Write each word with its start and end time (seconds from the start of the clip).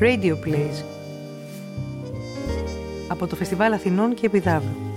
Radio 0.00 0.36
Plays 0.44 0.84
από 3.08 3.26
το 3.26 3.36
Φεστιβάλ 3.36 3.72
Αθηνών 3.72 4.14
και 4.14 4.26
Επιδάβου. 4.26 4.89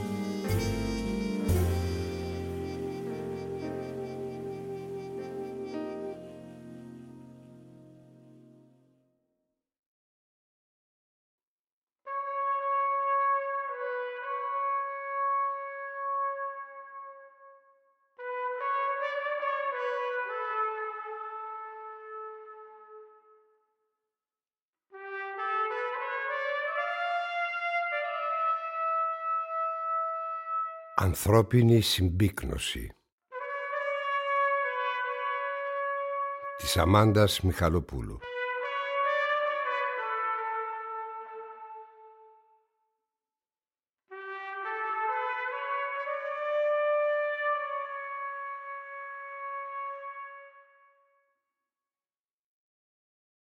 Ανθρώπινη 31.03 31.81
συμπίκνωση. 31.81 32.91
Της 36.57 36.77
Αμάντας 36.77 37.41
Μιχαλοπούλου 37.41 38.19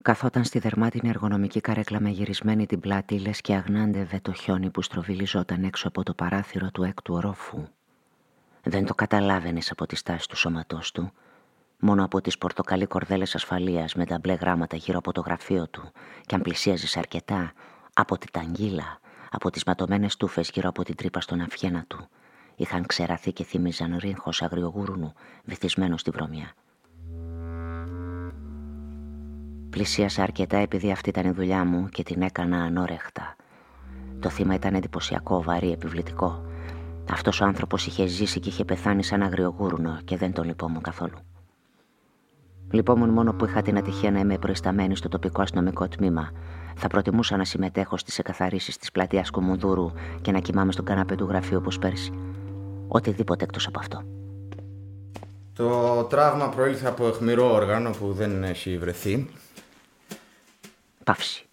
Καθόταν 0.08 0.44
στη 0.44 0.60
δερμάτινη 0.60 1.10
εργονομική 1.10 1.62
καρέκλα 1.62 2.00
με 2.00 2.10
γυρισμένη 2.10 2.66
την 2.66 2.80
πλάτη, 2.80 3.20
λες 3.20 3.42
και 3.42 3.54
αγνάντευε 3.54 4.20
το 4.20 4.34
χιόνι 4.34 4.70
που 4.70 4.82
στροβιλιζόταν 4.82 5.64
έξω 5.64 5.88
από 5.88 6.04
το 6.04 6.14
παράθυρο 6.14 6.72
του 6.72 6.84
έκτου 6.84 7.14
ορόφου. 7.14 7.64
Δεν 8.64 8.86
το 8.86 8.94
καταλάβαινες 8.94 9.72
από 9.72 9.86
τη 9.86 9.96
στάση 9.96 10.28
του 10.28 10.36
σώματός 10.36 10.92
του, 10.92 11.12
μόνο 11.80 12.04
από 12.04 12.22
τις 12.22 12.38
πορτοκαλί 12.38 12.86
κορδέλες 12.86 13.36
ασφαλείας 13.36 13.96
με 13.96 14.06
τα 14.06 14.20
μπλε 14.20 14.34
γράμματα 14.34 14.76
γύρω 14.76 14.98
από 14.98 15.12
το 15.12 15.22
γραφείο 15.22 15.68
του, 15.68 15.92
και 16.26 16.36
αν 16.36 16.42
πλησίαζες 16.42 16.98
αρκετά, 16.98 17.54
από 17.94 18.18
την 18.18 18.30
ταγγίλα, 18.32 19.00
από 19.32 19.50
τις 19.50 19.64
ματωμένες 19.64 20.18
τούφε 20.18 20.42
γύρω 20.54 20.70
από 20.70 20.84
την 20.84 20.96
τρύπα 20.96 21.22
στον 21.22 21.42
αυχένα 21.42 21.86
του, 21.88 22.08
είχαν 22.56 22.86
ξεραθεί 22.86 23.34
και 23.34 23.44
θύμιζαν 23.44 23.98
ρίγχο 24.00 24.30
αγριογούρουνου 24.40 25.14
βυθισμένο 25.44 25.98
στη 25.98 26.10
βρωμιά. 26.10 26.54
Πλησίασα 29.78 30.24
αρκετά 30.24 30.58
επειδή 30.58 30.92
αυτή 30.92 31.10
ήταν 31.10 31.26
η 31.26 31.32
δουλειά 31.32 31.66
μου 31.66 31.90
και 31.90 32.04
την 32.04 32.22
έκανα 32.22 32.58
ανόρεχτα. 32.58 33.36
Το 34.20 34.30
θύμα 34.30 34.54
ήταν 34.54 34.74
εντυπωσιακό, 34.74 35.44
βαρύ, 35.44 35.72
επιβλητικό. 35.72 36.46
Αυτός 37.12 37.42
ο 37.42 37.46
άνθρωπος 37.46 37.86
είχε 37.88 38.06
ζήσει 38.06 38.40
και 38.40 38.50
είχε 38.50 38.66
πεθάνει 38.66 39.04
σαν 39.04 39.22
αγριογούρουνο 39.22 40.00
και 40.04 40.18
δεν 40.18 40.34
τον 40.34 40.46
λυπόμουν 40.46 40.82
καθόλου. 40.82 41.18
Λυπόμουν 42.72 43.10
μόνο 43.10 43.34
που 43.34 43.46
είχα 43.46 43.62
την 43.62 43.78
ατυχία 43.78 44.12
να 44.12 44.20
είμαι 44.20 44.38
προϊσταμένη 44.38 44.96
στο 44.96 45.10
τοπικό 45.10 45.42
αστυνομικό 45.42 45.88
τμήμα. 45.88 46.32
Θα 46.76 46.88
προτιμούσα 46.88 47.38
να 47.38 47.46
συμμετέχω 47.46 47.98
στις 47.98 48.20
εκαθαρίσεις 48.20 48.78
της 48.78 48.92
πλατείας 48.92 49.30
Κουμουνδούρου 49.30 49.92
και 50.22 50.32
να 50.32 50.40
κοιμάμαι 50.40 50.72
στον 50.72 50.86
καναπέ 50.86 51.16
του 51.16 51.26
γραφείου 51.26 51.58
όπως 51.58 51.80
πέρσι. 51.80 52.12
Οτιδήποτε 52.88 53.44
εκτός 53.44 53.68
από 53.68 53.80
αυτό. 53.80 54.04
Το 55.54 56.04
τραύμα 56.04 56.50
προήλθε 56.50 56.88
από 56.88 57.08
αιχμηρό 57.08 57.54
όργανο 57.54 57.90
που 57.90 58.14
δεν 58.14 58.44
έχει 58.44 58.78
βρεθεί. 58.78 59.30
Παύση. 61.08 61.46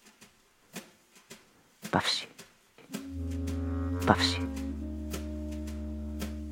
Παύση. 1.89 2.27
Παύση. 4.05 4.47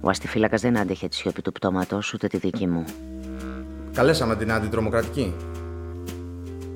Ο 0.02 0.10
αστιφύλακας 0.10 0.62
δεν 0.62 0.78
άντεχε 0.78 1.08
τη 1.08 1.16
σιωπή 1.16 1.42
του 1.42 1.52
πτώματος 1.52 2.14
ούτε 2.14 2.28
τη 2.28 2.38
δική 2.38 2.68
μου. 2.68 2.86
Καλέσαμε 3.94 4.36
την 4.36 4.52
αντιτρομοκρατική. 4.52 5.36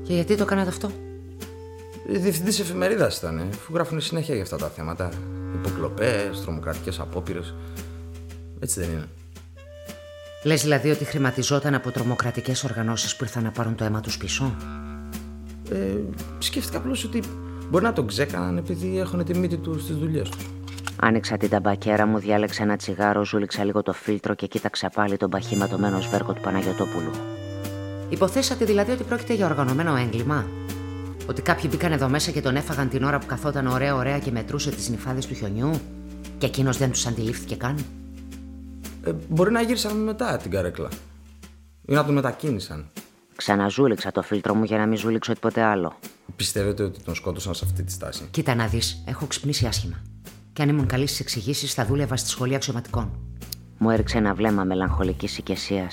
Και 0.04 0.14
γιατί 0.14 0.36
το 0.36 0.46
κάνατε 0.46 0.70
αυτό; 0.70 0.92
Διευθυντής 2.08 2.60
εφημερίδας 2.60 3.18
ήταν, 3.18 3.50
αφού 3.54 3.74
γράφουν 3.74 4.02
συνέχεια 4.02 4.34
για 4.34 4.44
αυτά 4.44 4.58
τα 4.58 4.68
θέματα. 4.68 5.10
Υποκλοπές, 5.54 6.42
τρομοκρατικές 6.42 7.00
απόπειρες. 7.00 7.54
Έτσι 8.60 8.80
δεν 8.80 8.90
είναι. 8.90 9.08
Λες 10.44 10.62
δηλαδή 10.62 10.90
ότι 10.90 11.04
χρηματιζόταν 11.04 11.74
από 11.74 11.92
τρομοκρατικές 11.92 12.64
οργανώσεις 12.64 13.16
που 13.16 13.24
ήρθαν 13.24 13.44
να 13.44 13.52
πάρουν 13.52 13.76
το 13.76 13.84
αίμα 13.84 14.02
τους 14.02 14.18
πίσω; 14.18 14.56
Ε, 15.72 15.98
σκέφτηκα 16.40 16.78
απλώς 16.78 17.04
ότι 17.04 17.24
μπορεί 17.70 17.84
να 17.84 17.94
τον 17.94 18.08
ξέκαναν 18.08 18.58
επειδή 18.58 19.00
έχουν 19.00 19.24
τη 19.24 19.38
μύτη 19.38 19.58
του 19.58 19.80
στις 19.80 19.96
δουλειές 19.96 20.30
τους. 20.30 20.46
Άνοιξα 21.00 21.38
την 21.38 21.50
ταμπακέρα 21.50 22.06
μου, 22.06 22.20
διάλεξα 22.20 22.64
ένα 22.64 22.76
τσιγάρο, 22.76 23.26
ζούληξα 23.26 23.64
λίγο 23.64 23.82
το 23.82 23.94
φίλτρο 23.94 24.36
και 24.36 24.48
κοίταξα 24.48 24.90
πάλι 24.90 25.18
τον 25.18 25.30
παχύματωμένο 25.30 26.02
σβέρκο 26.02 26.34
του 26.34 26.42
Παναγιοτόπουλου. 26.42 27.12
Υποθέσατε 28.10 28.66
δηλαδή 28.66 28.92
ότι 28.92 29.04
πρόκειται 29.04 29.34
για 29.34 29.46
οργανωμένο 29.46 29.96
έγκλημα; 29.96 30.46
Ότι 31.30 31.42
κάποιοι 31.42 31.70
μπήκαν 31.72 31.92
εδώ 31.92 32.08
μέσα 32.10 32.32
και 32.32 32.42
τον 32.42 32.56
έφαγαν 32.56 32.90
την 32.90 33.04
ώρα 33.04 33.20
που 33.20 33.26
καθόταν 33.26 33.68
ωραία-ωραία 33.68 34.20
και 34.20 34.32
μετρούσε 34.32 34.70
τις 34.72 34.90
νυφάδες 34.90 35.26
του 35.26 35.34
χιονιού; 35.34 35.72
Και 36.38 36.46
εκείνος 36.46 36.78
δεν 36.78 36.92
τους 36.92 37.06
αντιλήφθηκε 37.06 37.56
καν; 37.56 37.86
Ε, 39.04 39.12
μπορεί 39.30 39.52
να 39.52 39.62
γύρισαν 39.62 39.98
μετά 39.98 40.38
την 40.38 40.52
καρέκλα. 40.52 40.90
Ή 41.86 41.94
να 41.94 42.06
τον 42.06 42.14
μετακίνησαν. 42.14 42.90
Ξαναζούληξα 43.38 44.12
το 44.12 44.22
φίλτρο 44.22 44.54
μου 44.54 44.64
για 44.64 44.78
να 44.78 44.86
μην 44.86 44.98
ζούληξω 44.98 45.34
τίποτε 45.34 45.62
άλλο. 45.62 45.94
Πιστεύετε 46.36 46.84
ότι 46.84 47.00
τον 47.02 47.16
σκότωσαν 47.16 47.54
σε 47.54 47.66
αυτή 47.66 47.84
τη 47.84 47.92
στάση; 47.92 48.28
Κοίτα 48.32 48.56
να 48.56 48.68
δεις, 48.68 49.04
έχω 49.06 49.26
ξυπνήσει 49.26 49.66
άσχημα. 49.66 50.02
Και 50.54 50.62
αν 50.62 50.70
ήμουν 50.70 50.86
καλής 50.86 51.10
στις 51.10 51.20
εξηγήσεις, 51.20 51.74
θα 51.74 51.86
δούλευα 51.86 52.18
στη 52.18 52.30
σχολή 52.30 52.56
αξιωματικών. 52.56 53.20
Μου 53.78 53.90
έριξε 53.90 54.18
ένα 54.18 54.34
βλέμμα 54.34 54.64
μελαγχολικής 54.64 55.38
οικεσία. 55.38 55.90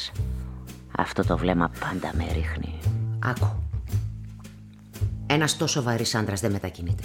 Αυτό 0.97 1.25
το 1.25 1.37
βλέμμα 1.37 1.71
πάντα 1.81 2.13
με 2.17 2.25
ρίχνει. 2.33 2.79
Άκου. 3.19 3.47
Ένας 5.27 5.57
τόσο 5.57 5.83
βαρύς 5.83 6.15
άντρας 6.15 6.41
δεν 6.41 6.53
μετακινείται. 6.53 7.03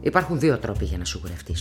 Υπάρχουν 0.00 0.38
δύο 0.38 0.58
τρόποι 0.58 0.84
για 0.84 0.98
να 0.98 1.04
σου 1.04 1.20
κουρευτεί. 1.20 1.54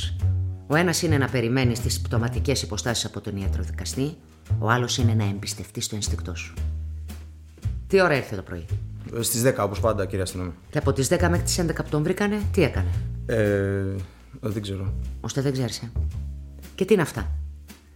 Ο 0.68 0.76
ένας 0.76 1.02
είναι 1.02 1.18
να 1.18 1.30
περιμένεις 1.30 1.80
τις 1.80 2.02
πτωματικές 2.02 2.62
υποστάσεις 2.62 3.06
από 3.06 3.22
τον 3.22 3.38
ιατροδικαστή, 3.38 4.18
ο 4.60 4.70
άλλος 4.70 4.98
είναι 4.98 5.14
να 5.14 5.24
εμπιστευτείς 5.24 5.88
το 5.88 5.96
ενστικτό 5.96 6.36
σου. 6.36 6.54
Τι 7.94 8.02
ώρα 8.02 8.16
ήρθε 8.16 8.36
το 8.36 8.42
πρωί; 8.42 8.66
Στις 9.20 9.44
10 9.46 9.56
όπως 9.60 9.80
πάντα, 9.80 10.06
κυρία 10.06 10.24
Αστυνόμη. 10.24 10.52
Και 10.70 10.78
από 10.78 10.94
τις 10.94 11.08
10 11.08 11.18
μέχρι 11.20 11.42
τις 11.42 11.60
11 11.60 11.84
που 11.84 11.90
τον 11.90 12.04
βρήκανε, 12.04 12.42
τι 12.52 12.64
έκανε; 12.64 12.88
Ε, 13.26 13.84
δεν 14.42 14.62
ξέρω. 14.62 14.94
Ώστε 15.22 15.42
δεν 15.42 15.54
ξέρεις. 15.54 15.78
Ε. 15.78 15.92
Και 16.76 16.86
τι 16.86 16.94
είναι 16.94 17.02
αυτά; 17.02 17.32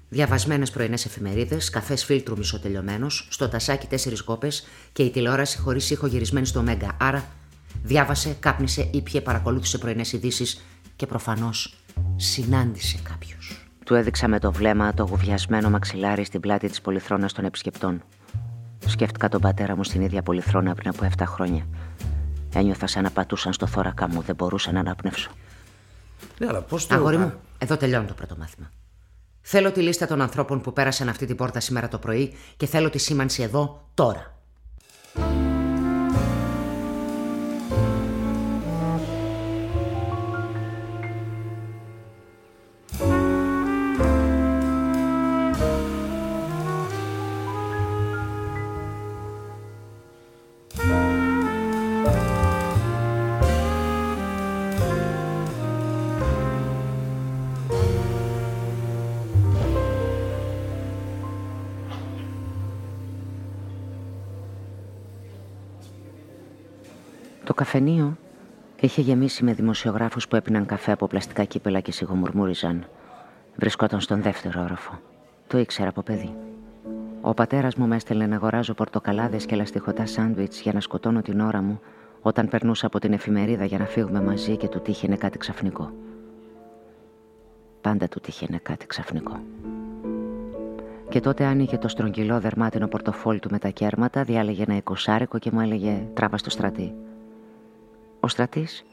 Διαβασμένες 0.10 0.72
πρωινές 0.72 1.06
εφημερίδες, 1.06 1.70
καφές 1.70 2.06
φίλτρου 2.06 2.38
μισοτελειωμένος, 2.38 3.28
στο 3.32 3.50
τασάκι 3.50 3.88
τέσσερις 3.88 4.22
κόπες 4.22 4.68
και 4.94 5.04
η 5.04 5.10
τηλεόραση 5.10 5.58
χωρίς 5.58 5.90
ήχο 5.90 6.08
γυρισμένη 6.08 6.46
στο 6.46 6.62
Μέγκα. 6.62 6.98
Άρα 7.00 7.26
διάβασε, 7.84 8.38
κάπνισε, 8.40 8.90
ήπια, 8.92 9.22
παρακολούθησε 9.22 9.78
πρωινές 9.78 10.14
ειδήσεις 10.14 10.66
και 10.96 11.06
προφανώς 11.06 11.76
συνάντησε 12.16 13.00
κάποιου. 13.04 13.38
Του 13.86 13.96
έδειξα 13.96 14.28
με 14.28 14.40
το 14.40 14.52
βλέμμα 14.52 14.94
το 14.94 15.04
γουβιασμένο 15.04 15.70
μαξιλάρι 15.70 16.26
στην 16.26 16.40
πλάτη 16.40 16.70
της 16.70 16.82
πολυθρόνας 16.82 17.34
των 17.34 17.46
επισκεπτών. 17.46 18.04
Σκέφτηκα 18.88 19.30
τον 19.30 19.42
πατέρα 19.42 19.76
μου 19.76 19.84
στην 19.84 20.02
ίδια 20.02 20.22
πολυθρόνα 20.22 20.74
πριν 20.74 20.90
από 20.90 21.08
7 21.18 21.24
χρόνια. 21.26 21.68
Ένιωθα 22.54 22.88
σαν 22.88 23.04
να 23.04 23.12
πατούσαν 23.12 23.54
στο 23.54 23.68
θώρακα 23.68 24.08
μου, 24.08 24.22
δεν 24.22 24.36
μπορούσα 24.36 24.72
να 24.72 24.80
αναπνεύσω. 24.80 25.30
Ναι, 26.38 26.48
αλλά 26.48 26.62
πώς 26.62 26.88
το. 26.88 26.96
Αγόρι 26.96 27.18
μου, 27.18 27.34
εδώ 27.58 27.78
τελειώνει 27.78 28.06
το 28.06 28.14
πρώτο 28.14 28.36
μάθημα. 28.40 28.72
Θέλω 29.42 29.72
τη 29.72 29.82
λίστα 29.82 30.08
των 30.08 30.22
ανθρώπων 30.22 30.62
που 30.62 30.74
πέρασαν 30.74 31.10
αυτή 31.10 31.26
την 31.26 31.36
πόρτα 31.36 31.60
σήμερα 31.60 31.88
το 31.88 31.98
πρωί 31.98 32.34
και 32.58 32.66
θέλω 32.66 32.90
τη 32.90 32.98
σήμανση 32.98 33.44
εδώ 33.44 33.88
τώρα. 33.94 34.36
Καφενείο 67.72 68.18
είχε 68.80 69.02
γεμίσει 69.02 69.44
με 69.44 69.54
δημοσιογράφους 69.54 70.28
που 70.28 70.36
έπιναν 70.36 70.66
καφέ 70.66 70.92
από 70.92 71.08
πλαστικά 71.08 71.44
κύπελα 71.44 71.80
και 71.80 71.92
σιγομουρμούριζαν. 71.92 72.86
Βρισκόταν 73.56 74.02
στον 74.02 74.22
δεύτερο 74.22 74.62
όροφο. 74.62 75.00
Το 75.48 75.58
ήξερα 75.58 75.90
από 75.90 76.02
παιδί. 76.02 76.36
Ο 77.22 77.34
πατέρας 77.34 77.76
μου 77.76 77.88
με 77.88 77.96
έστελνε 77.96 78.28
να 78.28 78.36
αγοράζω 78.36 78.74
πορτοκαλάδες 78.74 79.46
και 79.46 79.56
λαστιχωτά 79.56 80.06
σάντουιτς 80.06 80.62
για 80.62 80.74
να 80.74 80.80
σκοτώνω 80.80 81.22
την 81.22 81.40
ώρα 81.40 81.62
μου, 81.62 81.80
όταν 82.22 82.48
περνούσα 82.50 82.86
από 82.86 83.00
την 83.00 83.14
εφημερίδα 83.14 83.66
για 83.66 83.78
να 83.78 83.86
φύγουμε 83.86 84.22
μαζί 84.22 84.58
και 84.58 84.68
του 84.68 84.82
τύχαινε 84.82 85.16
κάτι 85.16 85.38
ξαφνικό. 85.38 85.92
Πάντα 87.82 88.08
του 88.08 88.20
τύχαινε 88.20 88.60
κάτι 88.64 88.86
ξαφνικό. 88.86 89.40
Και 91.10 91.20
τότε 91.20 91.46
άνοιγε 91.46 91.78
το 91.78 91.88
στρογγυλό 91.88 92.40
δερμάτινο 92.40 92.88
πορτοφόλι 92.88 93.40
του 93.40 93.50
με 93.52 93.60
τα 93.60 93.70
κέρματα, 93.70 94.24
διάλεγε 94.24 94.64
ένα 94.64 94.76
εικοσάρικο 94.76 95.40
και 95.40 95.50
μου 95.54 95.60
έλεγε 95.60 96.08
«Τράβα 96.14 96.38
στο 96.38 96.50
στρατή». 96.50 96.96
Ο 98.20 98.28
στρατής 98.28 98.86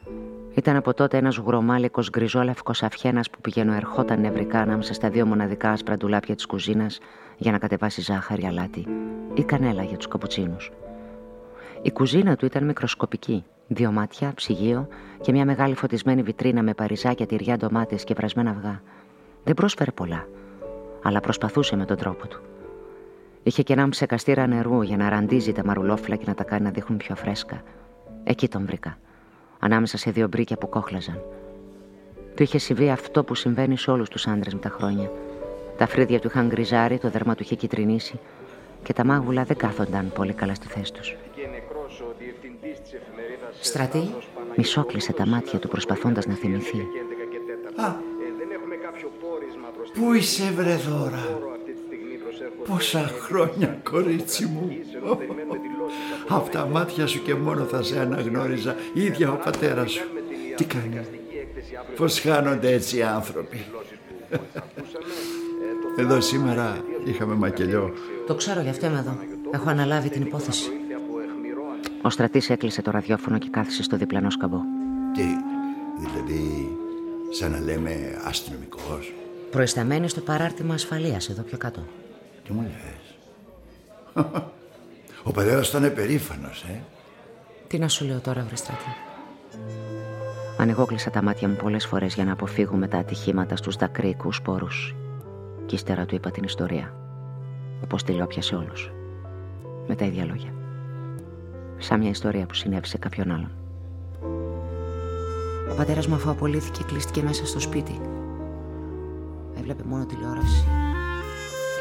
ήταν 0.55 0.77
από 0.77 0.95
τότε 0.95 1.17
ένας 1.17 1.37
γουρομάλικος 1.37 2.11
γκριζόλευκος 2.11 2.83
αυχένας 2.83 3.31
που 3.31 3.41
πηγαίνω 3.41 3.73
ερχόταν 3.73 4.21
νευρικά 4.21 4.61
ανάμεσα 4.61 4.95
στα 4.95 5.11
δύο 5.11 5.27
μοναδικά 5.27 5.71
άσπρα 5.71 5.97
ντουλάπια 5.97 6.35
της 6.35 6.47
κουζίνας 6.47 6.99
για 7.37 7.53
να 7.53 7.59
κατεβάσει 7.59 8.01
ζάχαρη, 8.01 8.47
αλάτι 8.47 8.87
ή 9.35 9.43
κανέλα 9.43 9.83
για 9.83 9.97
τους 9.97 10.09
καπουτσίνους. 10.09 10.73
Η 11.83 11.93
κουζίνα 11.93 12.37
του 12.37 12.47
ήταν 12.47 12.65
μικροσκοπική. 12.65 13.45
Δύο 13.67 13.93
μάτια, 13.93 14.33
ψυγείο 14.35 14.89
και 15.21 15.33
μια 15.33 15.45
μεγάλη 15.45 15.75
φωτισμένη 15.75 16.23
βιτρίνα 16.23 16.63
με 16.63 16.75
παριζάκια, 16.75 17.27
τυριά, 17.27 17.57
ντομάτες 17.57 18.05
και 18.05 18.15
βρασμένα 18.15 18.51
αυγά. 18.51 18.83
Δεν 19.45 19.55
πρόσφερε 19.55 19.91
πολλά, 19.91 20.29
αλλά 21.03 21.21
προσπαθούσε 21.21 21.77
με 21.77 21.85
τον 21.85 21.97
τρόπο 21.97 22.29
του. 22.29 22.43
Είχε 23.43 23.63
και 23.63 23.73
ένα 23.73 23.89
ψεκαστήρα 23.89 24.47
νερού 24.47 24.83
για 24.83 24.97
να 24.97 25.09
ραντίζει 25.09 25.53
τα 25.53 25.65
μαρουλόφυλλα 25.65 26.17
και 26.17 26.25
να 26.27 26.35
τα 26.35 26.45
κάνει 26.45 26.63
να 26.63 26.71
δείχνουν 26.71 26.99
πιο 26.99 27.15
φρέσκα. 27.15 27.63
Εκεί 28.25 28.49
τον 28.49 28.67
βρήκα, 28.67 28.99
ανάμεσα 29.65 29.97
σε 29.99 30.11
δύο 30.11 30.29
μπρίκια 30.29 30.57
που 30.57 30.69
κόχλαζαν. 30.69 31.21
Του 32.35 32.43
είχε 32.43 32.59
συμβεί 32.59 32.91
αυτό 32.91 33.25
που 33.25 33.35
συμβαίνει 33.35 33.79
σε 33.79 33.91
όλους 33.91 34.09
τους 34.09 34.27
άντρες 34.27 34.55
με 34.55 34.61
τα 34.61 34.69
χρόνια. 34.69 35.11
Τα 35.79 35.87
φρύδια 35.87 36.21
του 36.21 36.27
είχαν 36.27 36.47
γκριζάρει, 36.47 36.99
το 36.99 37.11
δέρμα 37.11 37.35
του 37.35 37.43
είχε 37.43 37.55
κυτρινήσει 37.55 38.21
και 38.83 38.93
τα 38.93 39.05
μάγουλα 39.05 39.45
δεν 39.45 39.57
κάθονταν 39.57 40.13
πολύ 40.15 40.33
καλά 40.33 40.55
στη 40.55 40.67
θέση 40.67 40.93
τους. 40.93 41.17
Στρατή; 43.61 44.15
Μισόκλεισε 44.57 45.13
τα 45.13 45.27
μάτια 45.27 45.59
του 45.59 45.69
προσπαθώντας 45.69 46.27
να 46.27 46.35
θυμηθεί. 46.35 46.79
Α, 47.77 47.95
πού 49.95 50.13
είσαι 50.13 50.51
βρε 50.51 50.75
δώρα; 50.75 51.39
Πόσα 52.69 53.11
χρόνια 53.21 53.79
κορίτσι 53.83 54.47
μου. 54.47 54.71
Αυτά 56.29 56.59
τα 56.59 56.67
μάτια 56.67 57.07
σου 57.07 57.23
και 57.23 57.35
μόνο 57.35 57.65
θα 57.65 57.83
σε 57.83 58.01
αναγνώριζα. 58.01 58.77
Ίδια 58.95 59.33
ο 59.33 59.37
πατέρας 59.37 59.91
σου. 59.91 60.03
Τι 60.57 60.65
κάνει; 60.65 61.01
Πώς 61.97 62.21
χάνονται 62.21 62.73
έτσι 62.73 62.97
οι 62.97 63.03
άνθρωποι; 63.03 63.65
Εδώ 65.97 66.21
σήμερα 66.21 66.85
είχαμε 67.05 67.35
μακελιό. 67.35 67.93
Το 68.27 68.35
ξέρω 68.35 68.61
γι' 68.61 68.69
αυτό 68.69 68.87
είμαι 68.87 68.99
εδώ. 68.99 69.19
Έχω 69.51 69.71
αναλάβει 69.71 70.09
την 70.09 70.23
υπόθεση. 70.23 70.71
Ο 72.03 72.11
στρατής 72.11 72.51
έκλεισε 72.51 72.83
το 72.83 72.91
ραδιόφωνο 72.91 73.39
και 73.39 73.49
κάθισε 73.51 73.83
στο 73.83 73.97
διπλανό 73.97 74.31
σκαμπό. 74.31 74.61
Τι, 75.15 75.27
δηλαδή, 75.99 76.77
σαν 77.31 77.51
να 77.51 77.61
λέμε 77.61 78.21
αστυνομικός; 78.25 79.15
Προϊσταμένη 79.51 80.09
στο 80.09 80.21
παράρτημα 80.21 80.75
ασφαλείας 80.75 81.29
εδώ 81.29 81.43
πιο 81.43 81.59
κάτω. 81.59 81.83
Τι 82.45 82.53
μου 82.53 82.63
λες; 82.63 83.17
Ο 85.23 85.31
πατέρας 85.31 85.69
ήταν 85.69 85.95
περήφανος, 85.95 86.63
ε. 86.63 86.83
Τι 87.67 87.79
να 87.79 87.89
σου 87.89 88.05
λέω 88.05 88.21
τώρα, 88.21 88.43
βρε 88.43 88.57
στρατή. 88.57 88.97
Ανοιγόκλεισα 90.59 91.11
τα 91.11 91.23
μάτια 91.23 91.49
μου 91.49 91.57
πολλές 91.57 91.87
φορές 91.87 92.15
για 92.15 92.25
να 92.25 92.33
αποφύγουμε 92.33 92.89
τα 92.89 92.99
ατυχήματα 92.99 93.57
στους 93.57 93.77
δακρύικους 93.77 94.37
σπόρους. 94.37 94.95
Κι 95.67 95.75
ύστερα 95.75 96.07
του 96.07 96.15
είπα 96.15 96.31
την 96.31 96.45
ιστορία. 96.45 96.95
Όπως 97.83 98.03
τη 98.03 98.13
λέω 98.13 98.27
πια 98.27 98.43
σε 98.43 98.55
όλους. 98.55 98.93
Με 99.87 99.95
τα 99.95 100.05
ίδια 100.05 100.25
λόγια. 100.25 100.53
Σαν 101.79 102.01
μια 102.01 102.11
ιστορία 102.11 102.47
που 102.47 102.55
συνέβη 102.55 102.87
σε 102.87 102.99
κάποιον 102.99 103.31
άλλον. 103.31 103.51
Ο 105.71 105.75
πατέρας 105.77 106.07
μου 106.07 106.15
αφού 106.15 106.31
απολύθηκε 106.31 106.83
κλείστηκε 106.87 107.23
μέσα 107.23 107.47
στο 107.47 107.61
σπίτι. 107.61 108.01
Έβλεπε 109.59 109.83
μόνο 109.85 110.07
τηλεόραση 110.07 110.65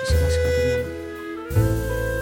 και 0.03 0.09
σιγά 0.09 0.29
σιγά 0.29 0.49
το 0.55 0.61
μυαλό. 0.65 2.12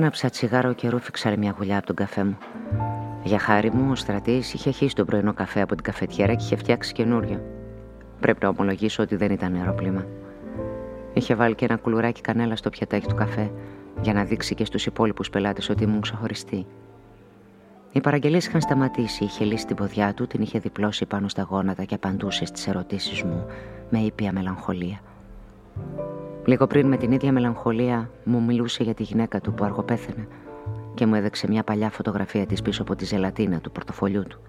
Άναψα 0.00 0.30
τσιγάρο 0.30 0.72
και 0.72 0.88
ρούφηξα 0.88 1.36
μια 1.36 1.54
γουλιά 1.58 1.76
από 1.76 1.86
τον 1.86 1.96
καφέ 1.96 2.24
μου. 2.24 2.38
Για 3.22 3.38
χάρη 3.38 3.70
μου, 3.70 3.90
ο 3.90 3.94
στρατής 3.94 4.54
είχε 4.54 4.70
χύσει 4.70 4.94
τον 4.94 5.06
πρωινό 5.06 5.32
καφέ 5.32 5.60
από 5.60 5.74
την 5.74 5.84
καφετιέρα 5.84 6.34
και 6.34 6.44
είχε 6.44 6.56
φτιάξει 6.56 6.92
καινούριο. 6.92 7.42
Πρέπει 8.20 8.38
να 8.42 8.48
ομολογήσω 8.48 9.02
ότι 9.02 9.16
δεν 9.16 9.30
ήταν 9.30 9.54
αεροπλήμα. 9.54 10.06
Είχε 11.12 11.34
βάλει 11.34 11.54
και 11.54 11.64
ένα 11.64 11.76
κουλουράκι 11.76 12.20
κανέλα 12.20 12.56
στο 12.56 12.70
πιατάκι 12.70 13.06
του 13.06 13.14
καφέ 13.14 13.50
για 14.00 14.12
να 14.12 14.24
δείξει 14.24 14.54
και 14.54 14.64
στους 14.64 14.86
υπόλοιπους 14.86 15.30
πελάτες 15.30 15.68
ότι 15.68 15.82
ήμουν 15.82 16.00
ξεχωριστή. 16.00 16.66
Οι 17.92 18.00
παραγγελίες 18.00 18.46
είχαν 18.46 18.60
σταματήσει, 18.60 19.24
είχε 19.24 19.44
λύσει 19.44 19.66
την 19.66 19.76
ποδιά 19.76 20.14
του, 20.14 20.26
την 20.26 20.42
είχε 20.42 20.58
διπλώσει 20.58 21.06
πάνω 21.06 21.28
στα 21.28 21.42
γόνατα 21.42 21.84
και 21.84 21.94
απαντούσε 21.94 22.44
στις 22.44 22.66
ερωτήσεις 22.66 23.22
μου 23.22 23.46
με 23.90 23.98
ήπια 23.98 24.32
μελαγχολία. 24.32 25.00
Λίγο 26.44 26.66
πριν 26.66 26.86
με 26.86 26.96
την 26.96 27.12
ίδια 27.12 27.32
μελαγχολία 27.32 28.10
μου 28.24 28.42
μιλούσε 28.42 28.82
για 28.82 28.94
τη 28.94 29.02
γυναίκα 29.02 29.40
του 29.40 29.52
που 29.52 29.64
αργοπέθαινε 29.64 30.28
και 30.94 31.06
μου 31.06 31.14
έδειξε 31.14 31.48
μια 31.48 31.62
παλιά 31.62 31.90
φωτογραφία 31.90 32.46
της 32.46 32.62
πίσω 32.62 32.82
από 32.82 32.96
τη 32.96 33.04
ζελατίνα 33.04 33.60
του 33.60 33.70
πορτοφολιού 33.70 34.22
του. 34.22 34.40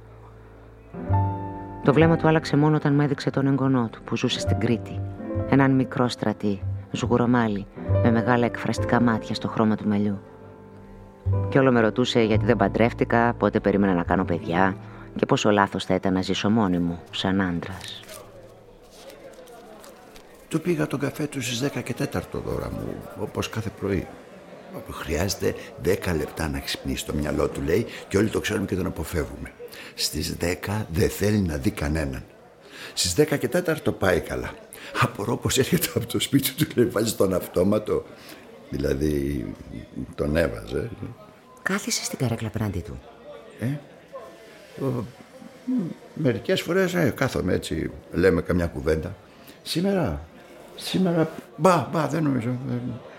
Το 1.84 1.94
βλέμμα 1.94 2.16
του 2.16 2.28
άλλαξε 2.28 2.58
μόνο 2.58 2.76
όταν 2.76 2.94
μου 2.94 3.02
έδειξε 3.02 3.30
τον 3.30 3.48
εγγονό 3.48 3.90
του 3.92 4.02
που 4.04 4.18
ζούσε 4.18 4.40
στην 4.40 4.60
Κρήτη. 4.60 5.00
Έναν 5.50 5.72
μικρό 5.72 6.08
στρατή, 6.08 6.62
ζουγουρομάλι, 6.92 7.66
με 8.04 8.12
μεγάλα 8.12 8.46
εκφραστικά 8.46 9.02
μάτια 9.02 9.36
στο 9.36 9.48
χρώμα 9.48 9.76
του 9.76 9.88
μελιού. 9.88 10.20
Και 11.50 11.60
όλο 11.60 11.72
με 11.72 11.80
ρωτούσε 11.80 12.22
γιατί 12.22 12.46
δεν 12.46 12.56
παντρεύτηκα, 12.58 13.34
πότε 13.34 13.60
περίμενα 13.60 13.94
να 13.94 14.04
κάνω 14.04 14.26
παιδιά 14.26 14.76
και 15.16 15.26
πόσο 15.26 15.50
λάθος 15.50 15.86
θα 15.86 15.94
ήταν 15.94 16.14
να 16.14 16.22
ζήσω 16.22 16.50
μόνη 16.50 16.80
μου, 16.80 17.00
σαν 17.12 17.42
άντρας. 17.42 18.11
Του 20.52 20.62
πήγα 20.62 20.88
τον 20.88 21.00
καφέ 21.00 21.28
του 21.28 21.42
στις 21.42 21.72
10 21.76 21.84
και 21.84 21.96
4 22.14 22.22
δώρα 22.46 22.72
μου, 22.72 22.96
όπως 23.20 23.50
κάθε 23.50 23.70
πρωί. 23.80 24.08
Όπου 24.76 24.92
χρειάζεται 24.92 25.56
10 25.84 26.16
λεπτά 26.18 26.50
να 26.50 26.60
ξυπνήσει 26.60 27.06
το 27.06 27.14
μυαλό 27.14 27.48
του, 27.48 27.62
λέει, 27.62 27.86
και 28.08 28.18
όλοι 28.18 28.30
το 28.30 28.40
ξέρουμε 28.40 28.66
και 28.66 28.76
τον 28.76 28.86
αποφεύγουμε. 28.86 29.52
Στις 29.96 30.36
10 30.42 30.86
δεν 30.92 31.10
θέλει 31.10 31.40
να 31.40 31.58
δει 31.58 31.72
κανέναν. 31.72 32.24
Στις 32.94 33.16
10 33.18 33.38
και 33.38 33.50
4 33.54 33.82
το 33.84 33.92
πάει 33.92 34.20
καλά. 34.20 34.54
Απορώ 35.02 35.38
πως 35.38 35.58
έρχεται 35.58 35.88
από 35.96 36.06
το 36.06 36.20
σπίτι 36.20 36.52
του, 36.52 36.68
λέει, 36.76 36.86
βάζει 36.86 37.14
τον 37.14 37.34
αυτόματο. 37.34 38.06
Δηλαδή, 38.70 39.46
τον 40.16 40.36
έβαζε. 40.36 40.90
Κάθισε 41.62 42.04
στην 42.04 42.18
καρέκλα 42.18 42.48
απέναντί 42.48 42.80
του. 42.80 43.00
Ε, 43.60 43.66
ο, 44.84 45.06
μερικές 46.14 46.62
φορές 46.62 46.94
ε, 46.94 47.14
κάθομαι 47.16 47.54
έτσι, 47.54 47.92
λέμε 48.12 48.42
καμιά 48.42 48.68
κουβέντα. 48.68 49.16
Σήμερα 49.62 50.26
Σήμερα. 50.76 51.30
Μπα, 51.56 51.88
μπα, 51.92 52.08
δεν 52.08 52.24
νομίζω. 52.24 52.50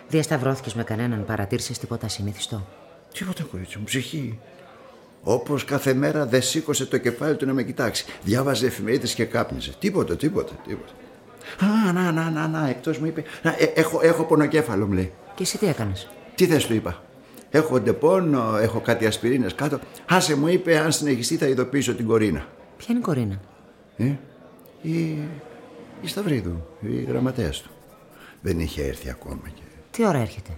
Διασταυρώθηκες 0.08 0.74
με 0.74 0.84
κανέναν, 0.84 1.24
παρατήρησες 1.24 1.78
τίποτα 1.78 2.08
συνήθιστο. 2.08 2.66
Τίποτα, 3.14 3.42
κορίτσι 3.50 3.78
μου, 3.78 3.84
ψυχή. 3.84 4.38
Όπως 5.22 5.64
κάθε 5.64 5.94
μέρα 5.94 6.26
δεν 6.26 6.42
σήκωσε 6.42 6.86
το 6.86 6.98
κεφάλι 6.98 7.36
του 7.36 7.46
να 7.46 7.52
με 7.52 7.62
κοιτάξει. 7.62 8.04
Διάβαζε 8.22 8.66
εφημερίδες 8.66 9.14
και 9.14 9.24
κάπνιζε. 9.24 9.72
Τίποτα, 9.78 10.16
τίποτα, 10.16 10.52
τίποτα. 10.66 10.92
Α, 11.64 11.92
να, 11.92 12.12
να, 12.12 12.30
να, 12.30 12.48
να, 12.48 12.68
εκτός 12.68 12.98
μου 12.98 13.06
είπε. 13.06 13.24
Να, 13.42 13.50
ε, 13.50 13.72
έχω, 13.74 14.00
έχω 14.02 14.24
πονοκέφαλο, 14.24 14.86
μου 14.86 14.92
λέει. 14.92 15.12
Και 15.34 15.42
εσύ 15.42 15.58
τι 15.58 15.66
έκανες; 15.66 16.08
Τι 16.34 16.46
θες, 16.46 16.66
του 16.66 16.74
είπα. 16.74 17.02
Έχω 17.50 17.80
ντεπόνο, 17.80 18.56
έχω 18.56 18.80
κάτι 18.80 19.06
ασπιρίνες 19.06 19.54
κάτω. 19.54 19.78
Άσε 20.08 20.36
μου 20.36 20.46
είπε, 20.48 20.78
αν 20.78 20.92
συνεχιστεί 20.92 21.36
θα 21.36 21.46
ειδοποιήσω 21.46 21.94
την 21.94 22.06
Κορίνα. 22.06 22.46
Ποια 22.76 22.86
είναι 22.88 22.98
η 22.98 23.02
Κορίνα; 23.02 23.40
Ε, 23.96 24.12
η, 24.82 25.18
η 26.02 26.08
Σταυρίδου, 26.08 26.66
η 26.80 27.02
γραμματέας 27.02 27.60
του. 27.60 27.70
Δεν 28.40 28.60
είχε 28.60 28.82
έρθει 28.82 29.10
ακόμα. 29.10 29.42
Και... 29.54 29.62
Τι 29.90 30.06
ώρα 30.06 30.18
έρχεται; 30.18 30.50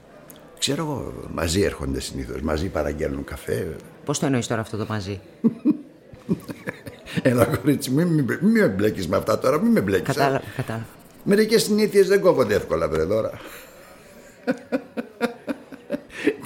Ξέρω 0.58 0.82
εγώ, 0.82 1.12
μαζί 1.34 1.60
έρχονται 1.60 2.00
συνήθως. 2.00 2.40
Μαζί 2.40 2.68
παραγγέλνουν 2.68 3.24
καφέ. 3.24 3.76
Πώς 4.04 4.18
το 4.18 4.26
εννοείς 4.26 4.46
τώρα 4.46 4.60
αυτό 4.60 4.76
το 4.76 4.86
μαζί; 4.88 5.20
Έλα, 7.22 7.44
κορίτσι, 7.44 7.90
μην, 7.90 8.06
μην, 8.06 8.24
μην 8.40 8.50
με 8.50 8.68
μπλέκεις 8.68 9.08
με 9.08 9.16
αυτά 9.16 9.38
τώρα, 9.38 9.60
μην 9.60 9.72
με 9.72 9.80
μπλέκεις. 9.80 10.06
Κατάλαβα, 10.14 10.44
κατάλαβα. 10.56 10.86
Μερικές 11.24 11.62
συνήθειες 11.62 12.08
δεν 12.08 12.20
κόβονται 12.20 12.54
εύκολα, 12.54 12.88
βρε 12.88 13.02
δώρα. 13.02 13.40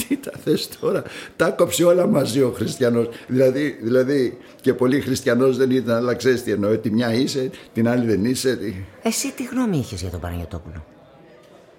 Τι 0.08 0.16
τα 0.16 0.32
θες 0.44 0.68
τώρα; 0.80 1.02
Τα 1.36 1.50
κόψε 1.50 1.84
όλα 1.84 2.06
μαζί 2.06 2.42
ο 2.42 2.52
χριστιανός. 2.56 3.08
Δηλαδή, 3.26 3.78
δηλαδή 3.82 4.38
και 4.60 4.74
πολύ 4.74 5.00
χριστιανός 5.00 5.56
δεν 5.56 5.70
ήταν, 5.70 5.96
αλλά 5.96 6.14
ξέρεις 6.14 6.42
τι 6.42 6.50
εννοώ. 6.50 6.76
Τη 6.76 6.90
μια 6.90 7.14
είσαι, 7.14 7.50
την 7.72 7.88
άλλη 7.88 8.06
δεν 8.06 8.24
είσαι. 8.24 8.58
Εσύ 9.02 9.32
τι 9.32 9.44
γνώμη 9.44 9.78
είχες 9.78 10.00
για 10.00 10.10
τον 10.10 10.20
Παναγιωτόπουλο. 10.20 10.84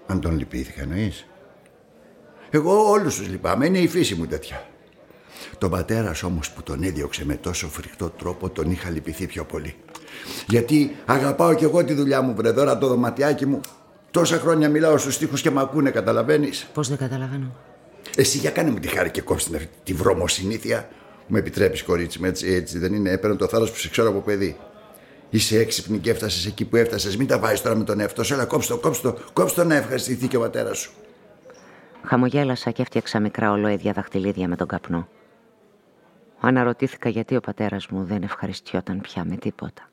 Αν 0.08 0.22
τον 0.22 0.38
λυπήθηκα 0.38 0.82
εννοείς. 0.82 1.26
Εγώ 2.50 2.90
όλους 2.90 3.16
τους 3.16 3.28
λυπάμαι, 3.28 3.66
είναι 3.66 3.80
η 3.80 3.88
φύση 3.88 4.16
μου 4.16 4.26
τέτοια. 4.26 4.66
Τον 5.58 5.70
πατέρας 5.70 6.24
όμως 6.24 6.52
που 6.52 6.64
τον 6.64 6.84
έδιωξε 6.84 7.26
με 7.26 7.36
τόσο 7.36 7.68
φρικτό 7.68 8.10
τρόπο 8.10 8.50
τον 8.50 8.72
είχα 8.72 8.90
λυπηθεί 8.90 9.28
πιο 9.28 9.44
πολύ. 9.44 9.76
Γιατί 10.48 10.96
αγαπάω 11.06 11.54
κι 11.54 11.64
εγώ 11.64 11.84
τη 11.84 11.94
δουλειά 11.94 12.22
μου, 12.22 12.36
βρε 12.36 12.54
τώρα 12.54 12.78
το 12.78 12.88
δωματιάκι 12.88 13.46
μου. 13.46 13.60
Τόσα 14.12 14.38
χρόνια 14.38 14.70
μιλάω 14.70 14.98
στους 14.98 15.14
στίχους 15.14 15.42
και 15.42 15.50
μ' 15.50 15.60
ακούνε, 15.60 15.90
καταλαβαίνεις. 15.90 16.68
Πώς 16.74 16.88
δεν 16.88 16.98
καταλαβαίνω; 16.98 17.56
Εσύ 18.16 18.38
για 18.38 18.52
κάνε 18.52 18.72
μου 18.72 18.80
τη 18.80 18.88
χάρη 18.88 19.12
και 19.12 19.22
κόψει 19.22 19.56
αυτή 19.56 19.70
τη 19.84 19.94
βρωμοσυνήθεια. 19.94 20.90
Μου 21.28 21.38
επιτρέπεις 21.38 21.84
κορίτσι 21.84 22.20
μου, 22.20 22.26
έτσι, 22.26 22.54
έτσι 22.54 22.78
δεν 22.78 22.94
είναι. 22.94 23.12
Έπαιρνε 23.12 23.36
το 23.36 23.48
θάρρος 23.48 23.72
που 23.72 23.78
σε 23.78 23.90
ξέρω 23.90 24.10
από 24.10 24.20
παιδί. 24.20 24.58
Είσαι 25.30 25.60
έξυπνη 25.60 25.98
και 25.98 26.10
έφτασες 26.10 26.46
εκεί 26.46 26.66
που 26.66 26.76
έφτασες. 26.76 27.18
Μην 27.18 27.28
τα 27.28 27.40
βάζεις 27.40 27.62
τώρα 27.62 27.76
με 27.76 27.84
τον 27.84 28.00
εαυτό 28.00 28.24
σου. 28.24 28.34
Έλα, 28.34 28.46
κόψτε 28.46 28.74
το, 28.74 28.80
κόψτε 28.80 29.12
το, 29.12 29.18
κόψτε 29.34 29.62
το 29.62 29.68
να 29.68 29.76
ευχαριστηθεί 29.76 30.28
και 30.28 30.38
ο 30.38 30.40
πατέρας 30.40 30.78
σου. 30.78 30.92
Χαμογέλασα 32.04 32.72
και 32.72 32.82
έφτιαξα 32.82 33.20
μικρά 33.20 33.52
ολόιδια 33.52 33.94
δαχτυλίδια 33.94 34.48
με 34.48 34.56
τον 34.56 34.68
καπνό. 34.68 35.08
Αναρωτήθηκα 36.40 37.10
γιατί 37.10 37.36
ο 37.36 37.40
πατέρας 37.40 37.88
μου 37.88 38.04
δεν 38.04 38.24
ευχαριστιόταν 38.24 39.02
πια 39.02 39.26
με 39.26 39.36
τίποτα. 39.36 39.90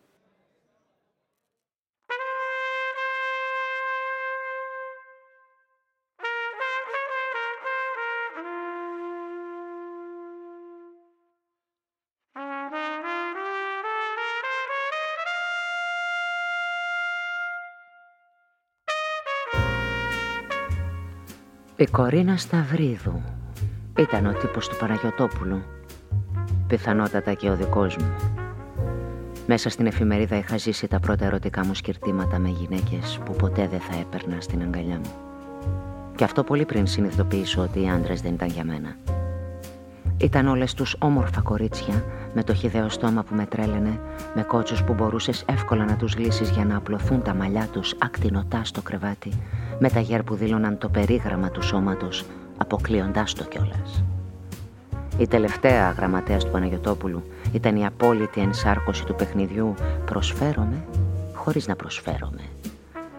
Η 21.78 21.86
Κορίνα 21.86 22.36
Σταυρίδου 22.36 23.22
ήταν 23.98 24.26
ο 24.26 24.32
τύπος 24.32 24.68
του 24.68 24.76
Παναγιωτόπουλου. 24.76 25.62
Πιθανότατα 26.66 27.34
και 27.34 27.50
ο 27.50 27.56
δικός 27.56 27.96
μου. 27.96 28.14
Μέσα 29.46 29.70
στην 29.70 29.86
εφημερίδα 29.86 30.36
είχα 30.36 30.56
ζήσει 30.56 30.88
τα 30.88 31.00
πρώτα 31.00 31.24
ερωτικά 31.24 31.64
μου 31.64 31.74
σκυρτήματα 31.74 32.38
με 32.38 32.48
γυναίκες 32.48 33.20
που 33.24 33.32
ποτέ 33.32 33.68
δεν 33.68 33.80
θα 33.80 33.96
έπαιρνα 34.00 34.40
στην 34.40 34.62
αγκαλιά 34.62 34.96
μου. 34.96 35.12
Και 36.16 36.24
αυτό 36.24 36.44
πολύ 36.44 36.64
πριν 36.64 36.86
συνειδητοποιήσω 36.86 37.62
ότι 37.62 37.82
οι 37.82 37.88
άντρες 37.88 38.20
δεν 38.20 38.34
ήταν 38.34 38.48
για 38.48 38.64
μένα. 38.64 38.96
Ήταν 40.18 40.48
όλες 40.48 40.74
τους 40.74 40.96
όμορφα 40.98 41.40
κορίτσια 41.40 42.04
με 42.34 42.42
το 42.42 42.54
χιδαίο 42.54 42.88
στόμα 42.88 43.22
που 43.22 43.34
με 43.34 43.46
τρέλαινε, 43.46 44.00
με 44.34 44.42
κότσους 44.42 44.82
που 44.82 44.94
μπορούσες 44.94 45.44
εύκολα 45.48 45.84
να 45.84 45.96
τους 45.96 46.16
λύσεις 46.16 46.50
για 46.50 46.64
να 46.64 46.76
απλωθούν 46.76 47.22
τα 47.22 47.34
μαλλιά 47.34 47.68
τους 47.72 47.94
ακτινοτά 47.98 48.64
στο 48.64 48.82
κρεβάτι, 48.82 49.32
με 49.78 49.90
τα 49.90 50.00
γέρ 50.00 50.22
που 50.22 50.34
δήλωναν 50.34 50.78
το 50.78 50.88
περίγραμμα 50.88 51.50
του 51.50 51.62
σώματος, 51.62 52.24
αποκλείοντάς 52.56 53.32
το 53.32 53.44
κιόλας. 53.44 54.02
Η 55.18 55.26
τελευταία 55.26 55.90
γραμματέας 55.90 56.44
του 56.44 56.50
Παναγιωτόπουλου 56.50 57.22
ήταν 57.52 57.76
η 57.76 57.86
απόλυτη 57.86 58.40
ενσάρκωση 58.40 59.04
του 59.04 59.14
παιχνιδιού 59.14 59.74
«Προσφέρομαι» 60.04 60.84
χωρίς 61.34 61.66
να 61.66 61.76
προσφέρομαι. 61.76 62.42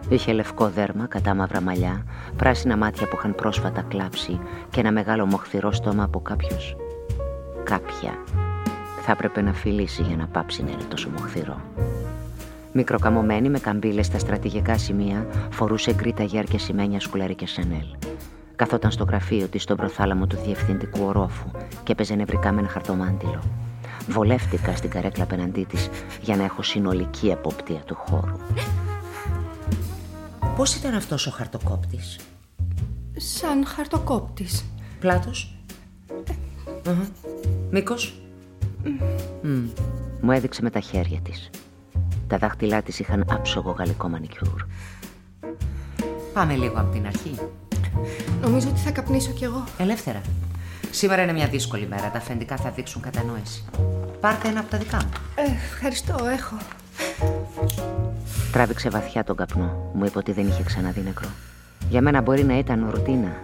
Είχε 0.08 0.32
λευκό 0.32 0.68
δέρμα, 0.68 1.06
κατά 1.06 1.34
μαύρα 1.34 1.60
μαλλιά, 1.60 2.04
πράσινα 2.36 2.76
μάτια 2.76 3.08
που 3.08 3.16
είχαν 3.18 3.34
πρόσφατα 3.34 3.82
κλάψει 3.82 4.40
και 4.70 4.80
ένα 4.80 4.92
μεγάλο 4.92 5.26
μοχθηρό 5.26 5.72
στόμα 5.72 6.04
από 6.04 6.20
κάποιος. 6.20 6.76
Κάποια 7.68 8.18
θα 9.02 9.12
έπρεπε 9.12 9.40
να 9.40 9.52
φιλήσει 9.52 10.02
για 10.02 10.16
να 10.16 10.26
πάψει 10.26 10.62
να 10.62 10.70
είναι 10.70 10.82
τόσο 10.82 11.08
μοχθηρό. 11.10 11.60
Μικροκαμωμένη 12.72 13.48
με 13.48 13.58
καμπύλες 13.58 14.06
στα 14.06 14.18
στρατηγικά 14.18 14.78
σημεία, 14.78 15.26
φορούσε 15.50 15.94
γκρι 15.94 16.12
ταγιάρ 16.12 16.44
και 16.44 16.58
σημαίνια 16.58 17.00
σκουλαρί 17.00 17.34
και 17.34 17.46
σενέλ. 17.46 17.86
Καθόταν 18.56 18.90
στο 18.90 19.04
γραφείο 19.04 19.46
της 19.46 19.62
στον 19.62 19.76
προθάλαμο 19.76 20.26
του 20.26 20.36
διευθυντικού 20.44 21.04
ορόφου 21.04 21.50
και 21.82 21.92
έπαιζε 21.92 22.14
νευρικά 22.14 22.52
με 22.52 22.60
ένα 22.60 22.68
χαρτομάντιλο. 22.68 23.42
Βολεύτηκα 24.08 24.76
στην 24.76 24.90
καρέκλα 24.90 25.24
απέναντί 25.24 25.64
της 25.64 25.88
για 26.22 26.36
να 26.36 26.44
έχω 26.44 26.62
συνολική 26.62 27.28
εποπτεία 27.28 27.80
του 27.80 27.94
χώρου. 27.94 28.36
Πώς 30.56 30.74
ήταν 30.74 30.94
αυτός 30.94 31.26
ο 31.26 31.30
χαρτοκόπτης, 31.30 32.18
Σαν 33.16 33.66
χαρτοκόπτης. 33.66 34.64
Πλάτος; 35.00 35.58
Μήκος. 37.70 38.20
Μου 40.20 40.32
έδειξε 40.32 40.62
με 40.62 40.70
τα 40.70 40.80
χέρια 40.80 41.20
της. 41.20 41.50
Τα 42.26 42.38
δάχτυλά 42.38 42.82
της 42.82 42.98
είχαν 42.98 43.24
άψογο 43.30 43.70
γαλλικό 43.70 44.08
μανικιούρ. 44.08 44.62
Πάμε 46.32 46.54
λίγο 46.54 46.74
από 46.76 46.92
την 46.92 47.06
αρχή. 47.06 47.34
Νομίζω 48.40 48.68
ότι 48.68 48.80
θα 48.80 48.90
καπνίσω 48.90 49.32
κι 49.32 49.44
εγώ. 49.44 49.64
Ελεύθερα. 49.78 50.20
Σήμερα 50.90 51.22
είναι 51.22 51.32
μια 51.32 51.46
δύσκολη 51.46 51.86
μέρα. 51.86 52.10
Τα 52.10 52.18
αφεντικά 52.18 52.56
θα 52.56 52.70
δείξουν 52.70 53.02
κατανόηση. 53.02 53.64
Πάρτε 54.20 54.48
ένα 54.48 54.60
από 54.60 54.70
τα 54.70 54.78
δικά 54.78 54.96
μου. 54.96 55.10
Ε, 55.34 55.42
ευχαριστώ, 55.72 56.14
έχω. 56.32 56.56
Τράβηξε 58.52 58.88
βαθιά 58.88 59.24
τον 59.24 59.36
καπνό. 59.36 59.90
Μου 59.94 60.04
είπε 60.04 60.18
ότι 60.18 60.32
δεν 60.32 60.46
είχε 60.46 60.62
ξαναδεί 60.62 61.00
νεκρό. 61.00 61.28
Για 61.90 62.02
μένα 62.02 62.20
μπορεί 62.20 62.44
να 62.44 62.58
ήταν 62.58 62.90
ρουτίνα. 62.90 63.36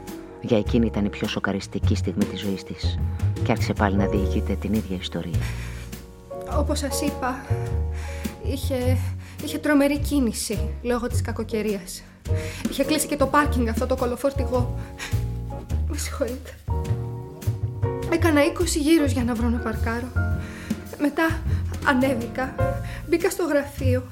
Για 0.47 0.59
εκείνη 0.59 0.87
ήταν 0.87 1.05
η 1.05 1.09
πιο 1.09 1.29
σοκαριστική 1.29 1.95
στιγμή 1.95 2.25
της 2.25 2.41
ζωής 2.41 2.63
της. 2.63 2.99
Και 3.45 3.53
άρχισε 3.53 3.73
πάλι 3.73 3.97
να 3.97 4.07
διηγείται 4.07 4.55
την 4.55 4.73
ίδια 4.73 4.97
ιστορία. 4.97 5.39
Όπως 6.59 6.79
σας 6.79 7.01
είπα, 7.01 7.45
είχε, 8.53 8.99
είχε 9.45 9.59
τρομερή 9.59 9.99
κίνηση 9.99 10.59
λόγω 10.83 11.07
της 11.07 11.21
κακοκαιρίας. 11.21 12.03
Είχε 12.71 12.85
κλείσει 12.85 13.07
και 13.07 13.17
το 13.17 13.27
πάρκινγκ 13.27 13.69
αυτό 13.69 13.87
το 13.87 13.97
κολοφόρτηγο. 13.97 14.79
Με 15.89 15.97
συγχωρείτε. 15.97 16.51
Έκανα 18.13 18.41
20 18.45 18.65
γύρους 18.81 19.13
για 19.13 19.25
να 19.25 19.35
βρω 19.35 19.49
να 19.49 19.59
παρκάρω. 19.59 20.09
Μετά 21.01 21.43
ανέβηκα, 21.87 22.55
μπήκα 23.09 23.31
στο 23.31 23.45
γραφείο 23.45 24.03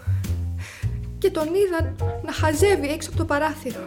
και 1.18 1.30
τον 1.30 1.46
είδα 1.46 1.94
να 2.24 2.32
χαζεύει 2.32 2.88
έξω 2.88 3.08
από 3.08 3.18
το 3.18 3.24
παράθυρο. 3.24 3.80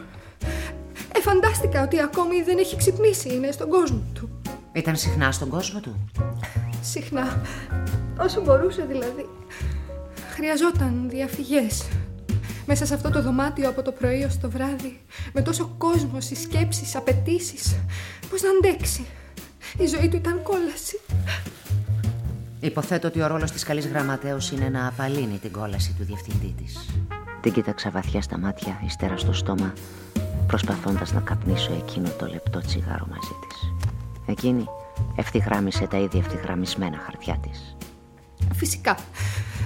Ε, 1.18 1.22
φαντάστηκα 1.22 1.84
ότι 1.84 2.02
ακόμη 2.02 2.42
δεν 2.42 2.58
έχει 2.58 2.76
ξυπνήσει, 2.76 3.34
είναι 3.34 3.52
στον 3.52 3.70
κόσμο 3.70 4.04
του. 4.14 4.30
Ήταν 4.74 4.96
συχνά 4.96 5.32
στον 5.32 5.50
κόσμο 5.50 5.80
του. 5.80 6.10
Συχνά, 6.82 7.42
όσο 8.20 8.42
μπορούσε 8.42 8.86
δηλαδή. 8.88 9.30
Χρειαζόταν 10.34 11.10
διαφυγές. 11.10 11.88
Μέσα 12.66 12.86
σε 12.86 12.94
αυτό 12.94 13.10
το 13.10 13.22
δωμάτιο 13.22 13.70
από 13.70 13.82
το 13.82 13.92
πρωί 13.92 14.24
ως 14.24 14.40
το 14.40 14.50
βράδυ, 14.50 15.00
με 15.34 15.42
τόσο 15.42 15.76
κόσμος, 15.78 16.26
συσκέψεις, 16.26 16.96
απαιτήσεις. 16.96 17.76
Πώς 18.30 18.42
να 18.42 18.50
αντέξει. 18.50 19.06
Η 19.78 19.86
ζωή 19.86 20.10
του 20.10 20.16
ήταν 20.16 20.42
κόλαση. 20.44 21.00
Υποθέτω 22.60 23.08
ότι 23.08 23.22
ο 23.22 23.28
ρόλος 23.28 23.52
της 23.52 23.64
καλής 23.64 23.88
γραμματέως 23.88 24.52
είναι 24.52 24.70
να 24.70 24.88
απαλύνει 24.88 25.38
την 25.38 25.52
κόλαση 25.52 25.96
του 25.98 26.04
διευθυντή 26.04 26.56
της. 26.58 26.90
Την 27.42 27.54
κοίταξα 27.54 27.90
βαθιά 27.90 28.22
στα 28.22 28.38
μάτια, 28.38 28.82
ύστερα 28.86 29.18
στο 29.18 29.34
στόμα, 29.34 29.74
προσπαθώντας 30.48 31.14
να 31.14 31.20
καπνίσω 31.20 31.74
εκείνο 31.74 32.10
το 32.20 32.26
λεπτό 32.26 32.60
τσιγάρο 32.60 33.08
μαζί 33.10 33.34
της. 33.48 33.74
Εκείνη 34.26 34.66
ευθυγράμμισε 35.16 35.88
τα 35.88 35.98
ίδια 35.98 36.20
ευθυγραμμισμένα 36.26 36.98
χαρτιά 36.98 37.38
της. 37.42 37.76
Φυσικά. 38.54 38.98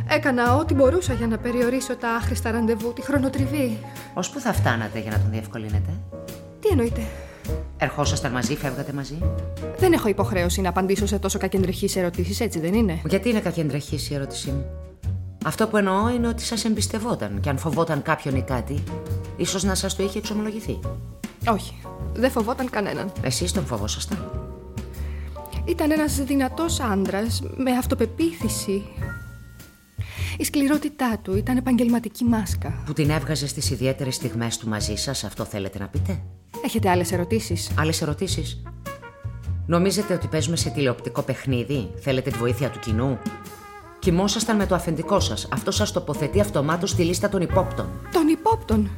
Έκανα 0.09 0.55
ό,τι 0.55 0.73
μπορούσα 0.73 1.13
για 1.13 1.27
να 1.27 1.37
περιορίσω 1.37 1.95
τα 1.95 2.09
άχρηστα 2.09 2.51
ραντεβού, 2.51 2.93
τη 2.93 3.01
χρονοτριβή. 3.01 3.79
Ως 4.13 4.29
πού 4.29 4.39
θα 4.39 4.53
φτάνατε 4.53 4.99
για 4.99 5.11
να 5.11 5.19
τον 5.19 5.31
διευκολύνετε; 5.31 5.89
Τι 6.59 6.67
εννοείτε; 6.67 7.01
Ερχόσασταν 7.77 8.31
μαζί, 8.31 8.55
φεύγατε 8.55 8.93
μαζί; 8.93 9.17
Δεν 9.77 9.93
έχω 9.93 10.07
υποχρέωση 10.07 10.61
να 10.61 10.69
απαντήσω 10.69 11.05
σε 11.05 11.19
τόσο 11.19 11.39
κακεντρεχείς 11.39 11.95
ερωτήσεις, 11.95 12.39
έτσι 12.39 12.59
δεν 12.59 12.73
είναι; 12.73 13.01
Γιατί 13.05 13.29
είναι 13.29 13.39
κακεντρεχής 13.39 14.09
η 14.09 14.13
ερώτησή 14.13 14.51
μου; 14.51 14.65
Αυτό 15.45 15.67
που 15.67 15.77
εννοώ 15.77 16.09
είναι 16.09 16.27
ότι 16.27 16.43
σας 16.43 16.65
εμπιστευόταν 16.65 17.39
και 17.39 17.49
αν 17.49 17.57
φοβόταν 17.57 18.01
κάποιον 18.01 18.35
ή 18.35 18.41
κάτι, 18.41 18.83
ίσως 19.37 19.63
να 19.63 19.75
σας 19.75 19.95
το 19.95 20.03
είχε 20.03 20.17
εξομολογηθεί. 20.17 20.79
Όχι. 21.47 21.81
Δεν 22.13 22.31
φοβόταν 22.31 22.69
κανέναν. 22.69 23.11
Εσείς 23.21 23.51
τον 23.51 23.65
φοβόσασταν; 23.65 24.31
Ήταν 25.65 25.91
ένας 25.91 26.15
δυνατός 26.15 26.79
άντρας 26.79 27.41
με 27.55 27.71
αυτοπεποίθηση. 27.71 28.83
Η 30.37 30.43
σκληρότητά 30.43 31.19
του 31.21 31.35
ήταν 31.35 31.57
επαγγελματική 31.57 32.23
μάσκα. 32.23 32.83
Που 32.85 32.93
την 32.93 33.09
έβγαζε 33.09 33.47
στις 33.47 33.69
ιδιαίτερες 33.69 34.15
στιγμές 34.15 34.57
του 34.57 34.67
μαζί 34.69 34.95
σας, 34.95 35.23
αυτό 35.23 35.43
θέλετε 35.45 35.79
να 35.79 35.87
πείτε; 35.87 36.21
Έχετε 36.63 36.89
άλλες 36.89 37.11
ερωτήσεις; 37.11 37.71
Άλλες 37.79 38.01
ερωτήσεις; 38.01 38.63
Νομίζετε 39.65 40.13
ότι 40.13 40.27
παίζουμε 40.27 40.55
σε 40.55 40.69
τηλεοπτικό 40.69 41.21
παιχνίδι, 41.21 41.89
θέλετε 41.95 42.29
τη 42.29 42.37
βοήθεια 42.37 42.69
του 42.69 42.79
κοινού; 42.79 43.19
Κοιμόσασταν 43.99 44.55
με 44.55 44.65
το 44.65 44.75
αφεντικό 44.75 45.19
σας. 45.19 45.47
Αυτό 45.53 45.71
σας 45.71 45.91
τοποθετεί 45.91 46.39
αυτομάτως 46.39 46.89
στη 46.89 47.03
λίστα 47.03 47.29
των 47.29 47.41
υπόπτων. 47.41 47.89
Των 48.11 48.27
υπόπτων. 48.27 48.89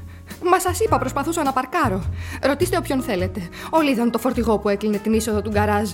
Μα 0.44 0.60
σας 0.60 0.80
είπα, 0.80 0.98
προσπαθούσα 0.98 1.44
να 1.44 1.54
παρκάρω. 1.54 2.04
Ρωτήστε 2.42 2.78
όποιον 2.78 3.02
θέλετε. 3.02 3.50
Όλοι 3.70 3.92
είδαν 3.92 4.12
το 4.12 4.18
φορτηγό 4.18 4.58
που 4.58 4.70
έκλεινε 4.70 4.98
την 4.98 5.14
είσοδο 5.14 5.42
του 5.42 5.50
γκαράζ. 5.50 5.90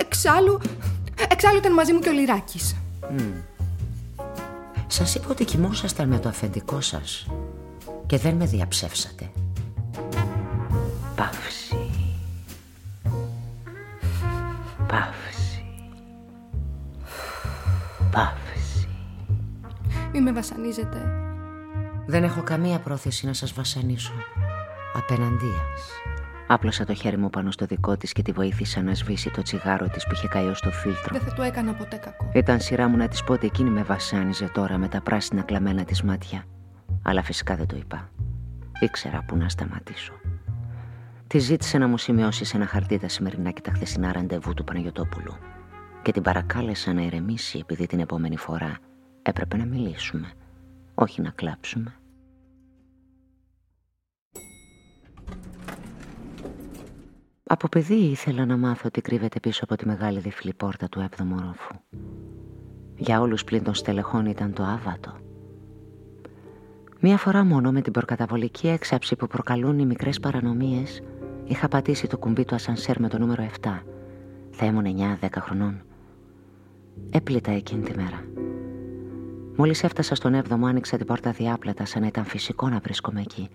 Εξάλλου. 0.00 0.60
Εξάλλου 1.28 1.56
ήταν 1.56 1.72
μαζί 1.72 1.92
μου 1.92 1.98
και 1.98 2.08
ο 2.08 2.12
Λυράκης. 2.12 2.76
Mm. 3.02 3.32
Σας 4.86 5.14
είπα 5.14 5.26
ότι 5.30 5.44
κοιμόσασταν 5.44 6.08
με 6.08 6.18
το 6.18 6.28
αφεντικό 6.28 6.80
σας 6.80 7.26
και 8.06 8.18
δεν 8.18 8.34
με 8.34 8.46
διαψεύσατε. 8.46 9.30
Παύση. 11.14 11.90
Παύση. 14.86 15.64
Παύση. 18.10 18.47
Μη 20.18 20.24
με 20.24 20.32
βασανίζετε. 20.32 21.12
Δεν 22.06 22.24
έχω 22.24 22.42
καμία 22.42 22.78
πρόθεση 22.78 23.26
να 23.26 23.32
σας 23.32 23.52
βασανίσω. 23.52 24.12
Απέναντίας. 24.94 25.90
Άπλωσα 26.46 26.84
το 26.84 26.94
χέρι 26.94 27.16
μου 27.16 27.30
πάνω 27.30 27.50
στο 27.50 27.66
δικό 27.66 27.96
της 27.96 28.12
και 28.12 28.22
τη 28.22 28.32
βοήθησα 28.32 28.82
να 28.82 28.94
σβήσει 28.94 29.30
το 29.30 29.42
τσιγάρο 29.42 29.88
της 29.88 30.04
που 30.04 30.10
είχε 30.12 30.28
καεί 30.28 30.54
στο 30.54 30.70
φίλτρο. 30.70 31.18
Δεν 31.18 31.28
θα 31.28 31.34
του 31.34 31.42
έκανα 31.42 31.72
ποτέ 31.74 31.96
κακό. 31.96 32.30
Ήταν 32.34 32.60
σειρά 32.60 32.88
μου 32.88 32.96
να 32.96 33.08
της 33.08 33.24
πω 33.24 33.32
ότι 33.32 33.46
εκείνη 33.46 33.70
με 33.70 33.82
βασάνιζε 33.82 34.50
τώρα 34.52 34.78
με 34.78 34.88
τα 34.88 35.00
πράσινα 35.00 35.42
κλαμμένα 35.42 35.84
της 35.84 36.02
μάτια. 36.02 36.44
Αλλά 37.02 37.22
φυσικά 37.22 37.56
δεν 37.56 37.66
το 37.66 37.76
είπα. 37.76 38.10
Ήξερα 38.80 39.24
που 39.26 39.36
να 39.36 39.48
σταματήσω. 39.48 40.12
Τη 41.26 41.38
ζήτησε 41.38 41.78
να 41.78 41.86
μου 41.86 41.98
σημειώσει 41.98 42.44
σε 42.44 42.56
ένα 42.56 42.66
χαρτί 42.66 42.98
τα 42.98 43.08
σημερινά 43.08 43.50
και 43.50 43.60
τα 43.60 43.72
χθεσινά 43.74 44.12
ραντεβού 44.12 44.54
του 44.54 44.64
Παναγιωτόπουλου. 44.64 45.34
Και 46.02 46.12
την 46.12 46.22
παρακάλεσα 46.22 46.92
να 46.92 47.02
ηρεμήσει 47.02 47.58
επειδή 47.58 47.86
την 47.86 48.00
επόμενη 48.00 48.36
φορά 48.36 48.78
έπρεπε 49.22 49.56
να 49.56 49.64
μιλήσουμε, 49.64 50.32
όχι 50.94 51.20
να 51.20 51.30
κλάψουμε. 51.30 51.92
Από 57.50 57.68
παιδί 57.68 57.94
ήθελα 57.94 58.46
να 58.46 58.56
μάθω 58.56 58.90
τι 58.90 59.00
κρύβεται 59.00 59.40
πίσω 59.40 59.64
από 59.64 59.76
τη 59.76 59.86
μεγάλη 59.86 60.18
διφυλή 60.18 60.54
πόρτα 60.54 60.88
του 60.88 61.00
έβδομου 61.00 61.36
όροφου. 61.38 61.74
Για 62.96 63.20
όλους 63.20 63.44
πλην 63.44 63.62
των 63.62 63.74
στελεχών 63.74 64.26
ήταν 64.26 64.52
το 64.52 64.62
άβατο. 64.62 65.16
Μία 67.00 67.16
φορά 67.16 67.44
μόνο 67.44 67.72
με 67.72 67.80
την 67.80 67.92
προκαταβολική 67.92 68.68
έξαψη 68.68 69.16
που 69.16 69.26
προκαλούν 69.26 69.78
οι 69.78 69.86
μικρές 69.86 70.20
παρανομίες 70.20 71.02
είχα 71.44 71.68
πατήσει 71.68 72.06
το 72.06 72.18
κουμπί 72.18 72.44
του 72.44 72.54
ασανσέρ 72.54 73.00
με 73.00 73.08
το 73.08 73.18
νούμερο 73.18 73.46
7. 73.60 73.68
Θα 74.50 74.66
ήμουν 74.66 74.84
9-10 75.20 75.28
χρονών. 75.38 75.82
Έπλητα 77.10 77.50
εκείνη 77.50 77.82
τη 77.82 77.96
μέρα. 77.96 78.24
Μόλις 79.60 79.82
έφτασα 79.82 80.14
στον 80.14 80.34
7ο 80.34 80.64
άνοιξα 80.64 80.96
την 80.96 81.06
πόρτα 81.06 81.30
διάπλατα 81.30 81.84
σαν 81.84 82.00
να 82.00 82.06
ήταν 82.06 82.24
φυσικό 82.24 82.68
να 82.68 82.78
βρίσκομαι 82.78 83.20
εκεί 83.20 83.48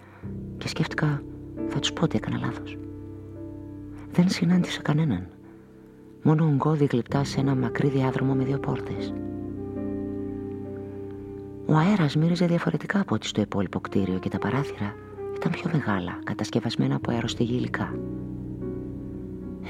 και 0.57 0.67
σκέφτηκα 0.67 1.23
θα 1.67 1.79
τους 1.79 1.93
πω 1.93 2.03
ότι 2.03 2.17
έκανα 2.17 2.37
λάθος. 2.37 2.77
Δεν 4.11 4.29
συνάντησα 4.29 4.81
κανέναν. 4.81 5.27
Μόνο 6.23 6.45
ογκώδη 6.45 6.85
γλυπτά 6.85 7.23
σε 7.23 7.39
ένα 7.39 7.55
μακρύ 7.55 7.87
διάδρομο 7.87 8.33
με 8.33 8.43
δύο 8.43 8.59
πόρτες. 8.59 9.13
Ο 11.65 11.75
αέρας 11.75 12.15
μύριζε 12.15 12.45
διαφορετικά 12.45 12.99
από 12.99 13.15
ό,τι 13.15 13.27
στο 13.27 13.41
υπόλοιπο 13.41 13.79
κτίριο 13.79 14.19
και 14.19 14.29
τα 14.29 14.37
παράθυρα 14.37 14.95
ήταν 15.35 15.51
πιο 15.51 15.69
μεγάλα, 15.73 16.19
κατασκευασμένα 16.23 16.95
από 16.95 17.11
αεροστηγή 17.11 17.55
υλικά. 17.55 17.93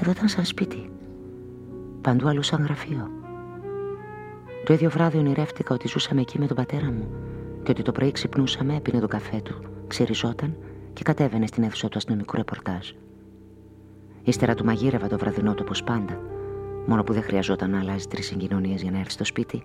Εδώ 0.00 0.10
ήταν 0.10 0.28
σαν 0.28 0.44
σπίτι. 0.44 0.90
Παντού 2.00 2.28
αλλού 2.28 2.42
σαν 2.42 2.62
γραφείο. 2.62 3.23
Το 4.64 4.72
ίδιο 4.72 4.90
βράδυ 4.90 5.18
ονειρεύτηκα 5.18 5.74
ότι 5.74 5.88
ζούσαμε 5.88 6.20
εκεί 6.20 6.38
με 6.38 6.46
τον 6.46 6.56
πατέρα 6.56 6.90
μου 6.90 7.08
και 7.62 7.70
ότι 7.70 7.82
το 7.82 7.92
πρωί 7.92 8.12
ξυπνούσαμε, 8.12 8.76
έπινε 8.76 9.00
το 9.00 9.06
καφέ 9.06 9.40
του, 9.40 9.54
ξεριζόταν 9.86 10.56
και 10.92 11.02
κατέβαινε 11.02 11.46
στην 11.46 11.62
αίθουσα 11.62 11.88
του 11.88 11.98
αστυνομικού 11.98 12.36
ρεπορτάζ. 12.36 12.90
Ύστερα 14.22 14.54
του 14.54 14.64
μαγείρευα 14.64 15.08
το 15.08 15.18
βραδινό 15.18 15.54
του 15.54 15.62
όπως 15.66 15.82
πάντα, 15.82 16.20
μόνο 16.86 17.02
που 17.02 17.12
δεν 17.12 17.22
χρειαζόταν 17.22 17.70
να 17.70 17.78
αλλάζει 17.78 18.06
τρεις 18.06 18.26
συγκοινωνίες 18.26 18.82
για 18.82 18.90
να 18.90 18.98
έρθει 18.98 19.10
στο 19.10 19.24
σπίτι. 19.24 19.64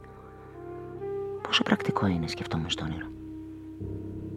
Πόσο 1.42 1.64
πρακτικό 1.64 2.08
είναι, 2.08 2.28
σκεφτόμουν 2.28 2.70
στο 2.70 2.84
όνειρο. 2.84 3.08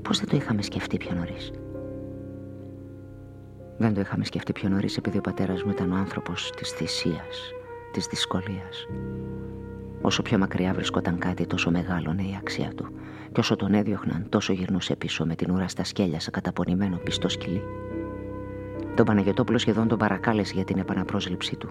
Πώς 0.03 0.19
δεν 0.19 0.29
το 0.29 0.37
είχαμε 0.37 0.63
σκεφτεί 0.63 0.97
πιο 0.97 1.15
νωρίς. 1.15 1.53
Δεν 3.79 3.95
το 3.95 4.01
είχαμε 4.01 4.25
σκεφτεί 4.25 4.53
πιο 4.53 4.69
νωρίς 4.69 4.97
επειδή 4.97 5.19
ο 5.19 5.21
πατέρας 5.21 5.63
μου 5.63 5.71
ήταν 5.71 5.93
ο 5.93 5.97
άνθρωπος 5.97 6.51
της 6.57 6.71
θυσίας, 6.71 7.53
της 7.93 8.07
δυσκολίας. 8.07 8.87
Όσο 10.01 10.23
πιο 10.23 10.39
μακριά 10.39 10.73
βρισκόταν 10.73 11.19
κάτι, 11.19 11.47
τόσο 11.47 11.71
μεγάλωνε 11.71 12.23
η 12.23 12.37
αξία 12.39 12.73
του. 12.77 12.87
Και 13.33 13.41
όσο 13.41 13.57
τον 13.57 13.75
έδιωχναν, 13.75 14.27
τόσο 14.29 14.53
γυρνούσε 14.53 14.97
πίσω 14.97 15.27
με 15.27 15.35
την 15.35 15.51
ουρά 15.51 15.69
στα 15.69 15.85
σκέλια 15.85 16.21
σε 16.21 16.31
καταπονημένο 16.31 16.97
πιστό 16.97 17.29
σκυλί. 17.29 17.63
Τον 18.95 19.07
Παναγιωτόπουλο 19.07 19.59
σχεδόν 19.59 19.89
τον 19.89 19.99
παρακάλεσε 19.99 20.53
για 20.55 20.65
την 20.65 20.79
επαναπρόσληψή 20.79 21.57
του. 21.57 21.69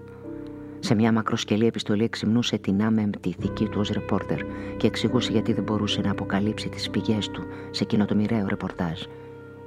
Σε 0.78 0.94
μια 0.94 1.12
μακροσκελή 1.12 1.66
επιστολή 1.66 2.04
εξυμνούσε 2.04 2.58
την 2.58 2.82
άμεμπτη 2.82 3.28
ηθική 3.28 3.64
του 3.64 3.80
ως 3.80 3.90
ρεπόρτερ 3.90 4.38
και 4.76 4.86
εξηγούσε 4.86 5.32
γιατί 5.32 5.52
δεν 5.52 5.64
μπορούσε 5.64 6.00
να 6.00 6.10
αποκαλύψει 6.10 6.68
τις 6.68 6.90
πηγές 6.90 7.28
του 7.28 7.42
σε 7.70 7.82
εκείνο 7.82 8.04
το 8.04 8.14
μοιραίο 8.14 8.46
ρεπορτάζ 8.48 9.00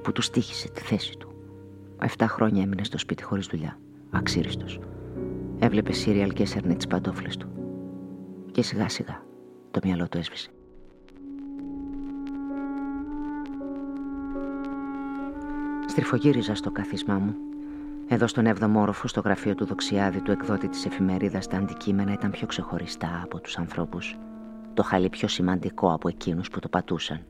που 0.01 0.11
του 0.11 0.21
στήχησε 0.21 0.69
τη 0.69 0.81
θέση 0.81 1.17
του. 1.17 1.29
Εφτά 2.01 2.27
χρόνια 2.27 2.63
έμεινε 2.63 2.83
στο 2.83 2.97
σπίτι 2.97 3.23
χωρίς 3.23 3.47
δουλειά, 3.47 3.79
αξίριστος. 4.11 4.79
Έβλεπε 5.59 5.91
σύριαλ 5.91 6.33
και 6.33 6.43
έσαιρνε 6.43 6.75
τις 6.75 6.87
παντόφλες 6.87 7.37
του. 7.37 7.47
Και 8.51 8.61
σιγά 8.61 8.89
σιγά 8.89 9.23
το 9.71 9.79
μυαλό 9.83 10.07
του 10.07 10.17
έσβησε. 10.17 10.49
Στριφογύριζα 15.87 16.55
στο 16.55 16.71
καθίσμά 16.71 17.13
μου. 17.13 17.35
Εδώ 18.07 18.27
στον 18.27 18.45
7ο 18.47 18.71
όροφο, 18.75 19.07
στο 19.07 19.21
γραφείο 19.21 19.55
του 19.55 19.65
Δοξιάδη, 19.65 20.21
του 20.21 20.31
εκδότη 20.31 20.67
της 20.67 20.85
εφημερίδας, 20.85 21.47
τα 21.47 21.57
αντικείμενα 21.57 22.13
ήταν 22.13 22.31
πιο 22.31 22.47
ξεχωριστά 22.47 23.21
από 23.23 23.39
τους 23.39 23.57
ανθρώπους. 23.57 24.17
Το 24.73 24.83
χαλί 24.83 25.09
πιο 25.09 25.27
σημαντικό 25.27 25.93
από 25.93 26.07
εκείνους 26.07 26.49
που 26.49 26.59
το 26.59 26.67
πατούσαν. 26.69 27.25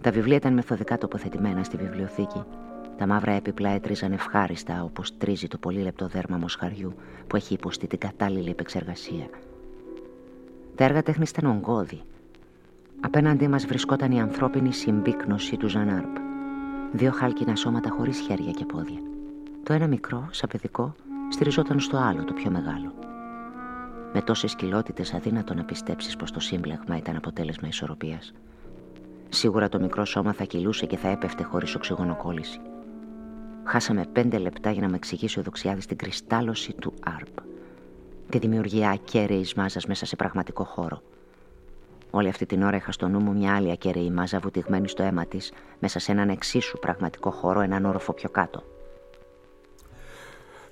Τα 0.00 0.10
βιβλία 0.10 0.36
ήταν 0.36 0.52
μεθοδικά 0.52 0.98
τοποθετημένα 0.98 1.64
στη 1.64 1.76
βιβλιοθήκη. 1.76 2.42
Τα 2.96 3.06
μαύρα 3.06 3.32
έπιπλα 3.32 3.68
έτριζαν 3.68 4.12
ευχάριστα, 4.12 4.82
όπως 4.82 5.16
τρίζει 5.16 5.48
το 5.48 5.58
πολύ 5.58 5.80
λεπτό 5.80 6.06
δέρμα 6.06 6.36
μοσχαριού 6.36 6.94
που 7.26 7.36
έχει 7.36 7.54
υποστεί 7.54 7.86
την 7.86 7.98
κατάλληλη 7.98 8.50
επεξεργασία. 8.50 9.26
Τα 10.74 10.84
έργα 10.84 11.02
τέχνης 11.02 11.30
ήταν 11.30 11.50
ογκώδη. 11.50 12.00
Απέναντί 13.00 13.48
μας 13.48 13.66
βρισκόταν 13.66 14.12
η 14.12 14.20
ανθρώπινη 14.20 14.72
συμπίκνωση 14.72 15.56
του 15.56 15.68
Ζανάρπ. 15.68 16.16
Δύο 16.92 17.10
χάλκινα 17.10 17.56
σώματα 17.56 17.90
χωρίς 17.90 18.18
χέρια 18.18 18.50
και 18.50 18.64
πόδια. 18.64 18.98
Το 19.62 19.72
ένα 19.72 19.86
μικρό, 19.86 20.28
σαν 20.30 20.48
παιδικό, 20.52 20.94
στηριζόταν 21.28 21.80
στο 21.80 21.96
άλλο, 21.96 22.24
το 22.24 22.32
πιο 22.32 22.50
μεγάλο. 22.50 22.92
Με 24.12 24.22
τόσες 24.22 24.54
κοιλότητε, 24.54 25.04
αδύνατο 25.14 25.54
να 25.54 25.64
πιστέψεις 25.64 26.16
πως 26.16 26.30
το 26.30 26.40
σύμπλεγμα 26.40 26.96
ήταν 26.96 27.16
αποτέλεσμα 27.16 27.68
ισορροπίας. 27.68 28.32
Σίγουρα 29.28 29.68
το 29.68 29.80
μικρό 29.80 30.04
σώμα 30.04 30.32
θα 30.32 30.44
κυλούσε 30.44 30.86
και 30.86 30.96
θα 30.96 31.08
έπεφτε 31.08 31.42
χωρίς 31.42 31.74
οξυγονοκόλληση. 31.74 32.60
Χάσαμε 33.64 34.06
πέντε 34.12 34.38
λεπτά 34.38 34.70
για 34.70 34.82
να 34.82 34.88
με 34.88 34.96
εξηγήσει 34.96 35.38
ο 35.38 35.42
Δοξιάδης 35.42 35.86
την 35.86 35.96
κρυστάλλωση 35.96 36.72
του 36.72 36.92
ΑΡΠ. 37.04 37.52
Τη 38.28 38.38
δημιουργία 38.38 38.90
ακέραιης 38.90 39.54
μάζας 39.54 39.86
μέσα 39.86 40.06
σε 40.06 40.16
πραγματικό 40.16 40.64
χώρο. 40.64 41.02
Όλη 42.10 42.28
αυτή 42.28 42.46
την 42.46 42.62
ώρα 42.62 42.76
είχα 42.76 42.92
στο 42.92 43.08
νου 43.08 43.20
μου 43.20 43.32
μια 43.32 43.54
άλλη 43.54 43.70
ακέραιη 43.70 44.10
μάζα 44.10 44.38
βουτυγμένη 44.38 44.88
στο 44.88 45.02
αίμα 45.02 45.26
της, 45.26 45.52
μέσα 45.78 45.98
σε 45.98 46.12
έναν 46.12 46.28
εξίσου 46.28 46.78
πραγματικό 46.78 47.30
χώρο, 47.30 47.60
έναν 47.60 47.84
όροφο 47.84 48.12
πιο 48.12 48.28
κάτω. 48.28 48.62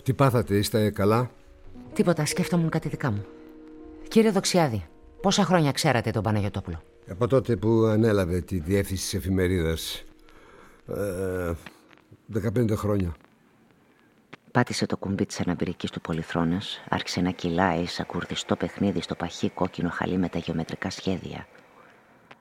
Τι 0.02 0.14
πάθατε, 0.14 0.56
είστε 0.56 0.90
καλά; 0.90 1.30
Τίποτα, 1.92 2.26
σκέφτομαι 2.26 2.68
κάτι 2.68 2.88
δικά 2.88 3.10
μου. 3.10 3.24
Κύριε 4.08 4.30
Δοξιάδη, 4.30 4.86
πόσα 5.20 5.44
χρόνια 5.44 5.72
ξέρατε 5.72 6.10
τον 6.10 6.22
Παναγιωτόπουλο. 6.22 6.82
Από 7.10 7.26
τότε 7.26 7.56
που 7.56 7.84
ανέλαβε 7.84 8.40
τη 8.40 8.58
διεύθυνση 8.58 9.02
της 9.02 9.14
εφημερίδας. 9.14 10.04
Ε, 10.86 11.52
15 12.30 12.76
χρόνια. 12.76 13.14
Πάτησε 14.52 14.86
το 14.86 14.96
κουμπί 14.96 15.26
της 15.26 15.40
αναπηρική 15.40 15.88
του 15.88 16.00
πολυθρόνας, 16.00 16.82
άρχισε 16.88 17.20
να 17.20 17.30
κυλάει 17.30 17.86
σαν 17.86 18.06
κουρδιστό 18.06 18.56
παιχνίδι 18.56 19.00
στο 19.02 19.14
παχύ 19.14 19.50
κόκκινο 19.50 19.88
χαλί 19.88 20.16
με 20.16 20.28
τα 20.28 20.38
γεωμετρικά 20.38 20.90
σχέδια. 20.90 21.46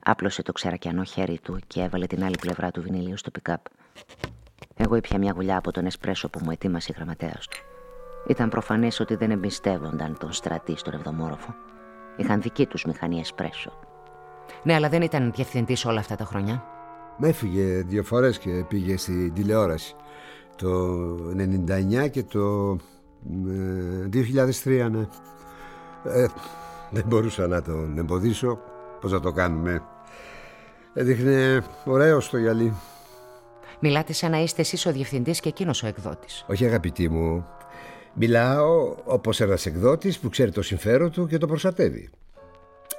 Άπλωσε 0.04 0.42
το 0.42 0.52
ξερακιανό 0.52 1.04
χέρι 1.04 1.40
του 1.40 1.60
και 1.68 1.82
έβαλε 1.82 2.06
την 2.06 2.24
άλλη 2.24 2.36
πλευρά 2.40 2.72
του 2.72 2.82
βινιλίου 2.82 3.18
στο 3.18 3.32
πικάπ. 3.32 3.62
Εγώ 4.76 4.96
ήπια 4.96 5.18
μια 5.18 5.32
γουλιά 5.36 5.58
από 5.58 5.72
τον 5.72 5.86
εσπρέσο 5.86 6.30
που 6.30 6.40
μου 6.44 6.52
ετοίμασε 6.52 6.92
η 6.92 6.96
γραμματέας 6.96 7.48
του. 7.48 7.58
Ήταν 8.28 8.50
προφανές 8.50 9.00
ότι 9.00 9.16
δεν 9.16 9.32
εμπιστεύονταν 9.32 10.18
τον 10.18 10.32
στρατή 10.32 10.78
στον 10.78 10.94
εβδομόροφο. 10.94 11.56
Είχαν 12.18 12.42
δική 12.42 12.66
τους 12.66 12.86
μηχανή 12.86 13.20
εσπρέσο. 13.20 13.80
Ναι, 14.64 14.74
αλλά 14.74 14.90
δεν 14.90 15.02
ήταν 15.02 15.32
διευθυντής 15.32 15.86
όλα 15.86 16.00
αυτά 16.00 16.16
τα 16.16 16.26
χρόνια. 16.26 16.64
Με 17.18 17.28
έφυγε 17.28 17.84
δύο 17.88 18.04
φορές 18.04 18.38
και 18.38 18.66
πήγε 18.68 18.98
στην 18.98 19.34
τηλεόραση. 19.34 19.96
Το 20.56 20.70
99 22.04 22.10
και 22.12 22.24
το 22.24 22.78
2003, 24.64 24.90
ναι. 24.92 25.08
Ε, 26.04 26.26
δεν 26.92 27.04
μπορούσα 27.08 27.48
να 27.48 27.62
τον 27.62 27.98
εμποδίσω. 27.98 28.60
Πώς 29.02 29.12
να 29.12 29.20
το 29.20 29.32
κάνουμε; 29.32 29.84
Έδειχνε 30.94 31.64
ωραίος 31.86 32.26
στο 32.26 32.38
γυαλί. 32.38 32.74
Μιλάτε 33.80 34.14
σαν 34.14 34.32
να 34.32 34.42
είστε 34.42 34.62
εσείς 34.62 34.86
ο 34.86 34.92
διευθυντής 34.92 35.40
και 35.40 35.50
εκείνος 35.50 35.84
ο 35.84 35.88
εκδότης. 35.88 36.46
Όχι, 36.48 36.66
αγαπητή 36.66 37.10
μου. 37.10 37.46
Μιλάω 38.14 38.96
όπως 39.04 39.42
ένας 39.42 39.66
εκδότης 39.66 40.20
που 40.20 40.30
ξέρει 40.30 40.52
το 40.52 40.62
συμφέρον 40.62 41.12
του 41.12 41.28
και 41.28 41.38
το 41.38 41.48
προστατεύει. 41.48 42.10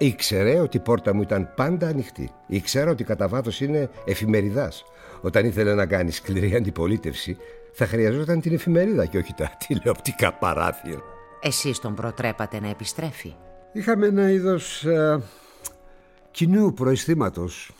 Ήξερε 0.02 0.58
ότι 0.58 0.76
η 0.76 0.80
πόρτα 0.80 1.14
μου 1.14 1.22
ήταν 1.22 1.52
πάντα 1.56 1.88
ανοιχτή. 1.88 2.30
Ήξερα 2.46 2.90
ότι 2.90 3.04
κατά 3.04 3.28
βάθος 3.28 3.60
είναι 3.60 3.90
εφημεριδάς. 4.04 4.84
Όταν 5.20 5.46
ήθελε 5.46 5.74
να 5.74 5.86
κάνει 5.86 6.10
σκληρή 6.10 6.54
αντιπολίτευση, 6.54 7.36
θα 7.72 7.86
χρειαζόταν 7.86 8.40
την 8.40 8.54
εφημερίδα 8.54 9.06
και 9.06 9.18
όχι 9.18 9.34
τα 9.34 9.50
τηλεοπτικά 9.66 10.32
παράθυρα. 10.32 11.00
Εσείς 11.42 11.78
τον 11.78 11.94
προτρέπατε 11.94 12.60
να 12.60 12.68
επιστρέφει. 12.68 13.34
Είχαμε 13.72 14.06
ένα 14.06 14.30
είδος 14.30 14.84
ε, 14.84 15.20
κοινού 16.30 16.72
προαισθήματος. 16.72 17.74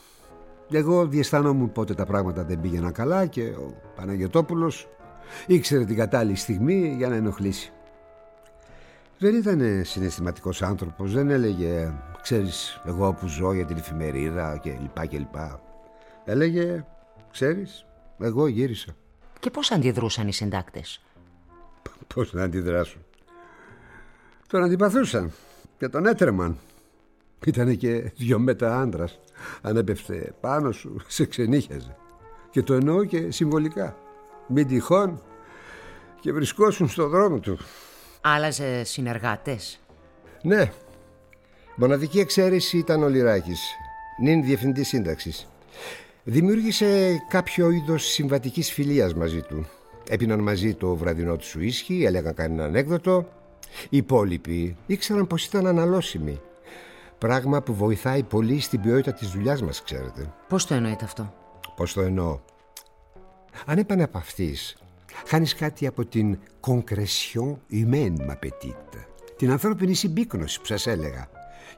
Εγώ 0.72 1.06
διαισθάνομουν 1.06 1.72
πότε 1.72 1.94
τα 1.94 2.06
πράγματα 2.06 2.44
δεν 2.44 2.60
πήγαιναν 2.60 2.92
καλά 2.92 3.26
και 3.26 3.42
ο 3.42 3.74
Παναγιωτόπουλος 3.96 4.88
ήξερε 5.46 5.84
την 5.84 5.96
κατάλληλη 5.96 6.36
στιγμή 6.36 6.94
για 6.96 7.08
να 7.08 7.14
ενοχλήσει. 7.14 7.72
Δεν 9.18 9.34
ήταν 9.34 9.84
συναισθηματικός 9.84 10.62
άνθρωπος, 10.62 11.12
δεν 11.12 11.30
έλεγε 11.30 11.92
«Ξέρεις, 12.22 12.80
εγώ 12.86 13.12
που 13.12 13.26
ζω 13.26 13.52
για 13.52 13.64
την 13.64 13.76
εφημερίδα» 13.76 14.56
και 14.56 14.78
λοιπά 14.80 15.06
και 15.06 15.18
λοιπά. 15.18 15.60
Έλεγε 16.24 16.84
«Ξέρεις, 17.30 17.86
εγώ 18.18 18.46
γύρισα». 18.46 18.96
Και 19.40 19.50
πώς 19.50 19.70
αντιδρούσαν 19.70 20.28
οι 20.28 20.32
συντάκτες; 20.32 21.02
Πώς 22.14 22.32
να 22.32 22.42
αντιδράσουν; 22.42 23.04
Τον 24.46 24.62
αντιπαθούσαν 24.62 25.32
και 25.78 25.88
τον 25.88 26.06
έτρεμαν. 26.06 26.58
Ήτανε 27.46 27.74
και 27.74 28.12
δυο 28.16 28.38
μέτρα 28.38 28.80
άντρας. 28.80 29.20
Αν 29.62 29.76
έπεφτε 29.76 30.34
πάνω 30.40 30.72
σου, 30.72 30.96
σε 31.06 31.26
ξενύχιαζε. 31.26 31.96
Και 32.50 32.62
το 32.62 32.74
εννοώ 32.74 33.04
και 33.04 33.30
συμβολικά. 33.30 33.96
Μην 34.46 34.66
τυχόν 34.66 35.22
και 36.20 36.32
βρισκόσουν 36.32 36.88
στο 36.88 37.08
δρόμο 37.08 37.38
του. 37.38 37.58
Άλλαζε 38.20 38.84
συνεργάτες; 38.84 39.80
Ναι. 40.42 40.72
Μοναδική 41.76 42.20
εξαίρεση 42.20 42.78
ήταν 42.78 43.02
ο 43.02 43.08
Λυράκης, 43.08 43.60
νυν 44.20 44.44
διευθυντής 44.44 44.88
σύνταξης. 44.88 45.48
Δημιούργησε 46.24 47.18
κάποιο 47.28 47.70
είδος 47.70 48.06
συμβατικής 48.06 48.72
φιλίας 48.72 49.14
μαζί 49.14 49.40
του. 49.40 49.66
Έπιναν 50.08 50.40
μαζί 50.40 50.74
το 50.74 50.96
βραδινό 50.96 51.36
του 51.36 51.62
ίσχυ, 51.62 52.04
έλεγαν 52.04 52.34
κανένα 52.34 52.64
ανέκδοτο. 52.64 53.28
Οι 53.88 53.96
υπόλοιποι 53.96 54.76
ήξεραν 54.86 55.26
πως 55.26 55.44
ήταν 55.44 55.66
αναλώσιμοι 55.66 56.40
Πράγμα 57.22 57.62
που 57.62 57.74
βοηθάει 57.74 58.22
πολύ 58.22 58.60
στην 58.60 58.80
ποιότητα 58.80 59.12
της 59.12 59.28
δουλειάς 59.28 59.62
μας, 59.62 59.82
ξέρετε. 59.82 60.34
Πώς 60.48 60.66
το 60.66 60.74
εννοείτε 60.74 61.04
αυτό; 61.04 61.34
Πώς 61.76 61.92
το 61.92 62.00
εννοώ; 62.00 62.38
Αν 63.66 63.78
επαναπαυθείς, 63.78 64.76
χάνεις 65.26 65.54
κάτι 65.54 65.86
από 65.86 66.04
την 66.04 66.38
concrétion 66.60 67.56
humaine, 67.70 68.16
ma 68.28 68.34
petite. 68.42 68.98
Την 69.36 69.50
ανθρώπινη 69.50 69.94
συμπίκνωση 69.94 70.60
που 70.60 70.66
σας 70.66 70.86
έλεγα. 70.86 71.28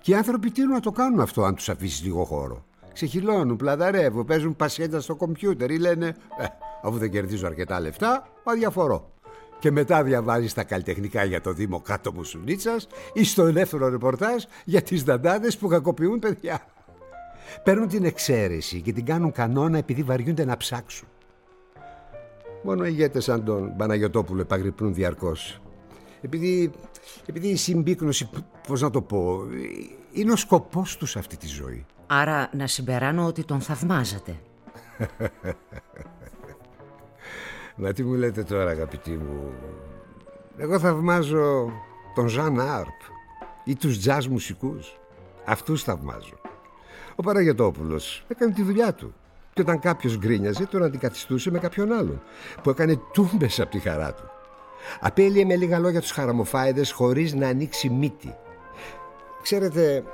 Και 0.05 0.11
οι 0.11 0.15
άνθρωποι 0.15 0.51
τείνουν 0.51 0.71
να 0.71 0.81
το 0.81 0.91
κάνουν 0.91 1.21
αυτό 1.21 1.45
αν 1.45 1.55
τους 1.55 1.69
αφήσεις 1.69 2.03
λίγο 2.03 2.25
χώρο; 2.25 2.65
Ξεχυλώνουν, 2.93 3.57
πλαδαρεύουν, 3.57 4.25
παίζουν 4.25 4.57
πασχέντα 4.57 5.01
στο 5.01 5.17
κομπιούτερ 5.17 5.71
ή 5.71 5.79
λένε 5.79 6.07
ε, 6.39 6.45
αφού 6.83 6.99
δεν 6.99 7.11
κερδίζω 7.11 7.47
αρκετά 7.47 7.81
λεφτά, 7.81 8.29
διαφορώ 8.59 9.11
και 9.59 9.71
μετά 9.71 10.03
διαβάζεις 10.03 10.55
τα 10.55 10.65
καλλιτεχνικά 10.65 11.25
για 11.25 11.41
το 11.41 11.53
Δήμο 11.53 11.81
κάτω 11.81 12.13
Μουσουνίτσα 12.13 12.77
ή 13.13 13.25
στο 13.25 13.47
ελεύθερο 13.47 13.89
ρεπορτάζ 13.89 14.43
για 14.65 14.83
τις 14.83 15.03
δαντάδες 15.03 15.59
που 15.59 15.69
κακοποιούν 15.69 16.19
παιδιά. 16.19 16.67
Παίρνουν 17.63 17.89
την 17.89 18.05
εξαίρεση 18.05 18.81
και 18.81 18.93
την 18.93 19.05
κάνουν 19.05 19.33
κανόνα 19.33 19.79
επειδή 19.79 20.03
βαριούνται 20.03 20.45
να 20.45 20.57
ψάξουν. 20.57 21.09
Μόνο 22.63 22.85
οι 22.85 22.89
ηγέτες 22.93 23.25
σαν 23.25 23.45
τον 23.45 23.77
Παναγιωτόπουλο 23.77 24.41
επαγρυπνούν 24.41 24.95
διαρκώς. 24.95 25.61
Επειδή, 26.25 26.71
επειδή 27.27 27.49
η 27.49 27.57
συμπίκνωση, 27.57 28.29
πώς 28.69 28.81
να 28.81 28.91
το 28.91 29.03
πω, 29.03 29.41
είναι 30.13 30.33
ο 30.33 30.37
σκοπός 30.37 30.97
τους 30.97 31.17
αυτή 31.17 31.37
τη 31.37 31.47
ζωή. 31.47 31.87
Άρα 32.07 32.51
να 32.53 32.67
συμπεράνω 32.67 33.27
ότι 33.27 33.45
τον 33.45 33.61
θαυμάζατε. 33.61 34.41
Μα 37.77 37.93
τι 37.93 38.03
μου 38.03 38.15
λέτε 38.15 38.43
τώρα 38.43 38.71
αγαπητοί 38.71 39.11
μου. 39.11 39.53
Εγώ 40.57 40.79
θαυμάζω 40.79 41.73
τον 42.15 42.29
Ζαν 42.29 42.61
Άρπ 42.61 43.01
Ή 43.65 43.77
τους 43.77 43.99
τζαζ 43.99 44.27
μουσικούς. 44.27 44.99
Αυτούς 45.45 45.83
θαυμάζω. 45.83 46.41
Ο 47.15 47.23
Παραγετόπουλος 47.23 48.25
έκανε 48.29 48.53
τη 48.53 48.63
δουλειά 48.63 48.95
του. 48.95 49.15
Και 49.53 49.61
όταν 49.61 49.79
κάποιος 49.79 50.19
γκρίνιαζε 50.19 50.67
τον 50.67 50.83
αντικαθιστούσε 50.83 51.51
με 51.51 51.59
κάποιον 51.59 51.93
άλλον 51.93 52.23
Που 52.63 52.71
έκανε 52.71 53.01
τούμπες 53.13 53.61
από 53.61 53.71
τη 53.71 53.79
χαρά 53.79 54.15
του 54.15 54.34
Απέλυε 55.01 55.45
με 55.45 55.57
λίγα 55.57 55.79
λόγια 55.79 56.01
τους 56.01 56.11
χαραμοφάιδες 56.11 56.91
Χωρίς 56.91 57.35
να 57.35 57.49
ανοίξει 57.49 57.89
μύτη. 57.89 58.35
Ξέρετε 59.43 60.05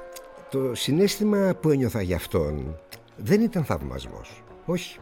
το 0.51 0.75
συνέστημα 0.75 1.55
που 1.61 1.71
ένιωθα 1.71 2.03
για 2.03 2.17
αυτόν 2.17 2.79
Δεν 3.17 3.41
ήταν 3.41 3.65
θαυμασμός. 3.65 4.43
Όχι 4.65 4.99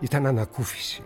Ήταν 0.00 0.26
ανακούφιση 0.26 1.02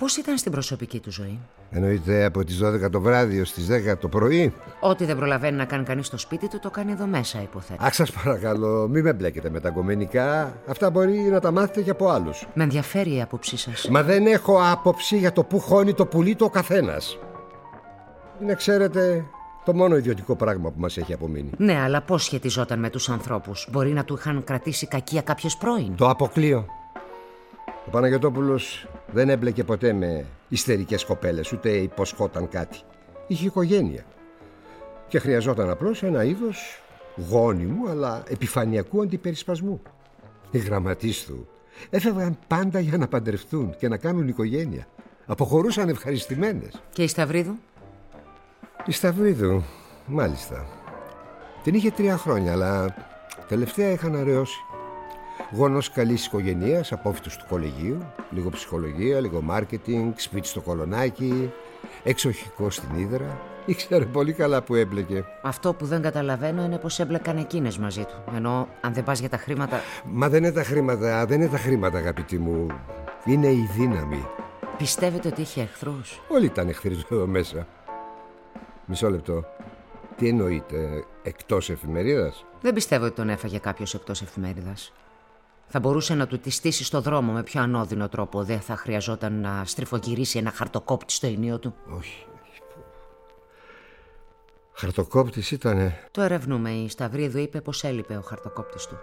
Πώς 0.00 0.16
ήταν 0.16 0.38
στην 0.38 0.52
προσωπική 0.52 1.00
του 1.00 1.12
ζωή; 1.12 1.38
Εννοείται 1.70 2.24
από 2.24 2.44
τις 2.44 2.60
12 2.62 2.90
το 2.90 3.00
βράδυ 3.00 3.36
έω 3.36 3.42
τις 3.42 3.66
10 3.92 3.98
το 3.98 4.08
πρωί. 4.08 4.52
Ό,τι 4.80 5.04
δεν 5.04 5.16
προλαβαίνει 5.16 5.56
να 5.56 5.64
κάνει 5.64 5.84
κανείς 5.84 6.06
στο 6.06 6.18
σπίτι 6.18 6.48
του, 6.48 6.58
το 6.58 6.70
κάνει 6.70 6.92
εδώ 6.92 7.06
μέσα, 7.06 7.42
υποθέτω. 7.42 7.84
Αχ, 7.84 7.94
σας 7.94 8.10
παρακαλώ, 8.10 8.88
μην 8.88 9.04
με 9.04 9.12
μπλέκετε 9.12 9.50
με 9.50 9.60
τα 9.60 9.70
κομμενικά. 9.70 10.56
Αυτά 10.66 10.90
μπορεί 10.90 11.18
να 11.18 11.40
τα 11.40 11.50
μάθετε 11.50 11.82
και 11.82 11.90
από 11.90 12.08
άλλους. 12.08 12.46
Με 12.54 12.62
ενδιαφέρει 12.62 13.14
η 13.14 13.20
άποψή 13.22 13.56
σας. 13.56 13.88
Μα 13.88 14.02
δεν 14.02 14.26
έχω 14.26 14.60
άποψη 14.72 15.16
για 15.18 15.32
το 15.32 15.44
που 15.44 15.58
χώνει 15.58 15.94
το 15.94 16.06
πουλί 16.06 16.34
του 16.34 16.44
ο 16.48 16.50
καθένας. 16.50 17.18
Είναι, 18.42 18.54
ξέρετε, 18.54 19.24
το 19.64 19.74
μόνο 19.74 19.96
ιδιωτικό 19.96 20.36
πράγμα 20.36 20.70
που 20.70 20.80
μας 20.80 20.96
έχει 20.96 21.12
απομείνει. 21.12 21.50
Ναι, 21.56 21.80
αλλά 21.80 22.00
πώς 22.02 22.24
σχετιζόταν 22.24 22.78
με 22.78 22.90
τους 22.90 23.08
ανθρώπους; 23.08 23.68
Μπορεί 23.70 23.92
να 23.92 24.04
του 24.04 24.14
είχαν 24.18 24.44
κρατήσει 24.44 24.86
κακία 24.86 25.22
κάποιος 25.22 25.56
πρώην; 25.56 25.96
Το 25.96 26.08
αποκλείω. 26.08 26.66
Ο 27.86 27.90
Παναγιώτοπουλος 27.90 28.88
δεν 29.12 29.28
έμπλεκε 29.28 29.64
ποτέ 29.64 29.92
με 29.92 30.26
ιστερικές 30.48 31.04
κοπέλες 31.04 31.52
ούτε 31.52 31.70
υποσχόταν 31.70 32.48
κάτι. 32.48 32.78
Είχε 33.26 33.46
οικογένεια 33.46 34.04
και 35.08 35.18
χρειαζόταν 35.18 35.70
απλώς 35.70 36.02
ένα 36.02 36.24
είδος 36.24 36.82
γόνιμου 37.28 37.88
αλλά 37.88 38.22
επιφανειακού 38.28 39.02
αντιπερισπασμού. 39.02 39.82
Οι 40.50 40.58
γραμματείς 40.58 41.24
του 41.24 41.48
έφευγαν 41.90 42.38
πάντα 42.46 42.80
για 42.80 42.98
να 42.98 43.08
παντρευτούν 43.08 43.76
και 43.76 43.88
να 43.88 43.96
κάνουν 43.96 44.28
οικογένεια. 44.28 44.86
Αποχωρούσαν 45.26 45.88
ευχαριστημένες. 45.88 46.82
Και 46.92 47.02
η 47.02 47.06
Σταυρίδου; 47.06 47.58
Η 48.86 48.92
Σταυρίδου, 48.92 49.62
μάλιστα. 50.06 50.66
Την 51.62 51.74
είχε 51.74 51.90
τρία 51.90 52.16
χρόνια 52.16 52.52
αλλά 52.52 52.94
τελευταία 53.48 53.90
είχαν 53.90 54.16
αραιώσει. 54.16 54.58
Γόνος 55.52 55.90
καλής 55.90 56.26
οικογένειας, 56.26 56.92
απόφυτος 56.92 57.36
του 57.36 57.44
κολεγίου, 57.48 58.12
λίγο 58.30 58.50
ψυχολογία, 58.50 59.20
λίγο 59.20 59.40
μάρκετινγκ, 59.40 60.12
σπίτι 60.16 60.46
στο 60.46 60.60
κολονάκι, 60.60 61.52
εξοχικός 62.02 62.74
στην 62.74 62.98
Ήδρα. 62.98 63.40
Ήξερε 63.66 64.04
πολύ 64.04 64.32
καλά 64.32 64.62
που 64.62 64.74
έμπλεκε. 64.74 65.24
Αυτό 65.42 65.74
που 65.74 65.86
δεν 65.86 66.02
καταλαβαίνω 66.02 66.64
είναι 66.64 66.78
πως 66.78 66.98
έμπλεκαν 66.98 67.36
εκείνες 67.36 67.78
μαζί 67.78 68.04
του. 68.04 68.32
Ενώ 68.34 68.68
αν 68.80 68.92
δεν 68.94 69.04
πας 69.04 69.18
για 69.18 69.28
τα 69.28 69.36
χρήματα... 69.36 69.80
Μα 70.04 70.28
δεν 70.28 70.44
είναι 70.44 70.52
τα 70.52 70.64
χρήματα, 70.64 71.26
δεν 71.26 71.40
είναι 71.40 71.50
τα 71.50 71.58
χρήματα 71.58 71.98
αγαπητή 71.98 72.38
μου. 72.38 72.66
Είναι 73.24 73.46
η 73.46 73.68
δύναμη. 73.76 74.26
Πιστεύετε 74.78 75.28
ότι 75.28 75.40
είχε 75.40 75.60
εχθρούς; 75.60 76.20
Όλοι 76.28 76.44
ήταν 76.44 76.68
εχθροί 76.68 76.98
εδώ 77.10 77.26
μέσα. 77.26 77.66
Μισό 78.86 79.10
λεπτό. 79.10 79.44
Τι 80.16 80.28
εννοείτε, 80.28 81.04
εκτός 81.22 81.70
εφημερίδας; 81.70 82.44
Δεν 82.60 82.74
πιστεύω 82.74 83.04
ότι 83.04 83.14
τον 83.14 83.28
έφαγε 83.28 83.58
κάποιος 83.58 83.94
εκτός 83.94 84.22
εφημερίδας. 84.22 84.92
Θα 85.72 85.80
μπορούσε 85.80 86.14
να 86.14 86.26
του 86.26 86.38
τη 86.38 86.50
στήσει 86.50 86.84
στο 86.84 87.00
δρόμο 87.00 87.32
με 87.32 87.42
πιο 87.42 87.62
ανώδυνο 87.62 88.08
τρόπο. 88.08 88.44
Δεν 88.44 88.60
θα 88.60 88.76
χρειαζόταν 88.76 89.40
να 89.40 89.62
στριφογυρίσει 89.64 90.38
ένα 90.38 90.50
χαρτοκόπτη 90.50 91.12
στο 91.12 91.26
ενίο 91.26 91.58
του. 91.58 91.74
Όχι. 91.98 92.26
Χαρτοκόπτης 94.72 95.50
ήτανε. 95.50 96.08
Το 96.10 96.22
ερευνούμε. 96.22 96.70
Η 96.70 96.88
Σταυρίδου 96.88 97.38
είπε 97.38 97.60
πως 97.60 97.84
έλειπε 97.84 98.16
ο 98.16 98.20
χαρτοκόπτης 98.20 98.86
του. 98.86 98.98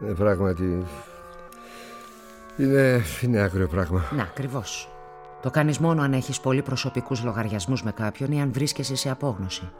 Ε, 0.00 0.12
πράγματι... 0.12 0.86
Είναι, 2.58 3.02
είναι 3.22 3.40
άκριο 3.40 3.68
πράγμα. 3.68 4.04
Να, 4.12 4.22
ακριβώς. 4.22 4.88
Το 5.42 5.50
κάνεις 5.50 5.78
μόνο 5.78 6.02
αν 6.02 6.12
έχεις 6.12 6.40
πολύ 6.40 6.62
προσωπικούς 6.62 7.24
λογαριασμούς 7.24 7.82
με 7.82 7.92
κάποιον 7.92 8.32
ή 8.32 8.40
αν 8.40 8.52
βρίσκεσαι 8.52 8.96
σε 8.96 9.10
απόγνωση. 9.10 9.70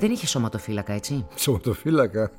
Δεν 0.00 0.10
είχε 0.10 0.26
σωματοφύλακα, 0.26 0.92
έτσι; 0.92 1.26
Σωματοφύλακα. 1.34 2.30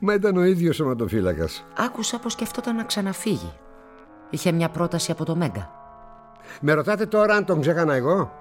Μα 0.00 0.14
ήταν 0.14 0.36
ο 0.36 0.44
ίδιος 0.44 0.76
σωματοφύλακας. 0.76 1.64
Άκουσα 1.76 2.18
πως 2.18 2.32
σκεφτόταν 2.32 2.76
να 2.76 2.84
ξαναφύγει. 2.84 3.52
Είχε 4.30 4.52
μια 4.52 4.68
πρόταση 4.70 5.10
από 5.10 5.24
το 5.24 5.36
Μέγκα. 5.36 5.70
Με 6.60 6.72
ρωτάτε 6.72 7.06
τώρα 7.06 7.34
αν 7.34 7.44
τον 7.44 7.60
ξέχανα 7.60 7.94
εγώ; 7.94 8.32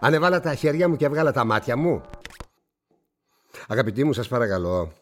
Αν 0.00 0.14
έβαλα 0.14 0.40
τα 0.40 0.54
χέρια 0.54 0.88
μου 0.88 0.96
και 0.96 1.04
έβγαλα 1.04 1.32
τα 1.32 1.44
μάτια 1.44 1.76
μου. 1.76 2.02
Αγαπητοί 3.68 4.04
μου, 4.04 4.12
σας 4.12 4.28
παρακαλώ. 4.28 4.92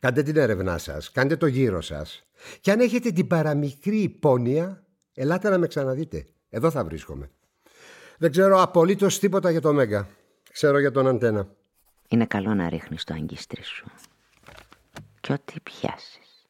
Κάντε 0.00 0.22
την 0.22 0.36
έρευνά 0.36 0.78
σας, 0.78 1.10
κάντε 1.10 1.36
το 1.36 1.46
γύρο 1.46 1.80
σας. 1.80 2.26
Και 2.60 2.70
αν 2.70 2.80
έχετε 2.80 3.10
την 3.10 3.26
παραμικρή 3.26 3.96
υπόνοια, 3.96 4.82
ελάτε 5.14 5.48
να 5.48 5.58
με 5.58 5.66
ξαναδείτε. 5.66 6.26
Εδώ 6.50 6.70
θα 6.70 6.84
βρίσκομαι. 6.84 7.30
Δεν 8.18 8.30
ξέρω 8.30 8.62
απολύτως 8.62 9.18
τίποτα 9.18 9.50
για 9.50 9.60
το 9.60 9.72
Μέγκα. 9.72 10.08
Ξέρω 10.52 10.78
για 10.78 10.90
τον 10.90 11.06
Αντένα. 11.08 11.48
Είναι 12.12 12.26
καλό 12.26 12.54
να 12.54 12.68
ρίχνεις 12.68 13.04
το 13.04 13.14
αγκίστρι 13.14 13.62
σου. 13.62 13.86
Και 15.20 15.32
ό,τι 15.32 15.60
πιάσεις. 15.60 16.46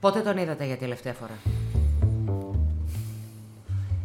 Πότε 0.00 0.20
τον 0.20 0.36
είδατε 0.36 0.64
για 0.66 0.76
τελευταία 0.76 1.12
φορά; 1.12 1.38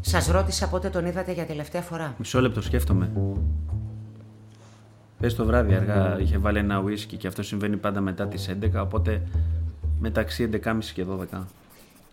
Σας 0.01 0.27
ρώτησα 0.27 0.69
πότε 0.69 0.89
τον 0.89 1.05
είδατε 1.05 1.31
για 1.31 1.45
τελευταία 1.45 1.81
φορά. 1.81 2.15
Μισό 2.17 2.41
λεπτό 2.41 2.61
σκέφτομαι. 2.61 3.11
Πες 5.19 5.35
το 5.35 5.45
βράδυ 5.45 5.73
αργά 5.73 6.19
είχε 6.19 6.37
βάλει 6.37 6.57
ένα 6.57 6.79
ουίσκι 6.79 7.17
και 7.17 7.27
αυτό 7.27 7.43
συμβαίνει 7.43 7.77
πάντα 7.77 8.01
μετά 8.01 8.27
τις 8.27 8.49
11, 8.49 8.81
οπότε 8.81 9.21
μεταξύ 9.99 10.49
11.30 10.63 10.79
και 10.93 11.05
12. 11.33 11.43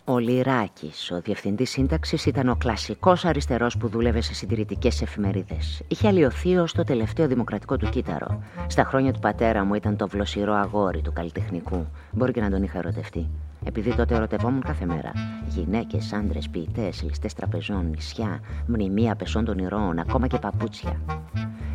Ο 0.05 0.17
Λυράκης, 0.17 1.11
ο 1.11 1.21
διευθυντής 1.21 1.69
σύνταξης, 1.69 2.25
ήταν 2.25 2.49
ο 2.49 2.55
κλασικός 2.55 3.25
αριστερός 3.25 3.77
που 3.77 3.87
δούλευε 3.87 4.21
σε 4.21 4.33
συντηρητικές 4.33 5.01
εφημερίδες. 5.01 5.81
Είχε 5.87 6.07
αλλοιωθεί 6.07 6.57
ως 6.57 6.73
το 6.73 6.83
τελευταίο 6.83 7.27
δημοκρατικό 7.27 7.77
του 7.77 7.89
κύτταρο. 7.89 8.43
Στα 8.67 8.83
χρόνια 8.83 9.13
του 9.13 9.19
πατέρα 9.19 9.63
μου 9.63 9.73
ήταν 9.73 9.97
το 9.97 10.07
βλοσιρό 10.07 10.53
αγόρι 10.53 11.01
του 11.01 11.13
καλλιτεχνικού. 11.13 11.87
Μπορεί 12.11 12.31
και 12.31 12.41
να 12.41 12.49
τον 12.49 12.63
είχα 12.63 12.77
ερωτευτεί. 12.77 13.29
Επειδή 13.65 13.95
τότε 13.95 14.15
ερωτευόμουν 14.15 14.61
κάθε 14.61 14.85
μέρα. 14.85 15.11
Γυναίκες, 15.47 16.13
άντρες, 16.13 16.49
ποιητές, 16.49 17.03
ληστές 17.03 17.33
τραπεζών, 17.33 17.89
νησιά, 17.89 18.39
μνημεία 18.67 19.15
πεσών 19.15 19.45
των 19.45 19.57
ηρώων, 19.57 19.99
ακόμα 19.99 20.27
και 20.27 20.37
παπούτσια. 20.37 21.01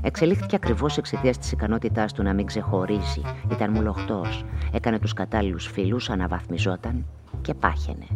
Εξελίχθηκε 0.03 0.57
ακριβώς 0.57 0.97
εξαιτίας 0.97 1.39
της 1.39 1.53
ικανότητάς 1.53 2.13
του 2.13 2.23
να 2.23 2.33
μην 2.33 2.47
ξεχωρίζει. 2.47 3.23
Ήταν 3.53 3.71
μουλοχτό. 3.71 4.25
Έκανε 4.73 4.99
τους 4.99 5.13
κατάλληλους 5.13 5.67
φίλους, 5.67 6.11
αναβαθμιζόταν 6.11 7.05
και 7.41 7.55
πάχαινε. 7.55 8.07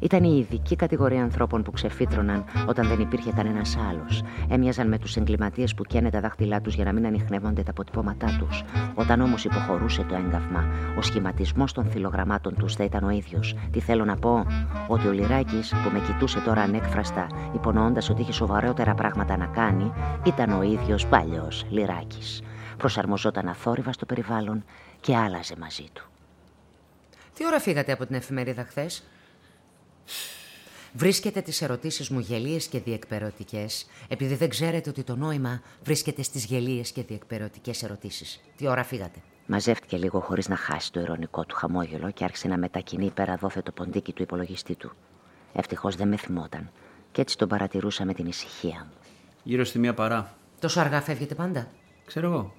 Ήταν 0.00 0.24
η 0.24 0.38
ειδική 0.38 0.76
κατηγορία 0.76 1.22
ανθρώπων 1.22 1.62
που 1.62 1.70
ξεφύτρωναν 1.70 2.44
όταν 2.68 2.88
δεν 2.88 3.00
υπήρχε 3.00 3.32
κανένας 3.32 3.76
άλλος. 3.90 4.22
Έμοιαζαν 4.48 4.88
με 4.88 4.98
τους 4.98 5.16
εγκληματίες 5.16 5.74
που 5.74 5.84
καίνε 5.84 6.10
τα 6.10 6.20
δάχτυλά 6.20 6.60
τους 6.60 6.74
για 6.74 6.84
να 6.84 6.92
μην 6.92 7.06
ανοιχνεύονται 7.06 7.62
τα 7.62 7.70
αποτυπώματά 7.70 8.36
τους. 8.38 8.62
Όταν 8.94 9.20
όμως 9.20 9.44
υποχωρούσε 9.44 10.02
το 10.02 10.14
έγκαυμα, 10.14 10.64
ο 10.98 11.02
σχηματισμός 11.02 11.72
των 11.72 11.84
θυλογραμμάτων 11.84 12.54
τους 12.54 12.74
θα 12.74 12.84
ήταν 12.84 13.04
ο 13.04 13.10
ίδιος. 13.10 13.54
Τι 13.70 13.80
θέλω 13.80 14.04
να 14.04 14.16
πω, 14.16 14.46
ότι 14.88 15.08
ο 15.08 15.12
Λυράκης 15.12 15.70
που 15.70 15.90
με 15.92 15.98
κοιτούσε 15.98 16.40
τώρα 16.40 16.60
ανέκφραστα, 16.60 17.26
υπονοώντας 17.54 18.10
ότι 18.10 18.20
είχε 18.20 18.32
σοβαρότερα 18.32 18.94
πράγματα 18.94 19.36
να 19.36 19.46
κάνει, 19.46 19.92
ήταν 20.24 20.50
ο 20.58 20.62
ίδιος 20.62 21.06
παλιός 21.06 21.66
Λυράκης. 21.70 22.42
Προσαρμοζόταν 22.76 23.48
αθόρυβα 23.48 23.92
στο 23.92 24.06
περιβάλλον 24.06 24.64
και 25.00 25.16
άλλαζε 25.16 25.54
μαζί 25.58 25.84
του. 25.92 26.11
Τι 27.34 27.46
ώρα 27.46 27.60
φύγατε 27.60 27.92
από 27.92 28.06
την 28.06 28.14
εφημερίδα 28.14 28.64
χθες; 28.64 29.02
Βρίσκετε 30.94 31.40
τις 31.40 31.62
ερωτήσεις 31.62 32.08
μου 32.08 32.18
γελίες 32.18 32.66
και 32.66 32.80
διεκπαιρεωτικές, 32.80 33.86
επειδή 34.08 34.34
δεν 34.34 34.48
ξέρετε 34.48 34.90
ότι 34.90 35.02
το 35.02 35.16
νόημα 35.16 35.62
βρίσκεται 35.82 36.22
στις 36.22 36.44
γελίες 36.44 36.90
και 36.92 37.02
διεκπαιρεωτικές 37.02 37.82
ερωτήσεις. 37.82 38.40
Τι 38.56 38.66
ώρα 38.66 38.84
φύγατε; 38.84 39.18
Μαζεύτηκε 39.46 39.96
λίγο 39.96 40.20
χωρίς 40.20 40.48
να 40.48 40.56
χάσει 40.56 40.92
το 40.92 41.00
ειρωνικό 41.00 41.44
του 41.44 41.54
χαμόγελο 41.54 42.10
και 42.10 42.24
άρχισε 42.24 42.48
να 42.48 42.58
μετακινεί 42.58 43.10
πέρα 43.10 43.36
δόθε 43.36 43.62
το 43.62 43.72
ποντίκι 43.72 44.12
του 44.12 44.22
υπολογιστή 44.22 44.76
του. 44.76 44.92
Ευτυχώς 45.52 45.96
δεν 45.96 46.08
με 46.08 46.16
θυμόταν, 46.16 46.70
και 47.12 47.20
έτσι 47.20 47.38
τον 47.38 47.48
παρατηρούσα 47.48 48.04
με 48.04 48.14
την 48.14 48.26
ησυχία 48.26 48.86
μου. 48.88 48.96
Γύρω 49.42 49.64
στη 49.64 49.78
μία 49.78 49.94
παρά. 49.94 50.34
Τόσο 50.60 50.80
αργά 50.80 51.00
φεύγετε 51.00 51.34
πάντα; 51.34 51.70
Ξέρω 52.04 52.26
εγώ. 52.26 52.54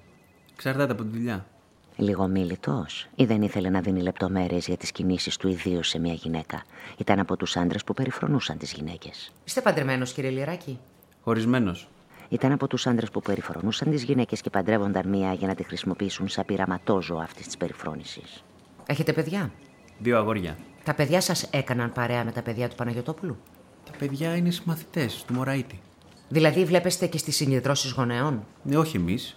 Εξαρτάται 0.52 0.92
από 0.92 1.02
τη 1.02 1.08
δουλειά. 1.08 1.46
Λίγο 1.96 2.26
μίλητος, 2.28 3.08
ή 3.14 3.24
δεν 3.24 3.42
ήθελε 3.42 3.68
να 3.68 3.80
δίνει 3.80 4.00
λεπτομέρειες 4.00 4.66
για 4.66 4.76
τις 4.76 4.92
κινήσεις 4.92 5.36
του 5.36 5.48
ιδίω 5.48 5.82
σε 5.82 5.98
μια 5.98 6.12
γυναίκα; 6.12 6.62
Ήταν 6.98 7.18
από 7.18 7.36
τους 7.36 7.56
άντρες 7.56 7.84
που 7.84 7.94
περιφρονούσαν 7.94 8.58
τις 8.58 8.72
γυναίκες. 8.72 9.32
Είστε 9.44 9.60
παντρεμένος 9.60 10.12
κύριε 10.12 10.30
Λυράκη. 10.30 10.78
Ορισμένο. 11.22 11.76
Ήταν 12.28 12.52
από 12.52 12.66
τους 12.66 12.86
άντρες 12.86 13.10
που 13.10 13.20
περιφρονούσαν 13.20 13.90
τις 13.90 14.02
γυναίκες 14.02 14.40
και 14.40 14.50
παντρεύονταν 14.50 15.08
μία 15.08 15.32
για 15.32 15.46
να 15.46 15.54
τη 15.54 15.62
χρησιμοποιήσουν 15.62 16.28
σαν 16.28 16.44
πειραματόζωο 16.44 17.18
αυτής 17.18 17.46
της 17.46 17.56
περιφρόνησης. 17.56 18.44
Έχετε 18.86 19.12
παιδιά; 19.12 19.52
Δύο 19.98 20.18
αγόρια. 20.18 20.56
Τα 20.84 20.94
παιδιά 20.94 21.20
σας 21.20 21.42
έκαναν 21.50 21.92
παρέα 21.92 22.24
με 22.24 22.32
τα 22.32 22.42
παιδιά 22.42 22.68
του 22.68 22.74
Παναγιωτόπουλου. 22.74 23.36
Τα 23.84 23.92
παιδιά 23.98 24.36
είναι 24.36 24.50
συμμαθητές 24.50 25.24
του 25.26 25.34
Μωραήτη. 25.34 25.80
Δηλαδή 26.28 26.64
βλέπεστε 26.64 27.06
και 27.06 27.18
στις 27.18 27.36
συγκεντρώσεις 27.36 27.90
γονεών; 27.90 28.46
Ναι, 28.62 28.76
όχι 28.76 28.96
εμείς. 28.96 29.34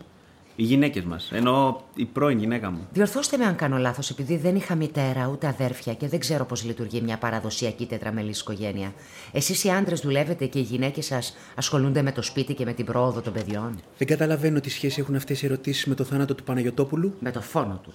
Οι 0.60 0.64
γυναίκες 0.64 1.04
μας. 1.04 1.32
Εννοώ 1.32 1.80
η 1.96 2.06
πρώην 2.06 2.40
γυναίκα 2.40 2.72
μου. 2.72 2.88
Διορθώστε 2.92 3.38
με 3.38 3.46
αν 3.46 3.56
κάνω 3.56 3.78
λάθος, 3.78 4.10
επειδή 4.10 4.38
δεν 4.38 4.56
είχα 4.56 4.76
μητέρα 4.76 5.28
ούτε 5.28 5.48
αδέρφια 5.48 5.94
και 5.94 6.08
δεν 6.08 6.20
ξέρω 6.20 6.46
πώς 6.46 6.64
λειτουργεί 6.64 7.02
μια 7.02 7.18
παραδοσιακή 7.18 7.86
τετραμελής 7.86 8.40
οικογένεια. 8.40 8.94
Εσείς 9.32 9.64
οι 9.64 9.70
άντρες 9.70 10.00
δουλεύετε 10.00 10.46
και 10.46 10.60
οι 10.60 10.62
γυναίκες 10.62 11.06
σας 11.06 11.36
ασχολούνται 11.56 12.02
με 12.02 12.12
το 12.12 12.22
σπίτι 12.22 12.54
και 12.54 12.66
με 12.66 12.74
την 12.74 12.86
πρόοδο 12.86 13.22
των 13.22 13.34
παιδιών; 13.34 13.80
Δεν 13.98 14.08
καταλαβαίνω 14.08 14.60
τι 14.60 14.70
σχέση 14.70 15.00
έχουν 15.00 15.16
αυτές 15.16 15.42
οι 15.42 15.46
ερωτήσεις 15.46 15.86
με 15.86 15.96
το 15.96 16.04
θάνατο 16.04 16.36
του 16.36 16.44
Παναγιοτόπουλου. 16.44 17.14
Με 17.20 17.32
το 17.32 17.42
φόνο 17.42 17.82
του. 17.84 17.94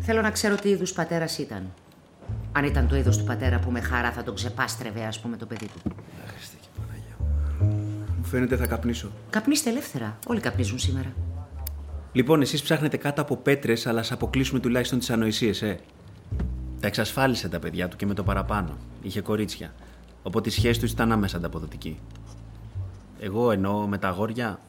Θέλω 0.00 0.20
να 0.20 0.30
ξέρω 0.30 0.54
τι 0.54 0.68
είδους 0.68 0.92
πατέρας 0.92 1.38
ήταν. 1.38 1.72
Αν 2.52 2.64
ήταν 2.64 2.88
το 2.88 2.96
είδος 2.96 3.18
του 3.18 3.24
πατέρα 3.24 3.58
που 3.58 3.70
με 3.70 3.80
χαρά 3.80 4.12
θα 4.12 4.22
τον 4.22 4.34
ξεπάστρευε, 4.34 5.04
ας 5.04 5.20
πούμε, 5.20 5.36
το 5.36 5.46
παιδί 5.46 5.66
του. 5.66 5.80
Μου 5.84 6.55
φαίνεται 8.26 8.56
θα 8.56 8.66
καπνίσω. 8.66 9.10
Καπνίστε 9.30 9.70
ελεύθερα. 9.70 10.18
Όλοι 10.26 10.40
καπνίζουν 10.40 10.78
σήμερα. 10.78 11.12
Λοιπόν, 12.12 12.40
εσείς 12.40 12.62
ψάχνετε 12.62 12.96
κάτω 12.96 13.22
από 13.22 13.36
πέτρες, 13.36 13.86
αλλά 13.86 14.00
ας 14.00 14.12
αποκλείσουμε 14.12 14.60
τουλάχιστον 14.60 14.98
τις 14.98 15.10
ανοησίες, 15.10 15.62
ε. 15.62 15.78
Τα 16.80 16.86
εξασφάλισε 16.86 17.48
τα 17.48 17.58
παιδιά 17.58 17.88
του 17.88 17.96
και 17.96 18.06
με 18.06 18.14
το 18.14 18.22
παραπάνω. 18.22 18.76
Είχε 19.02 19.20
κορίτσια. 19.20 19.74
Οπότε 20.22 20.48
η 20.48 20.52
σχέση 20.52 20.80
τους 20.80 20.90
ήταν 20.90 21.12
άμεσα 21.12 21.36
ανταποδοτική. 21.36 21.98
Εγώ 23.20 23.50
εννοώ 23.50 23.86
με 23.86 23.98
τα 23.98 24.08
αγόρια. 24.08 24.60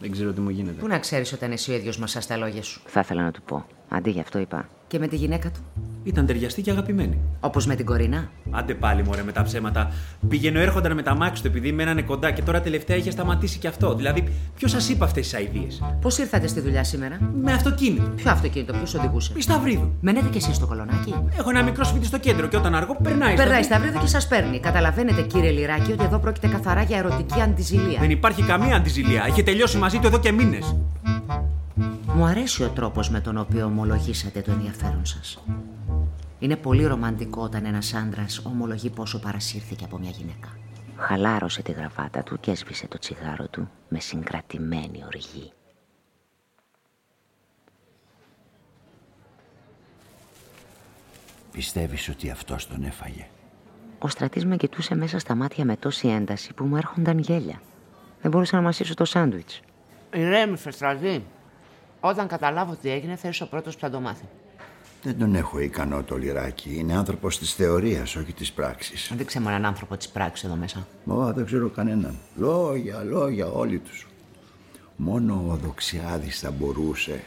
Δεν 0.00 0.10
ξέρω 0.10 0.32
τι 0.32 0.40
μου 0.40 0.50
γίνεται. 0.50 0.80
Πού 0.80 0.86
να 0.86 0.98
ξέρεις 0.98 1.32
όταν 1.32 1.52
εσύ 1.52 1.70
ο 1.70 1.74
ίδιος 1.74 1.98
μας 1.98 2.26
τα 2.26 2.36
λόγια 2.36 2.62
σου; 2.62 2.82
Θα 2.86 3.00
ήθελα 3.00 3.22
να 3.22 3.30
του 3.30 3.42
πω. 3.42 3.66
Αντί 3.88 4.10
γι' 4.10 4.20
αυτό 4.20 4.38
είπα. 4.38 4.68
Και 4.88 4.98
με 4.98 5.06
τη 5.08 5.16
γυναίκα 5.16 5.50
του. 5.50 5.60
Ήταν 6.04 6.26
ταιριαστή 6.26 6.62
και 6.62 6.70
αγαπημένη. 6.70 7.18
Όπως 7.40 7.66
με 7.66 7.74
την 7.74 7.86
Κορίνα. 7.86 8.30
Άντε 8.50 8.74
πάλι 8.74 9.04
μωρέ 9.04 9.22
με 9.22 9.32
τα 9.32 9.42
ψέματα. 9.42 9.90
Πήγαινε 10.28 10.60
έρχονταν 10.60 10.94
με 10.94 11.02
τα 11.02 11.14
μάξι 11.14 11.42
του 11.42 11.48
επειδή 11.48 11.72
μένανε 11.72 12.02
κοντά 12.02 12.30
και 12.30 12.42
τώρα 12.42 12.60
τελευταία 12.60 12.96
είχε 12.96 13.10
σταματήσει 13.10 13.58
και 13.58 13.68
αυτό. 13.68 13.94
Δηλαδή, 13.94 14.28
ποιος 14.56 14.70
σας 14.70 14.88
είπε 14.88 15.04
αυτές 15.04 15.22
τις 15.28 15.34
αειδίε. 15.34 15.66
Πώς 16.00 16.18
ήρθατε 16.18 16.46
στη 16.46 16.60
δουλειά 16.60 16.84
σήμερα; 16.84 17.18
Με 17.42 17.52
αυτοκίνητο. 17.52 18.10
Ποιο 18.16 18.30
αυτοκίνητο, 18.30 18.72
ποιος 18.72 18.94
οδηγούσε; 18.94 19.32
Η 19.36 19.40
Σταυρίδου. 19.40 19.92
Μένετε 20.00 20.28
κι 20.28 20.36
εσείς 20.36 20.56
στο 20.56 20.66
κολονάκι; 20.66 21.14
Έχω 21.38 21.50
ένα 21.50 21.62
μικρό 21.62 21.84
σπίτι 21.84 22.06
στο 22.06 22.18
κέντρο 22.18 22.46
και 22.46 22.56
όταν 22.56 22.74
αργώ 22.74 22.96
περνάει. 23.02 23.32
η 23.32 23.36
Περνάει 23.36 23.62
Σταυρίδου. 23.62 23.64
Σταυρίδου 23.64 23.98
και 23.98 24.06
σας 24.06 24.28
παίρνει. 24.28 24.60
Καταλαβαίνετε, 24.60 25.22
κύριε 25.22 25.50
Λυράκη, 25.50 25.92
ότι 25.92 26.04
εδώ 26.04 26.18
πρόκειται 26.18 26.46
καθαρά 26.48 26.82
για 26.82 26.98
ερωτική 26.98 27.40
αντιζηλία. 27.40 28.00
Δεν 28.00 28.10
υπάρχει 28.10 28.42
καμία 28.42 28.76
αντιζηλία. 28.76 29.26
Είχε 29.28 29.42
τελειώσει 29.42 29.76
μαζί 29.78 29.98
του 29.98 30.06
εδώ 30.06 30.18
και 30.18 30.32
μήνες. 30.32 30.76
Μου 32.16 32.24
αρέσει 32.24 32.62
ο 32.62 32.68
τρόπος 32.68 33.10
με 33.10 33.20
τον 33.20 33.36
οποίο 33.36 33.64
ομολογήσατε 33.64 34.40
το 34.40 34.50
ενδιαφέρον 34.50 35.06
σας. 35.06 35.44
Είναι 36.38 36.56
πολύ 36.56 36.86
ρομαντικό 36.86 37.42
όταν 37.42 37.64
ένας 37.64 37.94
άντρας 37.94 38.38
ομολογεί 38.44 38.90
πόσο 38.90 39.18
παρασύρθηκε 39.18 39.84
από 39.84 39.98
μια 39.98 40.10
γυναίκα. 40.10 40.48
Χαλάρωσε 40.96 41.62
τη 41.62 41.72
γραβάτα 41.72 42.22
του 42.22 42.40
και 42.40 42.50
έσβησε 42.50 42.88
το 42.88 42.98
τσιγάρο 42.98 43.48
του 43.48 43.70
με 43.88 44.00
συγκρατημένη 44.00 45.04
οργή. 45.06 45.52
Πιστεύεις 51.52 52.08
ότι 52.08 52.30
αυτός 52.30 52.68
τον 52.68 52.82
έφαγε; 52.82 53.26
Ο 53.98 54.08
στρατής 54.08 54.44
με 54.44 54.56
κοιτούσε 54.56 54.94
μέσα 54.94 55.18
στα 55.18 55.34
μάτια 55.34 55.64
με 55.64 55.76
τόση 55.76 56.08
ένταση 56.08 56.52
που 56.52 56.64
μου 56.64 56.76
έρχονταν 56.76 57.18
γέλια. 57.18 57.60
Δεν 58.22 58.30
μπορούσα 58.30 58.56
να 58.56 58.62
μασίσω 58.62 58.94
το 58.94 59.04
σάντουιτς. 59.04 59.60
Ηρέμησε, 60.12 60.70
στρατή. 60.70 61.24
Όταν 62.08 62.26
καταλάβω 62.26 62.76
τι 62.82 62.90
έγινε, 62.90 63.16
θα 63.16 63.28
είσαι 63.28 63.42
ο 63.42 63.46
πρώτος 63.46 63.74
που 63.74 63.80
θα 63.80 63.90
το 63.90 64.00
μάθει. 64.00 64.24
Δεν 65.02 65.18
τον 65.18 65.34
έχω 65.34 65.58
ικανό 65.58 66.02
το 66.02 66.16
λιράκι. 66.16 66.76
Είναι 66.78 66.96
άνθρωπος 66.96 67.38
της 67.38 67.54
θεωρίας, 67.54 68.16
όχι 68.16 68.32
της 68.32 68.52
πράξης. 68.52 69.12
Δεν 69.16 69.26
ξέρω 69.26 69.48
έναν 69.48 69.64
άνθρωπο 69.64 69.96
της 69.96 70.08
πράξης 70.08 70.44
εδώ 70.44 70.54
μέσα. 70.54 70.86
Μα 71.04 71.32
δεν 71.32 71.44
ξέρω 71.44 71.68
κανέναν. 71.68 72.18
Λόγια, 72.36 73.02
λόγια 73.02 73.46
όλοι 73.46 73.78
τους. 73.78 74.06
Μόνο 74.96 75.44
ο 75.50 75.56
Δοξιάδης 75.56 76.40
θα 76.40 76.50
μπορούσε. 76.50 77.20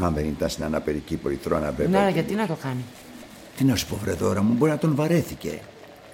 Αν 0.00 0.14
δεν 0.14 0.24
ήταν 0.24 0.48
στην 0.48 0.64
αναπηρική 0.64 1.16
πολυτρώνα 1.16 1.70
βέβαια. 1.70 1.88
Ναι, 1.88 1.98
αλλά 1.98 2.08
γιατί 2.08 2.34
να 2.34 2.46
το 2.46 2.54
κάνει; 2.62 2.84
Τι 3.56 3.64
να 3.64 3.76
σου 3.76 3.86
πω 3.86 3.96
βρε 3.96 4.12
δώρα 4.12 4.42
μου, 4.42 4.54
μπορεί 4.54 4.70
να 4.70 4.78
τον 4.78 4.94
βαρέθηκε. 4.94 5.60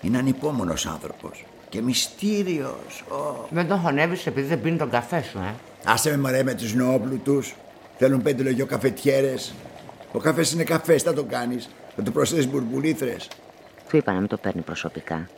Είναι 0.03 0.19
ανυπόμονος 0.19 0.87
άνθρωπος. 0.87 1.45
Και 1.69 1.83
μυστήριος. 1.83 3.05
Ω. 3.09 3.47
Δεν 3.51 3.69
τον 3.69 3.79
χωνεύεις 3.79 4.27
επειδή 4.27 4.47
δεν 4.49 4.61
πίνει 4.61 4.77
τον 4.77 4.91
καφέ 4.91 5.23
σου, 5.23 5.39
ε. 5.39 5.55
Άσε 5.85 6.11
με 6.11 6.17
μαρέ 6.17 6.43
με 6.43 6.55
τους 6.55 6.75
νεόπλουτους. 6.75 7.55
Θέλουν 7.99 8.23
πέντε 8.23 8.43
λογιό 8.43 8.67
καφετιέρες. 8.67 9.55
Ο 10.13 10.19
καφές 10.19 10.53
είναι 10.53 10.65
καφές, 10.65 11.03
θα 11.03 11.13
το 11.13 11.25
κάνεις. 11.25 11.69
Θα 11.97 12.03
το 12.03 12.11
προσθέσεις 12.11 12.49
μπουρμπουλήθρες. 12.49 13.29
Του 13.89 13.97
είπα 13.97 14.13
να 14.13 14.19
μην 14.19 14.29
το 14.29 14.37
παίρνει 14.37 14.63
προσωπικά. 14.63 15.29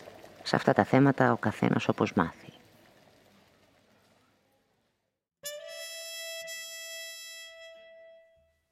Σε 0.42 0.56
αυτά 0.56 0.72
τα 0.72 0.84
θέματα 0.84 1.32
ο 1.32 1.36
καθένας 1.36 1.88
όπως 1.88 2.12
μάθει. 2.12 2.52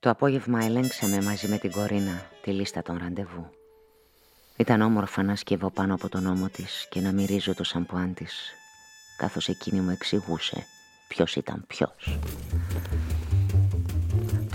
Το 0.01 0.11
απόγευμα 0.11 0.65
ελέγξαμε 0.65 1.23
μαζί 1.23 1.49
με 1.49 1.59
την 1.59 1.71
Κορίνα 1.71 2.31
τη 2.43 2.51
λίστα 2.51 2.83
των 2.83 2.99
ραντεβού. 3.03 3.51
Ήταν 4.57 4.81
όμορφα 4.81 5.23
να 5.23 5.37
σκεύω 5.37 5.71
πάνω 5.71 5.95
από 5.95 6.09
τον 6.09 6.27
ώμο 6.27 6.49
της 6.49 6.87
και 6.91 7.01
να 7.01 7.13
μυρίζω 7.13 7.55
το 7.55 7.65
σαμπουάν 7.65 8.15
της 8.15 8.53
καθώς. 9.17 9.49
εκείνη 9.49 9.81
μου 9.81 9.91
εξηγούσε 9.91 10.67
ποιος 11.09 11.37
ήταν 11.37 11.65
ποιος. 11.67 12.19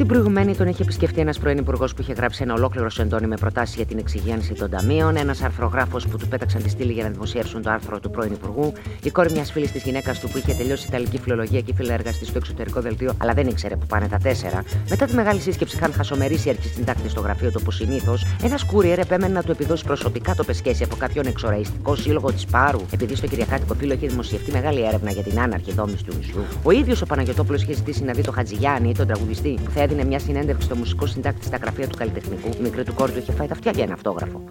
Την 0.02 0.10
προηγουμένη 0.10 0.56
τον 0.56 0.68
είχε 0.68 0.84
επισκεφτεί 0.84 1.20
ένας 1.20 1.40
πρώην 1.40 1.58
υπουργός 1.58 1.94
που 1.94 2.02
είχε 2.02 2.14
γράψει 2.14 2.44
ένα 2.44 2.54
ολόκληρο 2.54 2.90
σεντόνι 2.90 3.28
με 3.28 3.36
προτάσεις 3.36 3.76
για 3.76 3.86
την 3.86 3.98
εξυγίανση 3.98 4.54
των 4.54 4.70
ταμείων, 4.70 5.16
ένας 5.16 5.42
αρθρογράφος 5.42 6.08
που 6.08 6.18
του 6.18 6.28
πέταξαν 6.28 6.64
τη 6.64 6.70
στήλη 6.70 6.92
για 6.92 7.04
να 7.04 7.10
δημοσιεύσουν 7.10 7.62
το 7.62 7.70
άρθρο 7.70 8.00
του 8.00 8.10
πρώην 8.10 8.32
υπουργού, 8.32 8.74
η 9.04 9.10
κόρη 9.10 9.32
μιας 9.32 9.52
φίλης 9.52 9.72
της 9.72 9.84
γυναίκας 9.84 10.20
του 10.20 10.30
που 10.30 10.38
είχε 10.38 10.54
τελειώσει 10.54 10.88
Ιταλική 10.88 11.18
φιλολογία 11.18 11.62
και 11.62 11.74
φιλεργαστή 11.74 12.26
στο 12.26 12.38
εξωτερικό 12.38 12.82
δελτίο, 12.82 13.14
αλλά 13.18 13.34
δεν 13.34 13.48
ήξερε 13.48 13.76
που 13.76 13.86
πάνε 13.86 14.08
τα 14.08 14.18
τέσσερα. 14.18 14.64
Μετά 14.90 15.06
τη 15.06 15.16
μεγάλη 15.16 15.40
σύσκεψη 15.40 15.76
είχαν 15.76 15.94
χασομερίσει 15.94 16.50
αρχισυντάκτη 16.50 17.10
στο 17.10 17.22
γραφείο 17.22 17.52
του 17.52 17.58
όπω 17.62 17.72
συνήθως, 17.72 18.26
ένας 18.44 18.64
κούριερ 18.64 19.00
επέμενε 19.00 19.34
να 19.34 19.44
του 19.44 19.52
επιδώσει 19.52 19.84
προσωπικά 19.84 20.36
το 20.36 20.44
πεσχέση 20.44 20.84
από 20.84 20.96
κάποιον 20.96 21.26
εξοραϊστικό 21.26 21.96
σύλλογο 21.96 22.32
της 22.32 22.46
Πάρου, 22.46 22.82
επειδή 22.94 23.16
στο 23.16 23.28
Κυριακάτικο 23.28 23.74
Πύλο 23.74 23.94
είχε 23.94 24.08
δημοσιευτεί 24.08 24.52
μεγάλη 24.52 24.86
έρευνα 24.86 25.12
για 25.12 25.24
την 25.24 25.40
άναρχη 25.40 25.72
δόμηση 25.72 26.04
του 26.04 26.14
νησιού. 26.18 26.44
Ο 26.64 26.72
ίδιος 26.72 27.02
ο 27.02 27.06
Παναγιοτόπουλος 27.06 27.62
είχε 27.62 27.74
ζητήσει 27.74 28.04
να 28.04 28.14
δει 28.14 28.22
το 28.22 28.32
Χατζηγιάννη, 28.32 28.94
τον 28.94 29.08
τραγουδιστή, 29.08 29.60
που 29.66 29.72
θα 29.72 29.82
έδινε 29.92 30.08
μια 30.08 30.20
συνέντευξη 30.20 30.66
στο 30.66 30.76
μουσικό 30.76 31.06
συντάκτη 31.06 31.46
στα 31.46 31.58
γραφεία 31.58 31.88
του 31.88 31.98
καλλιτεχνικού, 31.98 32.50
η 32.58 32.62
μικρή 32.62 32.84
του 32.84 32.94
κόρη 32.94 33.12
του 33.12 33.18
είχε 33.18 33.32
φάει 33.32 33.48
τα 33.48 33.54
αυτιά 33.54 33.72
για 33.72 33.84
ένα 33.84 33.94
αυτόγραφο. 33.94 34.44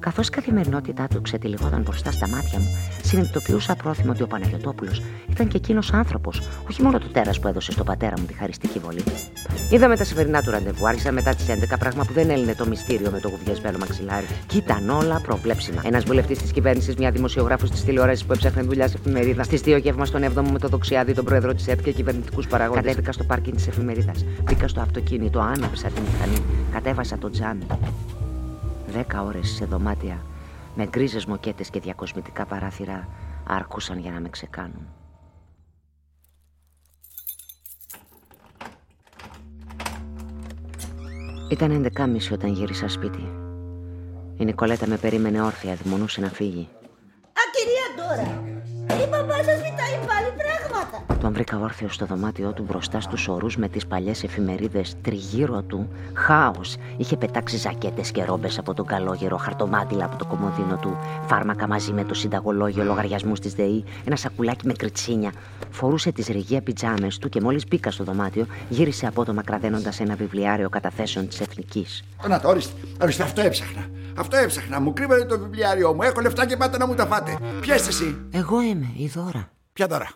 Καθώς 0.00 0.26
η 0.26 0.30
καθημερινότητά 0.30 1.06
του 1.08 1.22
ξετυλιγόταν 1.22 1.82
μπροστά 1.82 2.10
στα 2.10 2.28
μάτια 2.28 2.58
μου, 2.58 2.68
συνειδητοποιούσα 3.02 3.74
πρόθυμο 3.74 4.10
ότι 4.10 4.22
ο 4.22 4.26
Παναγιοτόπουλος 4.26 5.02
ήταν 5.30 5.48
και 5.48 5.56
εκείνος 5.56 5.92
άνθρωπος, 5.92 6.48
όχι 6.70 6.82
μόνο 6.82 6.98
το 6.98 7.06
τέρας 7.08 7.40
που 7.40 7.48
έδωσε 7.48 7.72
στον 7.72 7.86
πατέρα 7.86 8.14
μου 8.18 8.26
τη 8.26 8.32
χαριστική 8.32 8.78
βολή. 8.78 9.02
Είδαμε 9.70 9.96
τα 9.96 10.04
σημερινά 10.04 10.42
του 10.42 10.50
ραντεβού, 10.50 10.88
άρχισαν 10.88 11.14
μετά 11.14 11.34
τις 11.34 11.48
11, 11.48 11.76
πράγμα 11.78 12.04
που 12.04 12.12
δεν 12.12 12.30
έλυνε 12.30 12.54
το 12.54 12.66
μυστήριο 12.66 13.10
με 13.10 13.20
το 13.20 13.28
γουβιασμένο 13.28 13.78
μαξιλάρι. 13.78 14.26
Και 14.46 14.56
ήταν 14.56 14.88
όλα 14.88 15.20
προβλέψιμα. 15.20 15.82
Ένας 15.84 16.04
βουλευτής 16.04 16.38
της 16.38 16.52
κυβέρνησης, 16.52 16.94
μια 16.96 17.10
δημοσιογράφος 17.10 17.70
της 17.70 17.84
τηλεόρασης 17.84 18.24
που 18.24 18.32
έψαχνε 18.32 18.62
δουλειά 18.62 18.88
σε 18.88 18.96
εφημερίδα. 18.98 19.42
Στις 19.42 19.60
δύο 19.60 19.76
γεύμα 19.76 20.04
στον 20.04 20.22
7ο 20.22 20.50
με 20.52 20.58
το 20.58 20.68
δοξιάδι, 20.68 21.14
τον 21.14 21.24
πρόεδρο 21.24 21.54
της 21.54 21.68
ΕΤ 21.68 21.82
και 21.82 21.92
κυβερνητικούς 21.92 22.46
παραγόντες. 22.46 22.84
Κατέβηκα 22.84 23.12
στο 23.12 23.24
πάρκινγκ 23.24 23.56
της 23.56 23.66
εφημερίδας. 23.66 24.24
Μπήκα 24.42 24.68
στο 24.68 24.80
αυτοκίνητο, 24.80 25.40
άναψα 25.40 25.88
τη 25.88 26.00
μηχανή, 26.00 26.44
κατέβασα 26.72 27.18
το 27.18 27.30
τζάμι. 27.30 27.66
Δέκα 28.88 29.22
ώρες 29.22 29.48
σε 29.48 29.64
δωμάτια 29.64 30.24
με 30.74 30.86
γκρίζες 30.86 31.26
μοκέτες 31.26 31.70
και 31.70 31.80
διακοσμητικά 31.80 32.46
παράθυρα 32.46 33.08
αρκούσαν 33.46 33.98
για 33.98 34.10
να 34.10 34.20
με 34.20 34.28
ξεκάνουν. 34.28 34.88
Ήταν 41.50 41.90
11.30 41.96 42.16
όταν 42.32 42.52
γύρισα 42.52 42.88
σπίτι. 42.88 43.32
Η 44.36 44.44
Νικολέτα 44.44 44.86
με 44.86 44.96
περίμενε 44.96 45.42
όρθια, 45.42 45.74
δημονούσε 45.74 46.20
να 46.20 46.28
φύγει. 46.28 46.68
Α, 47.22 47.42
κυρία 47.52 47.86
Ντόρα, 47.96 48.57
η 48.94 49.06
μπαμπά 49.10 49.34
σας 49.34 49.56
ζητάει 49.56 49.94
πάλι 50.08 50.30
πράγματα. 50.36 51.20
Τον 51.20 51.32
βρήκα 51.32 51.58
όρθιο 51.58 51.88
στο 51.88 52.06
δωμάτιό 52.06 52.52
του 52.52 52.64
μπροστά 52.68 53.00
στους 53.00 53.28
ορούς 53.28 53.56
με 53.56 53.68
τις 53.68 53.86
παλιές 53.86 54.22
εφημερίδες 54.22 54.94
τριγύρω 55.02 55.62
του. 55.62 55.88
Χάος. 56.14 56.76
Είχε 56.96 57.16
πετάξει 57.16 57.56
ζακέτες 57.56 58.10
και 58.10 58.24
ρόμπες 58.24 58.58
από 58.58 58.74
τον 58.74 58.86
καλόγερο, 58.86 59.36
χαρτομάτιλα 59.36 60.04
από 60.04 60.16
το 60.16 60.24
κομμωδίνο 60.24 60.76
του, 60.76 60.96
φάρμακα 61.26 61.68
μαζί 61.68 61.92
με 61.92 62.04
το 62.04 62.14
συνταγολόγιο 62.14 62.84
λογαριασμούς 62.84 63.40
της 63.40 63.52
ΔΕΗ, 63.52 63.84
ένα 64.04 64.16
σακουλάκι 64.16 64.66
με 64.66 64.72
κριτσίνια. 64.72 65.32
Φορούσε 65.70 66.12
τις 66.12 66.26
ρηγεία 66.26 66.60
πιτζάμες 66.62 67.18
του 67.18 67.28
και 67.28 67.40
μόλις 67.40 67.64
μπήκα 67.68 67.90
στο 67.90 68.04
δωμάτιο 68.04 68.46
γύρισε 68.68 69.06
απότομα 69.06 69.42
κραδένοντας 69.42 70.00
ένα 70.00 70.14
βιβλιάριο 70.14 70.68
καταθέσεων 70.68 71.28
της 71.28 71.40
Εθνικής. 71.40 72.04
Να 72.28 72.40
το 72.40 72.48
ορίστε, 72.48 72.80
ορίστε, 73.02 73.22
αυτό 73.22 73.40
έψαχνα. 73.40 73.86
Αυτό 74.18 74.36
έψαχνα. 74.36 74.80
Μου 74.80 74.92
κρύβατε 74.92 75.24
το 75.24 75.38
βιβλιάριό 75.38 75.94
μου. 75.94 76.02
Έχω 76.02 76.20
λεφτά 76.20 76.46
και 76.46 76.56
πάτε 76.56 76.78
να 76.78 76.86
μου 76.86 76.94
τα 76.94 77.06
φάτε. 77.06 77.36
Ποια 77.60 77.74
είσαι 77.74 77.88
εσύ. 77.88 78.16
Εγώ 78.30 78.60
είμαι 78.60 78.77
η 78.96 79.06
Δώρα. 79.06 79.50
Ποια 79.72 79.86
δώρα; 79.86 80.10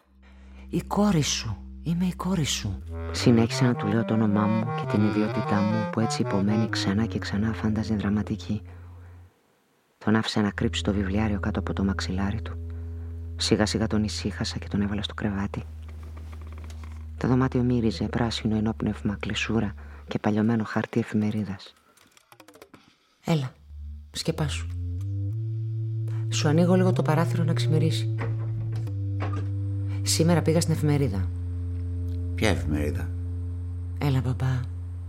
Η 0.68 0.82
κόρη 0.82 1.22
σου. 1.22 1.56
Είμαι 1.82 2.04
η 2.04 2.14
κόρη 2.14 2.44
σου. 2.44 2.82
Συνέχισα 3.10 3.64
να 3.64 3.74
του 3.74 3.86
λέω 3.86 4.04
το 4.04 4.14
όνομά 4.14 4.46
μου 4.46 4.64
και 4.76 4.96
την 4.96 5.04
ιδιότητά 5.04 5.60
μου 5.60 5.90
που 5.92 6.00
έτσι 6.00 6.22
υπομένει 6.22 6.68
ξανά 6.68 7.06
και 7.06 7.18
ξανά 7.18 7.52
φάνταζε 7.52 7.94
δραματική. 7.94 8.62
Τον 9.98 10.16
άφησα 10.16 10.40
να 10.40 10.50
κρύψει 10.50 10.82
το 10.82 10.92
βιβλιάριο 10.92 11.40
κάτω 11.40 11.58
από 11.58 11.72
το 11.72 11.84
μαξιλάρι 11.84 12.42
του. 12.42 12.66
Σιγά 13.36 13.66
σιγά 13.66 13.86
τον 13.86 14.04
ησύχασα 14.04 14.58
και 14.58 14.68
τον 14.68 14.80
έβαλα 14.80 15.02
στο 15.02 15.14
κρεβάτι. 15.14 15.64
Το 17.16 17.28
δωμάτιο 17.28 17.62
μύριζε 17.62 18.04
πράσινο 18.04 18.56
ενόπνευμα 18.56 19.16
κλεισούρα 19.20 19.74
και 20.08 20.18
παλιωμένο 20.18 20.64
χαρτί 20.64 21.00
εφημερίδας. 21.00 21.74
Έλα, 23.24 23.52
σκεπάσου. 24.10 24.66
Σου 26.28 26.48
ανοίγω 26.48 26.74
λίγο 26.74 26.92
το 26.92 27.02
παράθυρο 27.02 27.44
να 27.44 27.52
ξημερίσει. 27.52 28.14
Σήμερα 30.02 30.42
πήγα 30.42 30.60
στην 30.60 30.74
εφημερίδα. 30.74 31.28
Ποια 32.34 32.48
εφημερίδα; 32.48 33.08
Έλα, 33.98 34.20
μπαμπά. 34.20 34.60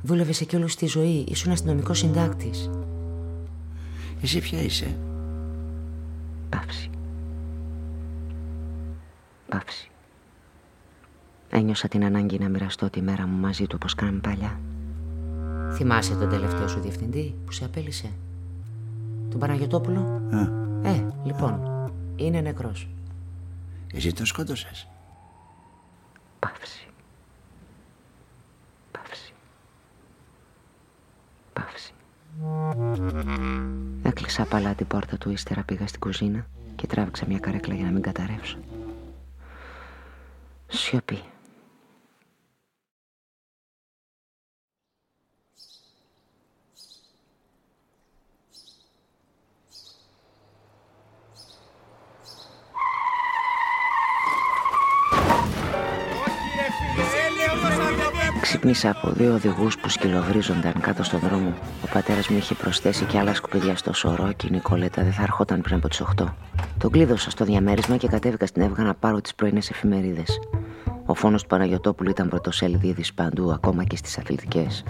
Δούλευες 0.02 0.42
εκεί 0.42 0.56
όλη 0.56 0.66
τη 0.66 0.86
ζωή. 0.86 1.26
Ήσουν 1.28 1.52
αστυνομικός 1.52 1.98
συντάκτης. 1.98 2.70
Εσύ 4.22 4.40
ποια 4.40 4.62
είσαι; 4.62 4.98
Πάυση. 6.50 6.90
Πάυση. 9.50 9.90
Ένιωσα 11.50 11.88
την 11.88 12.04
ανάγκη 12.06 12.40
να 12.40 12.50
μοιραστώ 12.50 12.90
τη 12.90 13.02
μέρα 13.02 13.28
μου 13.28 13.38
μαζί 13.40 13.64
του 13.68 13.76
όπως 13.76 13.96
κάναμε 13.96 14.20
παλιά. 14.20 14.60
Θυμάσαι 15.72 16.16
τον 16.16 16.30
τελευταίο 16.30 16.68
σου 16.68 16.80
διευθυντή 16.80 17.36
που 17.46 17.52
σε 17.52 17.66
απέλησε; 17.66 18.10
Τον 19.30 19.40
Παναγιωτόπουλο. 19.40 20.00
Α, 20.32 20.62
Ε, 20.90 21.06
λοιπόν, 21.26 21.60
είναι 22.16 22.42
νεκρός. 22.42 22.88
Εσύ 23.94 24.14
τον 24.14 24.26
σκότωσες. 24.26 24.88
Πάυση. 26.40 26.88
Πάυση. 28.92 29.34
Πάυση. 31.54 31.94
Έκλεισα 34.04 34.42
απαλά 34.42 34.74
την 34.74 34.88
πόρτα 34.88 35.18
του, 35.18 35.30
ύστερα 35.30 35.64
πήγα 35.64 35.88
στην 35.88 36.00
κουζίνα 36.00 36.48
και 36.76 36.88
τράβηξα 36.88 37.26
μια 37.28 37.40
καρέκλα 37.40 37.74
για 37.74 37.86
να 37.86 37.92
μην 37.92 38.02
καταρρεύσω. 38.02 38.58
Σιωπή. 40.68 41.24
Ξύπνησα 58.84 59.08
από 59.08 59.16
δύο 59.16 59.34
οδηγούς 59.34 59.78
που 59.78 59.90
σκυλοβρίζονταν 59.90 60.74
κάτω 60.82 61.04
στον 61.04 61.20
δρόμο. 61.20 61.54
Ο 61.84 61.88
πατέρας 61.94 62.28
μου 62.28 62.38
είχε 62.38 62.56
προσθέσει 62.56 63.06
και 63.06 63.18
άλλα 63.18 63.34
σκουπίδια 63.34 63.76
στο 63.76 63.94
σωρό 63.94 64.32
και 64.32 64.48
η 64.48 64.52
Νικολέτα 64.52 65.04
δεν 65.04 65.12
θα 65.12 65.22
ερχόταν 65.22 65.62
πριν 65.62 65.76
από 65.76 65.88
τις 65.88 66.02
8. 66.18 66.26
Τον 66.78 66.92
κλείδωσα 66.92 67.30
στο 67.30 67.46
διαμέρισμα 67.46 67.98
και 67.98 68.08
κατέβηκα 68.08 68.46
στην 68.46 68.62
Εύγα 68.62 68.84
να 68.84 68.94
πάρω 68.94 69.22
τις 69.22 69.36
πρωινές 69.36 69.70
εφημερίδες. 69.70 70.40
Ο 71.06 71.14
φόνος 71.14 71.42
του 71.42 71.48
Παναγιοτόπουλου 71.48 72.10
ήταν 72.10 72.30
πρωτοσέλιδη 72.30 73.06
παντού, 73.16 73.52
ακόμα 73.52 73.84
και 73.84 73.96
στις 73.96 74.18
αθλητικές. 74.18 74.84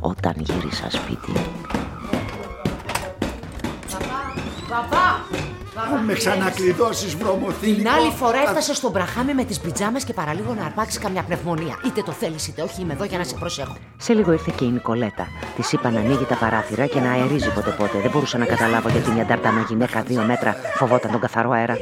Όταν 0.00 0.34
γύρισα 0.36 0.90
σπίτι. 0.90 1.32
Παπά! 4.68 5.65
Αν 5.78 6.04
με 6.04 6.12
ξανακλειδώσεις 6.12 7.16
βρωμοθήλικο. 7.16 7.78
Την 7.78 7.88
άλλη 7.88 8.10
φορά 8.10 8.38
έφτασε 8.38 8.74
στον 8.74 8.90
Μπραχάμι 8.90 9.34
με 9.34 9.44
τις 9.44 9.60
πιτζάμες 9.60 10.04
και 10.04 10.12
παραλίγο 10.12 10.54
να 10.54 10.64
αρπάξεις 10.64 10.98
καμιά 10.98 11.22
πνευμονία. 11.22 11.80
Είτε 11.86 12.02
το 12.02 12.12
θέλεις 12.12 12.46
είτε 12.48 12.62
όχι, 12.62 12.80
είμαι 12.80 12.92
εδώ 12.92 13.04
για 13.04 13.18
να 13.18 13.24
σε 13.24 13.34
προσέχω. 13.34 13.76
Σε 13.96 14.12
λίγο 14.12 14.32
ήρθε 14.32 14.52
και 14.56 14.64
η 14.64 14.68
Νικολέτα. 14.68 15.26
Της 15.56 15.72
είπα 15.72 15.90
να 15.90 16.00
ανοίγει 16.00 16.24
τα 16.24 16.36
παράθυρα 16.36 16.86
και 16.86 17.00
να 17.00 17.10
αερίζει 17.10 17.52
πότε 17.52 17.70
πότε. 17.70 17.98
Δεν 17.98 18.10
μπορούσα 18.10 18.38
να 18.38 18.44
καταλάβω 18.44 18.88
γιατί 18.88 19.10
μια 19.10 19.24
ντάρτανα 19.24 19.60
γυναίκα 19.68 20.02
δύο 20.02 20.22
μέτρα 20.22 20.56
φοβόταν 20.74 21.10
τον 21.10 21.20
καθαρό 21.20 21.50
αέρα. 21.50 21.76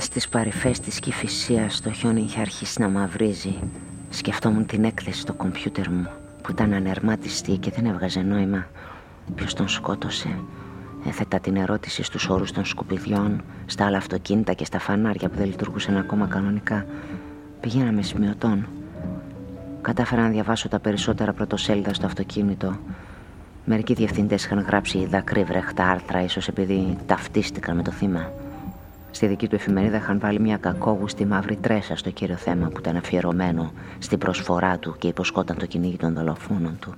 Στις 0.00 0.28
παρυφές 0.28 0.80
της 0.80 0.98
Κηφισίας 0.98 1.80
το 1.80 1.92
χιόνι 1.92 2.20
είχε 2.20 2.40
αρχίσει 2.40 2.80
να 2.80 2.88
μαυρίζει. 2.88 3.58
Σκεφτόμουν 4.10 4.66
την 4.66 4.84
έκθεση 4.84 5.20
στο 5.20 5.32
κομπιούτερ 5.32 5.90
μου 5.90 6.08
που 6.48 6.54
ήταν 6.54 6.72
ανερμάτιστη 6.72 7.56
και 7.56 7.70
δεν 7.70 7.86
έβγαζε 7.86 8.20
νόημα. 8.20 8.66
Ποιος 9.34 9.54
τον 9.54 9.68
σκότωσε; 9.68 10.38
Έθετα 11.06 11.40
την 11.40 11.56
ερώτηση 11.56 12.02
στους 12.02 12.28
όρους 12.28 12.52
των 12.52 12.64
σκουπιδιών, 12.64 13.42
στα 13.66 13.86
άλλα 13.86 13.96
αυτοκίνητα 13.96 14.52
και 14.52 14.64
στα 14.64 14.78
φανάρια 14.78 15.28
που 15.28 15.36
δεν 15.36 15.46
λειτουργούσαν 15.46 15.96
ακόμα 15.96 16.26
κανονικά. 16.26 16.86
Πηγαίναμε 17.60 18.02
σημειωτών. 18.02 18.66
Κατάφερα 19.80 20.22
να 20.22 20.28
διαβάσω 20.28 20.68
τα 20.68 20.78
περισσότερα 20.78 21.32
πρωτοσέλιδα 21.32 21.94
στο 21.94 22.06
αυτοκίνητο. 22.06 22.78
Μερικοί 23.64 23.94
διευθυντές 23.94 24.44
είχαν 24.44 24.60
γράψει 24.60 25.06
δακρύβρεχτα 25.06 25.84
άρθρα, 25.84 26.22
ίσως 26.22 26.48
επειδή 26.48 26.96
ταυτίστηκαν 27.06 27.76
με 27.76 27.82
το 27.82 27.90
θύμα. 27.90 28.32
Στη 29.10 29.26
δική 29.26 29.48
του 29.48 29.54
εφημερίδα 29.54 29.96
είχαν 29.96 30.18
βάλει 30.18 30.40
μια 30.40 30.56
κακόγουστη 30.56 31.26
μαύρη 31.26 31.56
τρέσα 31.56 31.96
στο 31.96 32.10
κύριο 32.10 32.36
θέμα 32.36 32.68
που 32.68 32.78
ήταν 32.78 32.96
αφιερωμένο 32.96 33.72
στην 33.98 34.18
προσφορά 34.18 34.78
του 34.78 34.96
και 34.98 35.08
υποσχόταν 35.08 35.56
το 35.58 35.66
κυνήγι 35.66 35.96
των 35.96 36.14
δολοφόνων 36.14 36.78
του. 36.80 36.94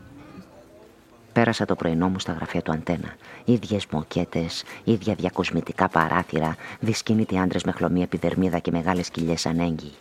Πέρασα 1.32 1.64
το 1.64 1.74
πρωινό 1.74 2.08
μου 2.08 2.18
στα 2.18 2.32
γραφεία 2.32 2.62
του 2.62 2.72
Αντένα. 2.72 3.14
ίδιες 3.44 3.86
μοκέτες, 3.86 4.64
ίδια 4.84 5.14
διακοσμητικά 5.14 5.88
παράθυρα, 5.88 6.56
δυσκίνητοι 6.80 7.38
άντρες 7.38 7.64
με 7.64 7.72
χλωμή 7.72 8.02
επιδερμίδα 8.02 8.58
και 8.58 8.70
μεγάλες 8.70 9.11
κοιλιές 9.11 9.46
ανέγγυοι. 9.46 9.92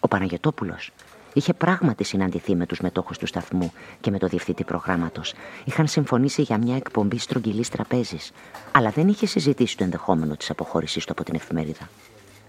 Ο 0.00 0.08
Παναγιοτόπουλος 0.08 0.90
είχε 1.32 1.52
πράγματι 1.52 2.04
συναντηθεί 2.04 2.56
με 2.56 2.66
τους 2.66 2.80
μετόχους 2.80 3.18
του 3.18 3.26
σταθμού 3.26 3.72
και 4.00 4.10
με 4.10 4.18
το 4.18 4.26
διευθυντή 4.26 4.64
προγράμματος. 4.64 5.34
Είχαν 5.64 5.86
συμφωνήσει 5.86 6.42
για 6.42 6.58
μια 6.58 6.76
εκπομπή 6.76 7.18
στρογγυλής 7.18 7.68
τραπέζης, 7.68 8.32
αλλά 8.72 8.90
δεν 8.90 9.08
είχε 9.08 9.26
συζητήσει 9.26 9.76
το 9.76 9.84
ενδεχόμενο 9.84 10.36
της 10.36 10.50
αποχώρησής 10.50 11.04
του 11.04 11.12
από 11.12 11.24
την 11.24 11.34
εφημερίδα. 11.34 11.88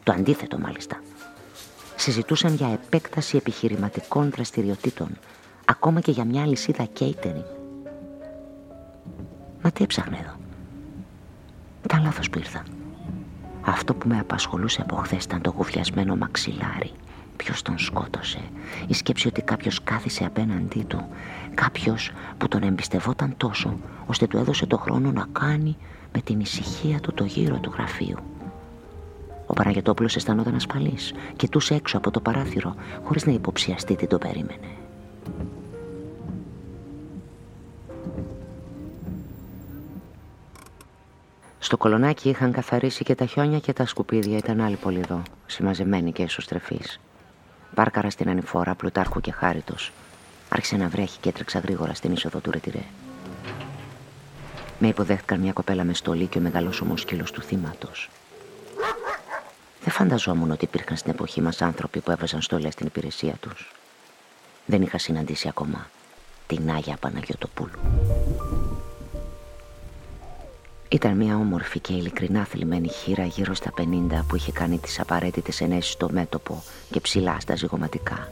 Το 0.04 0.12
αντίθετο, 0.12 0.60
μάλιστα. 0.60 1.02
Συζητούσαν 1.96 2.54
για 2.54 2.68
επέκταση 2.68 3.38
επιχειρηματικών 3.38 4.30
δραστηριοτήτων, 4.30 5.10
ακόμα 5.66 6.00
και 6.00 6.12
για 6.12 6.26
μια 6.26 6.46
λυσίδα 6.46 6.88
catering. 7.00 7.46
Μα 9.62 9.72
τι 9.72 9.84
έψαχνε 9.84 10.18
εδώ. 10.22 10.36
Ήταν 11.84 12.04
λάθος 12.04 12.30
που 12.30 12.38
ήρθα. 12.38 12.64
Αυτό 13.62 13.94
που 13.94 14.08
με 14.08 14.20
απασχολούσε 14.20 14.82
από 14.82 14.96
χθες 14.96 15.24
ήταν 15.24 15.42
το 15.42 15.54
γουφιασμένο 15.58 16.16
μαξιλάρι. 16.16 16.92
Ποιος 17.44 17.62
τον 17.62 17.78
σκότωσε. 17.78 18.40
Η 18.88 18.94
σκέψη 18.94 19.28
ότι 19.28 19.42
κάποιος 19.42 19.84
κάθισε 19.84 20.26
απέναντί 20.26 20.84
του. 20.84 21.08
Κάποιος 21.54 22.12
που 22.38 22.48
τον 22.48 22.64
εμπιστευόταν 22.64 23.34
τόσο, 23.38 23.78
ώστε 24.06 24.28
του 24.28 24.38
έδωσε 24.38 24.66
το 24.66 24.78
χρόνο 24.78 25.12
να 25.12 25.26
κάνει 25.32 25.78
με 26.14 26.22
την 26.22 26.40
ησυχία 26.40 27.00
του 27.00 27.14
το 27.14 27.24
γύρο 27.24 27.58
του 27.58 27.72
γραφείου. 27.74 28.18
Ο 29.46 29.54
Παναγιωτόπουλος 29.54 30.16
αισθανόταν 30.16 30.56
ασφαλής. 30.56 31.14
Κοιτούσε 31.36 31.76
έξω 31.76 31.98
από 31.98 32.12
το 32.12 32.20
παράθυρο, 32.20 32.76
χωρίς 33.04 33.26
να 33.26 33.32
υποψιαστεί 33.32 33.96
τι 33.96 34.08
το 34.08 34.18
περίμενε. 34.18 34.68
Στο 41.60 41.78
κολονάκι 41.78 42.30
είχαν 42.30 42.52
καθαρίσει 42.52 43.04
και 43.04 43.16
τα 43.16 43.26
χιόνια 43.26 43.60
και 43.60 43.74
τα 43.74 43.86
σκουπίδια 43.86 44.38
ήταν 44.38 44.62
άλλοι 44.62 44.76
πολύ 44.76 45.00
εδώ, 45.00 45.22
συμμαζεμένοι 45.46 46.12
και 46.12 46.24
εσωστρεφεί. 46.24 46.80
Πάρκαρα 47.76 48.10
στην 48.10 48.30
ανηφόρα, 48.30 48.76
πλουτάρχου 48.76 49.22
και 49.22 49.32
χάριτος. 49.32 49.92
Άρχισε 50.50 50.78
να 50.78 50.88
βρέχει 50.88 51.18
και 51.20 51.30
έτρεξα 51.30 51.60
γρήγορα 51.60 51.94
στην 51.94 52.12
είσοδο 52.12 52.40
του 52.40 52.52
ρετυρέ. 52.52 52.84
Με 54.80 54.88
υποδέχτηκαν 54.88 55.40
μια 55.40 55.54
κοπέλα 55.54 55.84
με 55.84 55.94
στολή 55.94 56.26
και 56.26 56.38
ο 56.38 56.42
μεγαλόσωμο 56.42 56.98
σκύλο 56.98 57.24
του 57.34 57.42
θύματος. 57.42 58.10
Δεν 59.84 59.94
φανταζόμουν 59.94 60.52
ότι 60.52 60.66
υπήρχαν 60.66 60.98
στην 60.98 61.12
εποχή 61.12 61.42
μας 61.42 61.62
άνθρωποι 61.62 62.00
που 62.00 62.12
έβαζαν 62.12 62.42
στολές 62.42 62.74
στην 62.74 62.86
υπηρεσία 62.86 63.34
τους. 63.34 63.72
Δεν 64.66 64.82
είχα 64.82 64.98
συναντήσει 64.98 65.48
ακόμα 65.48 65.90
την 66.48 66.72
Άγια 66.72 66.98
Παναγιωτοπούλου. 67.00 67.80
Ήταν 70.92 71.18
μια 71.18 71.36
όμορφη 71.36 71.80
και 71.80 71.94
ειλικρινά 71.94 72.46
θλιμμένη 72.46 72.88
χείρα 72.88 73.26
γύρω 73.26 73.54
στα 73.54 73.72
50 73.78 73.84
που 74.28 74.36
είχε 74.36 74.52
κάνει 74.52 74.78
τις 74.80 75.00
απαραίτητες 75.00 75.62
ενέσεις 75.62 75.92
στο 75.92 76.10
μέτωπο 76.12 76.64
και 76.92 77.00
ψηλά 77.00 77.40
στα 77.40 77.56
ζυγωματικά. 77.56 78.32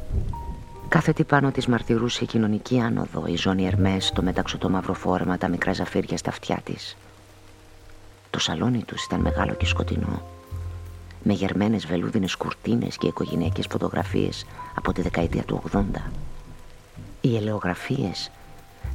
Κάθε 0.88 1.14
τι 1.14 1.24
πάνω 1.24 1.52
της 1.52 1.68
μαρτυρούσε 1.68 2.24
η 2.24 2.28
κοινωνική 2.28 2.80
άνοδο, 2.80 3.26
η 3.28 3.36
ζώνη 3.36 3.66
Ερμές, 3.66 4.12
το 4.16 4.22
μεταξωτό 4.22 4.68
το 4.68 4.74
μαύρο 4.74 4.94
φόρεμα, 4.94 5.38
τα 5.38 5.48
μικρά 5.48 5.74
ζαφύρια 5.74 6.18
στα 6.18 6.30
αυτιά 6.30 6.60
της. 6.64 6.98
Το 8.30 8.40
σαλόνι 8.40 8.84
τους 8.84 9.04
ήταν 9.04 9.20
μεγάλο 9.20 9.54
και 9.54 9.66
σκοτεινό, 9.66 10.22
με 11.24 11.34
γερμένες 11.34 11.86
βελούδινες 11.86 12.36
κουρτίνες 12.36 12.98
και 12.98 13.08
οικογενειακές 13.08 13.66
φωτογραφίες 13.70 14.46
από 14.76 14.94
τη 14.94 15.02
δεκαετία 15.02 15.44
του 15.44 15.64
80. 15.72 15.82
Οι 17.22 17.36
ελαιογραφίες 17.36 18.32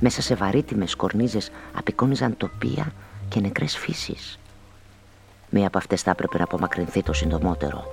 μέσα 0.00 0.22
σε 0.22 0.34
βαρύτιμες 0.34 0.94
κορνίζες 0.94 1.50
απεικόνιζαν 1.72 2.36
τοπία 2.36 2.92
και 3.32 3.40
νεκρές 3.40 3.76
φύσεις. 3.76 4.38
Μία 5.50 5.66
από 5.66 5.78
αυτές 5.78 6.02
θα 6.02 6.10
έπρεπε 6.10 6.38
να 6.38 6.44
απομακρυνθεί 6.44 7.02
το 7.02 7.12
συντομότερο. 7.12 7.84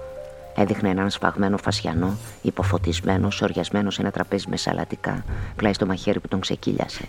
Έδειχνε 0.56 0.90
έναν 0.90 1.10
σφαγμένο 1.10 1.58
φασιανό, 1.58 2.18
υποφωτισμένος, 2.42 3.36
σοριασμένο 3.36 3.90
σε 3.90 4.02
ένα 4.02 4.12
τραπέζι 4.12 4.46
με 4.50 4.58
σαλατικά, 4.58 5.24
πλάι 5.56 5.74
στο 5.74 5.86
μαχαίρι 5.86 6.20
που 6.20 6.28
τον 6.28 6.40
ξεκύλιασε. 6.40 7.06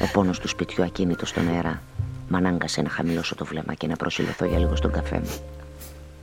Ο 0.00 0.10
πόνος 0.12 0.38
του 0.38 0.48
σπιτιού 0.48 0.84
ακίνητος 0.84 1.28
στον 1.28 1.48
αέρα 1.48 1.82
μ' 2.28 2.36
ανάγκασε 2.36 2.82
να 2.82 2.88
χαμηλώσω 2.88 3.34
το 3.34 3.44
βλέμμα 3.44 3.74
και 3.74 3.86
να 3.86 3.96
προσιλωθώ 3.96 4.44
για 4.44 4.58
λίγο 4.58 4.76
στον 4.76 4.92
καφέ 4.92 5.18
μου. 5.18 5.36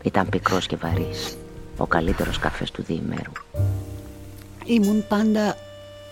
Ήταν 0.03 0.30
πικρός 0.30 0.68
και 0.68 0.76
βαρύς, 0.76 1.38
ο 1.78 1.86
καλύτερος 1.86 2.39
καφές 2.39 2.72
του 2.72 2.84
διημέρου. 2.84 3.32
Ήμουν 4.66 5.08
πάντα 5.08 5.55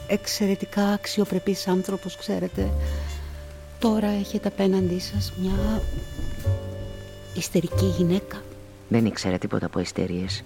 εξαιρετικά 0.07 0.87
αξιοπρεπής 0.87 1.67
άνθρωπος, 1.67 2.17
ξέρετε. 2.17 2.69
Τώρα 3.85 4.07
έχετε 4.07 4.47
απέναντί 4.47 4.99
σας 4.99 5.33
μια 5.41 5.81
ιστερική 7.33 7.85
γυναίκα; 7.85 8.41
Δεν 8.87 9.05
ήξερα 9.05 9.37
τίποτα 9.37 9.65
από 9.65 9.79
ιστερίες. 9.79 10.43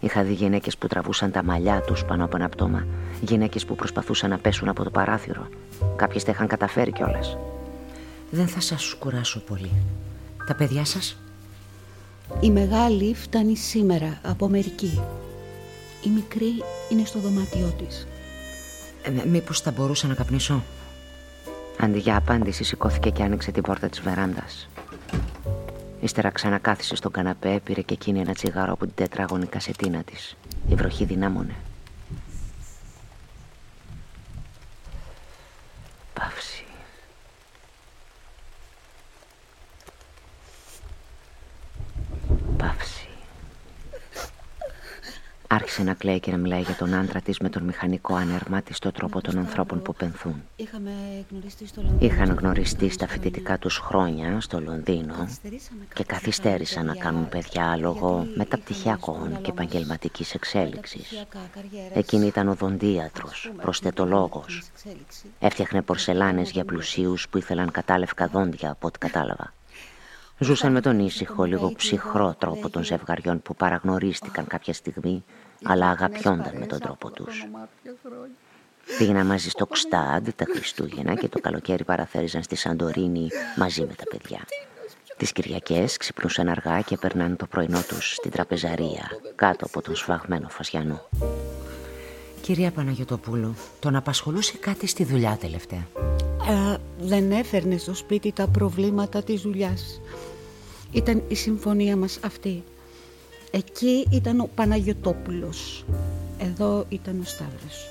Είχα 0.00 0.22
δει 0.22 0.32
γυναίκες 0.32 0.76
που 0.76 0.86
τραβούσαν 0.86 1.30
τα 1.30 1.42
μαλλιά 1.42 1.80
τους 1.80 2.04
πάνω 2.04 2.24
από 2.24 2.36
ένα 2.36 2.48
πτώμα. 2.48 2.86
Γυναίκες 3.20 3.64
που 3.64 3.74
προσπαθούσαν 3.74 4.30
να 4.30 4.38
πέσουν 4.38 4.68
από 4.68 4.84
το 4.84 4.90
παράθυρο. 4.90 5.48
Κάποιες 5.96 6.24
τα 6.24 6.30
είχαν 6.30 6.46
καταφέρει 6.46 6.92
κιόλας. 6.92 7.36
Δεν 8.30 8.48
θα 8.48 8.60
σας 8.60 8.94
κουράσω 8.98 9.40
πολύ. 9.40 9.70
Τα 10.46 10.54
παιδιά 10.54 10.84
σας; 10.84 11.16
Η 12.40 12.50
μεγάλη 12.50 13.14
φτάνει 13.14 13.56
σήμερα 13.56 14.20
από 14.22 14.44
Αμερική. 14.44 15.00
Η 16.04 16.08
μικρή 16.08 16.52
είναι 16.92 17.04
στο 17.04 17.18
δωμάτιό 17.18 17.74
της. 17.78 18.06
Ε, 19.02 19.26
μήπως 19.28 19.60
θα 19.60 19.70
μπορούσα 19.70 20.06
να 20.06 20.14
καπνίσω; 20.14 20.62
Αντί 21.82 21.98
για 21.98 22.16
απάντηση 22.16 22.64
σηκώθηκε 22.64 23.10
και 23.10 23.22
άνοιξε 23.22 23.50
την 23.50 23.62
πόρτα 23.62 23.88
της 23.88 24.00
βεράντας. 24.00 24.68
Ύστερα 26.00 26.30
ξανακάθισε 26.30 26.96
στον 26.96 27.12
καναπέ, 27.12 27.60
πήρε 27.64 27.80
και 27.80 27.94
εκείνη 27.94 28.20
ένα 28.20 28.32
τσιγάρο 28.32 28.72
από 28.72 28.86
την 28.86 28.94
τετράγωνη 28.94 29.46
κασετίνα 29.46 30.02
της. 30.02 30.36
Η 30.68 30.74
βροχή 30.74 31.04
δυνάμωνε. 31.04 31.54
Παύση. 36.14 36.64
Παύση. 42.56 43.08
Άρχισε 45.52 45.82
να 45.82 45.94
κλαίει 45.94 46.20
και 46.20 46.30
να 46.30 46.36
μιλάει 46.36 46.60
για 46.60 46.74
τον 46.74 46.94
άντρα 46.94 47.20
της 47.20 47.38
με 47.38 47.48
τον 47.48 47.62
μηχανικό 47.62 48.14
ανερμάτιστο 48.14 48.92
τρόπο 48.92 49.20
των 49.20 49.38
ανθρώπων 49.38 49.82
που 49.82 49.94
πενθούν. 49.94 50.42
Είχαν 51.98 52.36
γνωριστεί 52.40 52.88
στα 52.88 53.08
φοιτητικά 53.08 53.58
τους 53.58 53.78
χρόνια 53.78 54.40
στο 54.40 54.60
Λονδίνο 54.60 55.28
και 55.94 56.04
καθυστέρησαν 56.04 56.86
να 56.86 56.94
κάνουν 56.94 57.28
παιδιά 57.28 57.76
λόγω 57.76 58.26
μεταπτυχιακών 58.34 59.40
και 59.42 59.50
επαγγελματικής 59.50 60.34
εξέλιξης. 60.34 61.26
Εκείνη 61.94 62.26
ήταν 62.26 62.48
οδοντίατρος, 62.48 63.52
προσθετολόγος. 63.62 64.62
Έφτιαχνε 65.38 65.82
πορσελάνες 65.82 66.50
για 66.50 66.64
πλουσίους 66.64 67.28
που 67.28 67.38
ήθελαν 67.38 67.70
κατάλευκα 67.70 68.26
δόντια 68.26 68.70
από 68.70 68.86
ό,τι 68.86 68.98
κατάλαβα. 68.98 69.52
Ζούσαν 70.42 70.72
με 70.72 70.80
τον 70.80 70.98
ήσυχο, 70.98 71.44
λίγο 71.44 71.72
ψυχρό 71.72 72.34
τρόπο 72.38 72.70
των 72.70 72.84
ζευγαριών 72.84 73.42
που 73.42 73.54
παραγνωρίστηκαν 73.56 74.46
κάποια 74.46 74.72
στιγμή, 74.72 75.24
αλλά 75.64 75.90
αγαπιόνταν 75.90 76.58
με 76.58 76.66
τον 76.66 76.78
τρόπο 76.78 77.10
τους. 77.10 77.46
Πήγαιναν 78.98 79.26
μαζί 79.26 79.48
στο 79.48 79.66
Κστάντ 79.66 80.28
τα 80.36 80.44
Χριστούγεννα 80.54 81.14
και 81.14 81.28
το 81.28 81.40
καλοκαίρι 81.40 81.84
παραθέριζαν 81.84 82.42
στη 82.42 82.56
Σαντορίνη 82.56 83.28
μαζί 83.56 83.80
με 83.80 83.94
τα 83.94 84.04
παιδιά. 84.10 84.40
Τις 85.16 85.32
Κυριακές 85.32 85.96
ξυπνούσαν 85.96 86.48
αργά 86.48 86.80
και 86.80 86.96
περνάνε 86.96 87.34
το 87.34 87.46
πρωινό 87.46 87.82
τους 87.88 88.14
στην 88.14 88.30
τραπεζαρία, 88.30 89.10
κάτω 89.34 89.66
από 89.66 89.82
τον 89.82 89.96
σφαγμένο 89.96 90.48
φασιανό. 90.48 91.08
Κυρία 92.40 92.70
Παναγιωτοπούλου, 92.70 93.54
τον 93.80 93.96
απασχολούσε 93.96 94.56
κάτι 94.56 94.86
στη 94.86 95.04
δουλειά 95.04 95.36
τελευταία; 95.40 95.86
Ε, 96.48 96.76
δεν 96.98 97.30
έφερνε 97.30 97.76
στο 97.76 97.94
σπίτι 97.94 98.32
τα 98.32 98.48
προβλήματα 98.48 99.22
της 99.22 99.40
δουλειάς. 99.40 100.00
Ήταν 100.92 101.22
η 101.28 101.34
συμφωνία 101.34 101.96
μας 101.96 102.18
αυτή. 102.24 102.64
Εκεί 103.50 104.06
ήταν 104.10 104.40
ο 104.40 104.48
Παναγιωτόπουλος. 104.54 105.84
Εδώ 106.38 106.84
ήταν 106.88 107.20
ο 107.20 107.24
Σταύρος. 107.24 107.86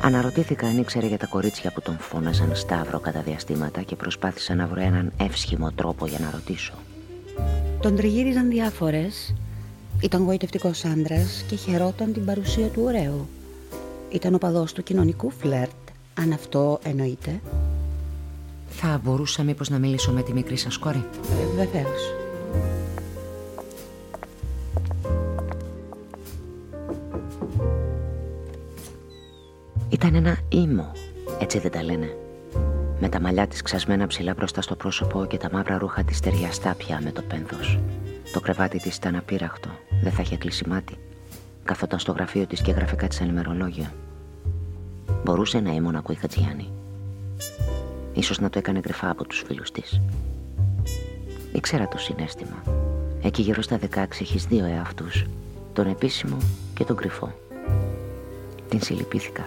Αναρωτήθηκα 0.00 0.66
αν 0.66 0.78
ήξερε 0.78 1.06
για 1.06 1.18
τα 1.18 1.26
κορίτσια 1.26 1.72
που 1.72 1.80
τον 1.80 1.98
φώναζαν 1.98 2.56
Σταύρο 2.56 3.00
κατά 3.00 3.20
διαστήματα 3.20 3.82
και 3.82 3.96
προσπάθησα 3.96 4.54
να 4.54 4.66
βρω 4.66 4.80
έναν 4.80 5.12
εύσχυμο 5.16 5.72
τρόπο 5.72 6.06
για 6.06 6.18
να 6.18 6.30
ρωτήσω. 6.30 6.74
Τον 7.80 7.96
τριγύριζαν 7.96 8.48
διάφορες. 8.48 9.34
Ήταν 10.00 10.22
γοητευτικός 10.22 10.84
άντρας 10.84 11.44
και 11.48 11.56
χαιρόταν 11.56 12.12
την 12.12 12.24
παρουσία 12.24 12.66
του 12.66 12.82
ωραίου. 12.84 13.28
Ήταν 14.10 14.34
ο 14.34 14.38
παδός 14.38 14.72
του 14.72 14.82
κοινωνικού 14.82 15.30
φλερτ, 15.30 15.88
αν 16.14 16.32
αυτό 16.32 16.78
εννοείται. 16.82 17.40
Θα 18.68 19.00
μπορούσα 19.04 19.42
μήπως 19.42 19.68
να 19.68 19.78
μιλήσω 19.78 20.12
με 20.12 20.22
τη 20.22 20.32
μικρή 20.32 20.56
σας 20.56 20.78
κόρη; 20.78 21.04
Ε, 21.22 21.56
βεβαίως. 21.56 22.14
Ήταν 29.98 30.14
ένα 30.14 30.38
ήμο, 30.48 30.92
έτσι 31.38 31.58
δεν 31.58 31.70
τα 31.70 31.82
λένε. 31.82 32.16
Με 33.00 33.08
τα 33.08 33.20
μαλλιά 33.20 33.46
της 33.46 33.62
ξασμένα 33.62 34.06
ψηλά 34.06 34.34
μπροστά 34.34 34.62
στο 34.62 34.74
πρόσωπο 34.76 35.26
και 35.26 35.36
τα 35.36 35.48
μαύρα 35.52 35.78
ρούχα 35.78 36.04
της 36.04 36.20
ταιριαστά 36.20 36.74
πια 36.74 37.00
με 37.02 37.12
το 37.12 37.22
πένθος. 37.22 37.78
Το 38.32 38.40
κρεβάτι 38.40 38.78
της 38.78 38.96
ήταν 38.96 39.16
απείραχτο, 39.16 39.68
δεν 40.02 40.12
θα 40.12 40.22
είχε 40.22 40.36
κλείσει 40.36 40.68
μάτι. 40.68 40.96
Καθόταν 41.64 41.98
στο 41.98 42.12
γραφείο 42.12 42.46
της 42.46 42.62
και 42.62 42.70
έγραφε 42.70 42.96
κάτι 42.96 43.14
σαν 43.14 43.28
ημερολόγιο. 43.28 43.86
Μπορούσε 45.24 45.60
να 45.60 45.72
ήμουν 45.72 45.96
ακούει 45.96 46.14
Χατζιάννη. 46.14 46.70
Ίσως 48.14 48.38
να 48.38 48.50
το 48.50 48.58
έκανε 48.58 48.80
κρυφά 48.80 49.10
από 49.10 49.24
τους 49.24 49.42
φίλους 49.46 49.70
της. 49.70 50.00
Ήξερα 51.52 51.88
το 51.88 51.98
συνέστημα. 51.98 52.62
Εκεί 53.22 53.42
γύρω 53.42 53.62
στα 53.62 53.78
16 53.78 54.20
έχεις 54.20 54.44
δύο 54.44 54.64
εαυτούς. 54.64 55.24
Τον 55.72 55.86
επίσημο 55.86 56.36
και 56.74 56.84
τον 56.84 56.96
κρυφό. 56.96 57.34
Την 58.68 58.82
συλληπήθηκα. 58.82 59.46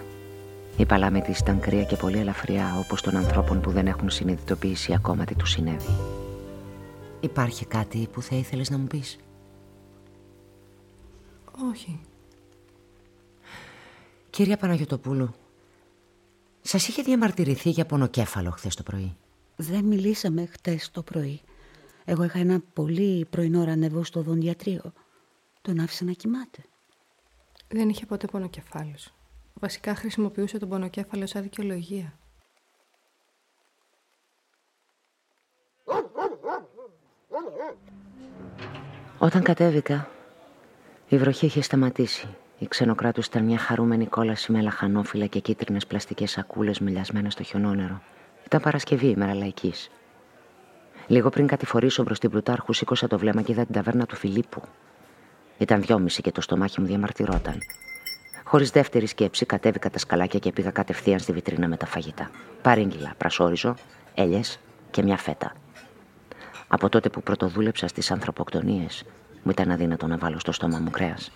Η 0.82 0.86
παλάμη 0.86 1.22
της 1.22 1.40
ήταν 1.40 1.60
κρύα 1.60 1.84
και 1.84 1.96
πολύ 1.96 2.18
ελαφριά 2.18 2.78
όπως 2.78 3.02
των 3.02 3.16
ανθρώπων 3.16 3.62
που 3.62 3.72
δεν 3.72 3.88
έχουν 3.88 4.10
συνειδητοποιήσει 4.10 4.94
ακόμα 4.94 5.26
τι 5.26 5.36
τους 5.36 5.50
συνέβη. 5.50 5.98
Υπάρχει 7.20 7.66
κάτι 7.66 8.08
που 8.12 8.22
θα 8.22 8.36
ήθελες 8.36 8.70
να 8.70 8.78
μου 8.78 8.88
πεις; 8.88 9.18
Όχι. 11.70 12.02
Κυρία 14.30 14.58
Παναγιωτοπούλου, 14.58 15.34
σας 16.62 16.88
είχε 16.88 17.02
διαμαρτυρηθεί 17.02 17.70
για 17.70 17.86
πονοκέφαλο 17.86 18.50
χθες 18.52 18.76
το 18.76 18.84
πρωί. 18.84 19.16
Δεν 19.56 19.86
μιλήσαμε 19.86 20.46
χτες 20.46 20.92
το 20.92 21.02
πρωί. 21.02 21.42
Εγώ 22.06 22.24
είχα 22.24 22.40
ένα 22.40 22.62
πολύ 22.74 23.26
πρωινό 23.26 23.64
ραντεβού 23.64 24.04
στο 24.04 24.22
δοντιατρίο. 24.22 24.94
Τον 25.62 25.80
άφησα 25.80 26.06
να 26.06 26.12
κοιμάται. 26.12 26.64
Δεν 27.68 27.90
είχε 27.90 28.06
ποτέ 28.06 28.28
πονοκεφάλους. 28.28 29.14
Βασικά 29.62 29.96
χρησιμοποιούσε 29.96 30.58
τον 30.58 30.70
πονοκέφαλο 30.70 31.26
σαν 31.28 31.42
δικαιολογία. 31.42 32.14
Όταν 39.18 39.44
κατέβηκα, 39.44 40.10
η 41.08 41.18
βροχή 41.18 41.46
είχε 41.46 41.62
σταματήσει. 41.62 42.28
Η 42.60 42.68
Ξενοκράτους 42.68 43.22
ήταν 43.28 43.44
μια 43.44 43.58
χαρούμενη 43.58 44.06
κόλαση 44.06 44.52
με 44.52 44.62
λαχανόφυλλα 44.62 45.26
και 45.26 45.40
κίτρινες 45.40 45.88
πλαστικές 45.88 46.32
σακούλες 46.32 46.80
μουλιασμένες 46.80 47.30
στο 47.30 47.44
χιονόνερο. 47.44 48.02
Ήταν 48.46 48.62
Παρασκευή, 48.62 49.08
ημέρα 49.08 49.34
λαϊκής. 49.34 49.90
Λίγο 51.08 51.30
πριν 51.30 51.48
κατηφορήσω 51.48 52.04
προς 52.04 52.14
την 52.14 52.30
Πλουτάρχου, 52.30 52.74
σήκωσα 52.74 53.08
το 53.08 53.18
βλέμμα 53.18 53.42
και 53.42 53.52
είδα 53.52 53.66
την 53.66 53.74
ταβέρνα 53.74 54.06
του 54.06 54.16
Φιλίππου. 54.16 54.62
Ήταν 55.58 55.82
δυόμιση 55.82 56.22
και 56.22 56.32
το 56.32 56.42
στομάχι 56.42 56.82
μου 56.82 56.88
διαμαρτυρόταν. 56.88 57.58
Χωρίς 58.52 58.70
δεύτερη 58.70 59.06
σκέψη, 59.06 59.46
κατέβηκα 59.46 59.90
τα 59.90 60.00
σκαλάκια 60.00 60.40
και 60.40 60.52
πήγα 60.52 60.72
κατευθείαν 60.72 61.20
στη 61.20 61.32
βιτρίνα 61.32 61.68
με 61.68 61.78
τα 61.78 61.86
φαγητά. 61.86 62.32
Παρήγγειλα, 62.62 63.14
πρασόρυζο, 63.18 63.76
ελιές 64.14 64.60
και 64.92 65.04
μια 65.04 65.18
φέτα. 65.18 65.54
Από 66.68 66.90
τότε 66.90 67.10
που 67.10 67.24
πρωτοδούλεψα 67.24 67.88
στις 67.88 68.12
ανθρωποκτονίες, 68.12 69.04
μου 69.44 69.52
ήταν 69.52 69.72
αδύνατο 69.72 70.08
να 70.08 70.18
βάλω 70.18 70.40
στο 70.40 70.52
στόμα 70.52 70.80
μου 70.80 70.90
κρέας. 70.90 71.32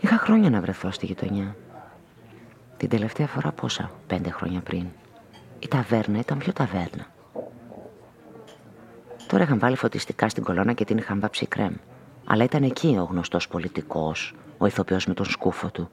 Είχα 0.00 0.18
χρόνια 0.18 0.50
να 0.50 0.60
βρεθώ 0.60 0.90
στη 0.90 1.06
γειτονιά. 1.06 1.56
Την 2.76 2.88
τελευταία 2.88 3.26
φορά 3.26 3.52
πόσα, 3.52 3.90
πέντε 4.06 4.30
χρόνια 4.30 4.60
πριν. 4.60 4.86
Η 5.58 5.68
ταβέρνα 5.68 6.18
ήταν 6.18 6.38
πιο 6.38 6.52
ταβέρνα. 6.52 7.06
Τώρα 9.26 9.42
είχαν 9.42 9.58
βάλει 9.58 9.76
φωτιστικά 9.76 10.28
στην 10.28 10.42
κολόνα 10.42 10.72
και 10.72 10.84
την 10.84 10.98
είχαν 10.98 11.20
βάψει 11.20 11.46
κρέμ. 11.46 11.74
Αλλά 12.30 12.44
ήταν 12.44 12.62
εκεί 12.62 12.96
ο 13.00 13.04
γνωστός 13.04 13.48
πολιτικός, 13.48 14.34
ο 14.58 14.66
ηθοποιός 14.66 15.06
με 15.06 15.14
τον 15.14 15.26
σκούφο 15.26 15.70
του. 15.70 15.88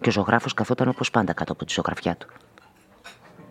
Και 0.00 0.08
ο 0.08 0.12
ζωγράφος 0.12 0.54
καθόταν 0.54 0.88
όπως 0.88 1.10
πάντα 1.10 1.32
κάτω 1.32 1.52
από 1.52 1.64
τη 1.64 1.72
ζωγραφιά 1.72 2.16
του. 2.16 2.28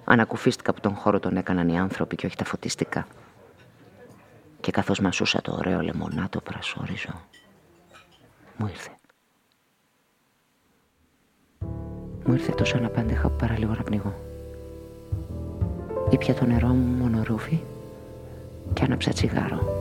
Ανακουφίστηκα 0.03 0.73
που 0.73 0.79
τον 0.79 0.95
χώρο 0.95 1.19
τον 1.19 1.37
έκαναν 1.37 1.69
οι 1.69 1.79
άνθρωποι 1.79 2.15
και 2.15 2.25
όχι 2.25 2.35
τα 2.35 2.45
φωτιστικά. 2.45 3.07
Και 4.59 4.71
καθώς 4.71 4.99
μασούσα 4.99 5.41
το 5.41 5.55
ωραίο 5.57 5.81
λεμονάτο 5.81 6.41
πρασόριζο, 6.41 7.21
μου 8.57 8.67
ήρθε. 8.67 8.89
Μου 12.25 12.33
ήρθε 12.33 12.51
τόσο 12.51 12.77
αναπάντεχα 12.77 13.29
που 13.29 13.35
παραλίγο 13.35 13.73
να 13.73 13.83
πνιγώ. 13.83 14.13
Ήπια 16.09 16.33
το 16.33 16.45
νερό 16.45 16.67
μου 16.67 17.03
μονορούφι 17.03 17.59
και 18.73 18.83
άναψα 18.83 19.11
τσιγάρο. 19.11 19.78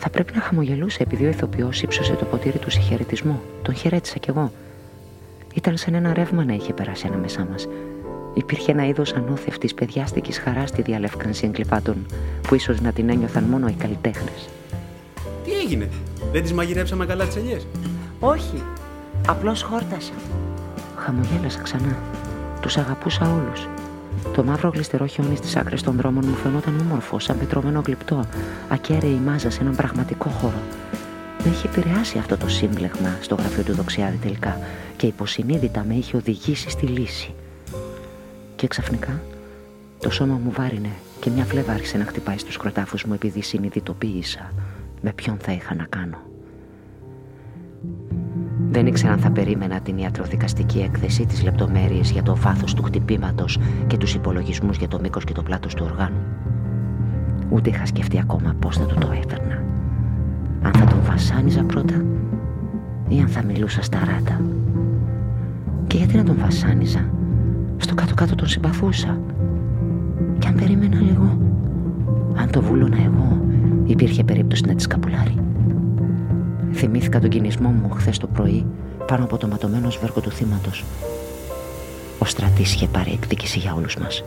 Θα 0.00 0.10
πρέπει 0.10 0.32
να 0.34 0.40
χαμογελούσε 0.40 1.02
επειδή 1.02 1.24
ο 1.24 1.28
ηθοποιός 1.28 1.82
ύψωσε 1.82 2.12
το 2.12 2.24
ποτήρι 2.24 2.58
του 2.58 2.70
συγχαιρετισμού. 2.70 3.40
Τον 3.62 3.74
χαιρέτησα 3.74 4.18
κι 4.18 4.30
εγώ. 4.30 4.52
Ήταν 5.54 5.76
σαν 5.76 5.94
ένα 5.94 6.14
ρεύμα 6.14 6.44
να 6.44 6.52
είχε 6.52 6.72
περάσει 6.72 7.06
ανάμεσά 7.06 7.46
μας. 7.50 7.68
Υπήρχε 8.34 8.72
ένα 8.72 8.86
είδος 8.86 9.12
ανώθευτης 9.12 9.74
παιδιάστικης 9.74 10.38
χαράς 10.38 10.68
στη 10.68 10.82
διαλεύκανση 10.82 11.46
εγκληπάτων 11.46 12.06
που 12.48 12.54
ίσως 12.54 12.80
να 12.80 12.92
την 12.92 13.08
ένιωθαν 13.08 13.44
μόνο 13.44 13.68
οι 13.68 13.72
καλλιτέχνες. 13.72 14.48
Τι 15.44 15.52
έγινε, 15.64 15.88
δεν 16.32 16.42
τις 16.42 16.52
μαγειρέψαμε 16.52 17.06
καλά 17.06 17.24
τις 17.24 17.36
ελιές; 17.36 17.66
Όχι, 18.20 18.62
απλώς 19.26 19.62
χόρτασα. 19.62 20.12
Χαμογέλασα 20.96 21.60
ξανά. 21.62 21.96
Τους 22.60 22.76
αγαπούσα 22.76 23.32
όλους. 23.32 23.68
Το 24.34 24.44
μαύρο 24.44 24.68
γλιστερό 24.74 25.06
χιόνι 25.06 25.36
στις 25.36 25.56
άκρες 25.56 25.82
των 25.82 25.96
δρόμων 25.96 26.24
μου 26.28 26.34
φαινόταν 26.34 26.80
όμορφο, 26.80 27.18
σαν 27.18 27.38
πετρωμένο 27.38 27.82
γλυπτό, 27.86 28.24
ακέραιη 28.68 29.20
μάζα 29.24 29.50
σε 29.50 29.60
έναν 29.60 29.76
πραγματικό 29.76 30.28
χώρο. 30.28 30.62
Με 31.44 31.50
είχε 31.50 31.68
επηρεάσει 31.68 32.18
αυτό 32.18 32.36
το 32.36 32.48
σύμπλεγμα 32.48 33.16
στο 33.20 33.34
γραφείο 33.34 33.62
του 33.62 33.74
Δοξιάδη 33.74 34.16
τελικά 34.16 34.58
και 34.96 35.06
υποσυνείδητα 35.06 35.84
με 35.88 35.94
είχε 35.94 36.16
οδηγήσει 36.16 36.70
στη 36.70 36.86
λύση. 36.86 37.34
Και 38.56 38.66
ξαφνικά 38.66 39.20
το 40.00 40.10
σώμα 40.10 40.40
μου 40.44 40.50
βάρινε 40.50 40.90
και 41.20 41.30
μια 41.30 41.44
φλέβα 41.44 41.72
άρχισε 41.72 41.98
να 41.98 42.04
χτυπάει 42.04 42.38
στους 42.38 42.56
κροτάφους 42.56 43.04
μου 43.04 43.14
επειδή 43.14 43.42
συνειδητοποίησα 43.42 44.52
με 45.00 45.12
ποιον 45.12 45.36
θα 45.38 45.52
είχα 45.52 45.74
να 45.74 45.84
κάνω. 45.84 46.18
Δεν 48.70 48.86
ήξερα 48.86 49.12
αν 49.12 49.18
θα 49.18 49.30
περίμενα 49.30 49.80
την 49.80 49.98
ιατροδικαστική 49.98 50.78
έκθεση, 50.78 51.26
τις 51.26 51.42
λεπτομέρειες 51.42 52.10
για 52.10 52.22
το 52.22 52.36
βάθος 52.36 52.74
του 52.74 52.82
χτυπήματος 52.82 53.58
και 53.86 53.96
τους 53.96 54.14
υπολογισμούς 54.14 54.76
για 54.76 54.88
το 54.88 54.98
μήκος 55.00 55.24
και 55.24 55.32
το 55.32 55.42
πλάτος 55.42 55.74
του 55.74 55.86
οργάνου. 55.90 56.20
Ούτε 57.48 57.70
είχα 57.70 57.86
σκεφτεί 57.86 58.18
ακόμα 58.18 58.54
πώς 58.58 58.76
θα 58.76 58.84
του 58.84 58.94
το 59.00 59.10
έφερνα. 59.22 59.62
Αν 60.62 60.72
θα 60.72 60.84
τον 60.84 60.98
βασάνιζα 61.02 61.62
πρώτα 61.62 62.04
ή 63.08 63.20
αν 63.20 63.28
θα 63.28 63.42
μιλούσα 63.42 63.82
στα 63.82 63.98
ράτα. 63.98 64.40
Και 65.86 65.96
γιατί 65.96 66.16
να 66.16 66.24
τον 66.24 66.36
βασάνιζα; 66.38 67.04
Στο 67.76 67.94
κάτω-κάτω 67.94 68.34
τον 68.34 68.48
συμπαθούσα. 68.48 69.20
Και 70.38 70.48
αν 70.48 70.54
περίμενα 70.54 71.00
λίγο, 71.00 71.38
αν 72.34 72.50
το 72.50 72.62
βούλωνα 72.62 72.96
εγώ, 73.04 73.40
υπήρχε 73.84 74.24
περίπτωση 74.24 74.62
να 74.66 74.74
τη 74.74 74.82
σκαπουλάρει. 74.82 75.34
Θυμήθηκα 76.80 77.20
τον 77.20 77.30
κινησμό 77.30 77.68
μου 77.68 77.90
χθες 77.90 78.18
το 78.18 78.26
πρωί 78.26 78.66
πάνω 79.06 79.24
από 79.24 79.36
το 79.36 79.46
ματωμένο 79.46 79.90
σβέρκο 79.90 80.20
του 80.20 80.30
θύματος. 80.30 80.84
Ο 82.18 82.24
στρατής 82.24 82.74
είχε 82.74 82.86
πάρει 82.86 83.12
εκδίκηση 83.12 83.58
για 83.58 83.74
όλους 83.74 83.96
μας. 83.96 84.24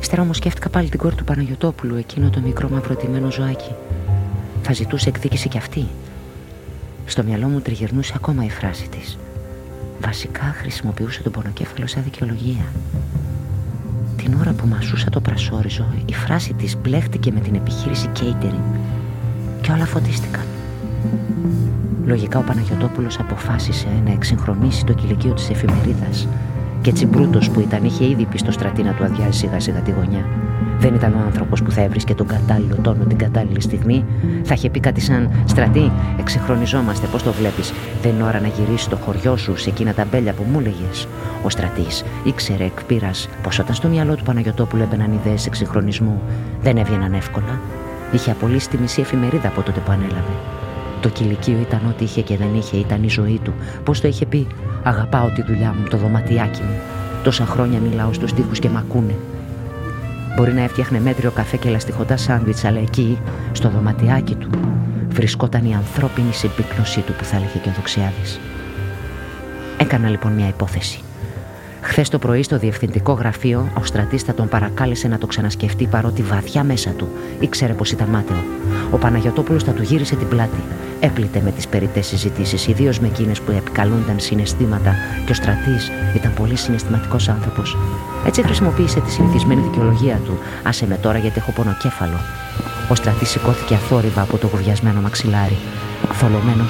Ύστερα 0.00 0.22
όμως 0.22 0.36
σκέφτηκα 0.36 0.68
πάλι 0.68 0.88
την 0.88 0.98
κόρη 0.98 1.14
του 1.14 1.24
Παναγιοτόπουλου, 1.24 1.96
εκείνο 1.96 2.30
το 2.30 2.40
μικρό 2.40 2.68
μαυροτημένο 2.68 3.30
ζωάκι. 3.30 3.74
Θα 4.62 4.72
ζητούσε 4.72 5.08
εκδίκηση 5.08 5.48
κι 5.48 5.58
αυτή. 5.58 5.86
Στο 7.06 7.22
μυαλό 7.22 7.46
μου 7.46 7.60
τριγυρνούσε 7.60 8.12
ακόμα 8.16 8.44
η 8.44 8.50
φράση 8.50 8.88
της. 8.88 9.18
Βασικά 10.00 10.54
χρησιμοποιούσε 10.56 11.22
τον 11.22 11.32
πονοκέφαλο 11.32 11.86
σαν 11.86 12.02
δικαιολογία. 12.02 12.64
Την 14.16 14.34
ώρα 14.40 14.52
που 14.52 14.66
μασούσα 14.66 15.10
το 15.10 15.20
πρασόριζο, 15.20 15.86
η 16.06 16.14
φράση 16.14 16.54
της 16.54 16.76
μπλέχτηκε 16.76 17.32
με 17.32 17.40
την 17.40 17.54
επιχείρηση 17.54 18.10
catering 18.20 18.78
και 19.60 19.72
όλα 19.72 19.86
φωτίστηκαν. 19.86 20.44
Λογικά 22.06 22.38
ο 22.38 22.42
Παναγιωτόπουλος 22.42 23.18
αποφάσισε 23.18 23.88
να 24.04 24.12
εξυγχρονίσει 24.12 24.84
το 24.84 24.92
κηλικείο 24.92 25.32
της 25.32 25.50
εφημερίδας 25.50 26.28
και 26.80 26.90
έτσι 26.90 27.06
μπρούτος 27.06 27.50
που 27.50 27.60
ήταν 27.60 27.84
είχε 27.84 28.08
ήδη 28.08 28.24
πει 28.24 28.38
στο 28.38 28.50
στρατή 28.50 28.82
να 28.82 28.92
του 28.92 29.04
αδειάζει 29.04 29.38
σιγά 29.38 29.60
σιγά 29.60 29.78
τη 29.78 29.90
γωνιά. 29.90 30.24
Δεν 30.78 30.94
ήταν 30.94 31.14
ο 31.14 31.18
άνθρωπος 31.26 31.62
που 31.62 31.70
θα 31.70 31.82
έβρισκε 31.82 32.14
τον 32.14 32.26
κατάλληλο 32.26 32.76
τόνο 32.82 33.04
την 33.04 33.18
κατάλληλη 33.18 33.60
στιγμή. 33.60 34.04
Θα 34.42 34.54
είχε 34.54 34.70
πει 34.70 34.80
κάτι 34.80 35.00
σαν 35.00 35.30
«Στρατή, 35.44 35.92
εξυγχρονιζόμαστε, 36.18 37.06
πώς 37.06 37.22
το 37.22 37.32
βλέπεις; 37.32 37.72
Δεν 38.02 38.14
είναι 38.14 38.22
ώρα 38.22 38.40
να 38.40 38.48
γυρίσει 38.48 38.88
το 38.88 38.96
χωριό 38.96 39.36
σου 39.36 39.56
σε 39.56 39.70
εκείνα 39.70 39.94
τα 39.94 40.06
μπέλια 40.10 40.32
που 40.32 40.44
μου 40.52 40.58
έλεγε. 40.58 40.90
Ο 41.44 41.48
στρατής 41.48 42.04
ήξερε 42.24 42.64
εκ 42.64 42.84
πείρας 42.84 43.28
πως 43.42 43.58
όταν 43.58 43.74
στο 43.74 43.88
μυαλό 43.88 44.14
του 44.14 44.24
Παναγιωτόπουλου 44.24 44.82
έμπαιναν 44.82 45.12
ιδέες 45.12 45.46
εξυγχρονισμού 45.46 46.20
δεν 46.62 46.76
έβγαιναν 46.76 47.12
εύκολα. 47.12 47.60
Είχε 48.12 48.30
απολύσει 48.30 48.68
τη 48.68 48.78
μισή 48.78 49.00
εφημερίδα 49.00 49.48
από 49.48 49.62
τότε 49.62 49.80
που 49.80 49.90
ανέλαβε. 49.90 50.65
Το 51.00 51.08
κηλικείο 51.08 51.58
ήταν 51.60 51.80
ό,τι 51.88 52.04
είχε 52.04 52.20
και 52.20 52.36
δεν 52.36 52.54
είχε, 52.54 52.76
ήταν 52.76 53.02
η 53.02 53.08
ζωή 53.08 53.40
του. 53.44 53.54
Πώς 53.84 54.00
το 54.00 54.08
είχε 54.08 54.26
πει, 54.26 54.46
Αγαπάω 54.86 55.28
τη 55.30 55.42
δουλειά 55.42 55.74
μου, 55.78 55.88
το 55.88 55.96
δωματιάκι 55.96 56.62
μου. 56.62 56.78
Τόσα 57.22 57.46
χρόνια 57.46 57.78
μιλάω 57.78 58.12
στους 58.12 58.32
τοίχους 58.32 58.58
και 58.58 58.68
μ' 58.68 58.76
ακούνε. 58.76 59.14
Μπορεί 60.36 60.52
να 60.52 60.62
έφτιαχνε 60.62 61.00
μέτριο 61.00 61.30
καφέ 61.30 61.56
και 61.56 61.70
λαστιχωτά 61.70 62.16
σάντουιτς, 62.16 62.64
αλλά 62.64 62.78
εκεί, 62.78 63.18
στο 63.52 63.68
δωματιάκι 63.68 64.34
του, 64.34 64.50
βρισκόταν 65.08 65.64
η 65.64 65.74
ανθρώπινη 65.74 66.32
συμπίκνωσή 66.32 67.00
του 67.00 67.12
που 67.12 67.24
θα 67.24 67.36
έλεγε 67.36 67.58
και 67.62 67.68
ο 67.68 67.72
Δοξιάδης. 67.76 68.40
Έκανα 69.78 70.08
λοιπόν 70.08 70.32
μια 70.32 70.48
υπόθεση. 70.48 71.00
Χθες 71.88 72.08
το 72.08 72.18
πρωί 72.18 72.42
στο 72.42 72.58
διευθυντικό 72.58 73.12
γραφείο, 73.12 73.70
ο 73.80 73.84
στρατής 73.84 74.22
θα 74.22 74.34
τον 74.34 74.48
παρακάλεσε 74.48 75.08
να 75.08 75.18
το 75.18 75.26
ξανασκεφτεί 75.26 75.86
παρότι 75.86 76.22
βαθιά 76.22 76.64
μέσα 76.64 76.90
του 76.90 77.08
ήξερε 77.40 77.72
πως 77.72 77.90
ήταν 77.92 78.08
μάταιο. 78.08 78.44
Ο 78.90 78.96
Παναγιοτόπουλος 78.96 79.62
θα 79.62 79.72
του 79.72 79.82
γύρισε 79.82 80.16
την 80.16 80.28
πλάτη. 80.28 80.62
Έπλητε 81.00 81.40
με 81.44 81.50
τις 81.50 81.68
περιττές 81.68 82.06
συζητήσεις, 82.06 82.66
ιδίως 82.66 82.98
με 82.98 83.06
εκείνες 83.06 83.40
που 83.40 83.50
επικαλούνταν 83.50 84.20
συναισθήματα 84.20 84.94
και 85.26 85.32
ο 85.32 85.34
στρατής 85.34 85.90
ήταν 86.16 86.34
πολύ 86.34 86.56
συναισθηματικός 86.56 87.28
άνθρωπος. 87.28 87.76
Έτσι 88.26 88.42
χρησιμοποίησε 88.42 89.00
τη 89.00 89.10
συνηθισμένη 89.10 89.60
δικαιολογία 89.60 90.20
του. 90.24 90.38
Άσε 90.62 90.86
με 90.86 90.96
τώρα 90.96 91.18
γιατί 91.18 91.38
έχω 91.38 91.52
πονοκέφαλο. 91.52 92.20
Ο 92.90 92.94
στρατής 92.94 93.28
σηκώθηκε 93.28 93.74
αθόρυβα 93.74 94.22
από 94.22 94.38
το 94.38 94.46
γουβιασμένο 94.46 95.00
μαξιλάρι. 95.00 95.56
Θολωμένο, 96.12 96.64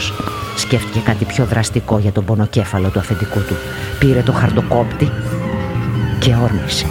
σκέφτηκε 0.56 1.00
κάτι 1.00 1.24
πιο 1.24 1.44
δραστικό 1.44 1.98
για 1.98 2.12
τον 2.12 2.24
πονοκέφαλο 2.24 2.88
του 2.88 2.98
αφεντικού 2.98 3.38
του. 3.38 3.54
Πήρε 3.98 4.22
το 4.22 4.32
χαρτοκόπτη 4.32 5.10
και 6.18 6.34
όρμησε. 6.34 6.86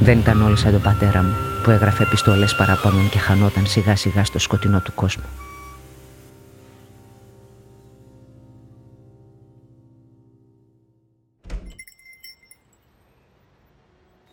Δεν 0.00 0.18
ήταν 0.18 0.42
όλοι 0.42 0.56
σαν 0.56 0.72
τον 0.72 0.82
πατέρα 0.82 1.22
μου 1.22 1.34
που 1.62 1.70
έγραφε 1.70 2.02
επιστολές 2.02 2.54
παραπώνων 2.54 3.08
και 3.08 3.18
χανόταν 3.18 3.66
σιγά 3.66 3.96
σιγά 3.96 4.24
στο 4.24 4.38
σκοτεινό 4.38 4.80
του 4.80 4.94
κόσμου. 4.94 5.24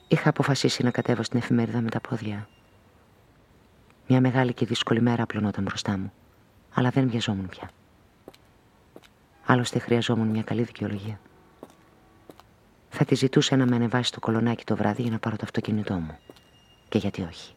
Είχα 0.08 0.30
αποφασίσει 0.30 0.84
να 0.84 0.92
κατέβω 0.92 1.24
στην 1.24 1.40
εφημερίδα 1.40 1.82
με 1.82 1.90
τα 1.90 2.00
πόδια. 2.00 2.48
Μια 4.12 4.22
μεγάλη 4.22 4.54
και 4.54 4.66
δύσκολη 4.66 5.02
μέρα 5.02 5.24
απλωνόταν 5.24 5.64
μπροστά 5.64 5.98
μου, 5.98 6.14
αλλά 6.74 6.90
δεν 6.90 7.10
βιαζόμουν 7.10 7.48
πια. 7.50 7.70
Άλλωστε 9.46 9.80
χρειαζόμουν 9.80 10.28
μια 10.28 10.44
καλή 10.44 10.64
δικαιολογία. 10.64 11.20
Θα 12.90 13.06
τη 13.06 13.16
ζητούσε 13.16 13.56
να 13.56 13.66
με 13.66 13.76
ανεβάσει 13.76 14.12
το 14.12 14.20
κολονάκι 14.20 14.64
το 14.64 14.76
βράδυ 14.76 15.02
για 15.02 15.12
να 15.12 15.20
πάρω 15.20 15.36
το 15.36 15.42
αυτοκίνητό 15.44 15.94
μου. 15.94 16.18
Και 16.90 16.98
γιατί 16.98 17.22
όχι. 17.22 17.54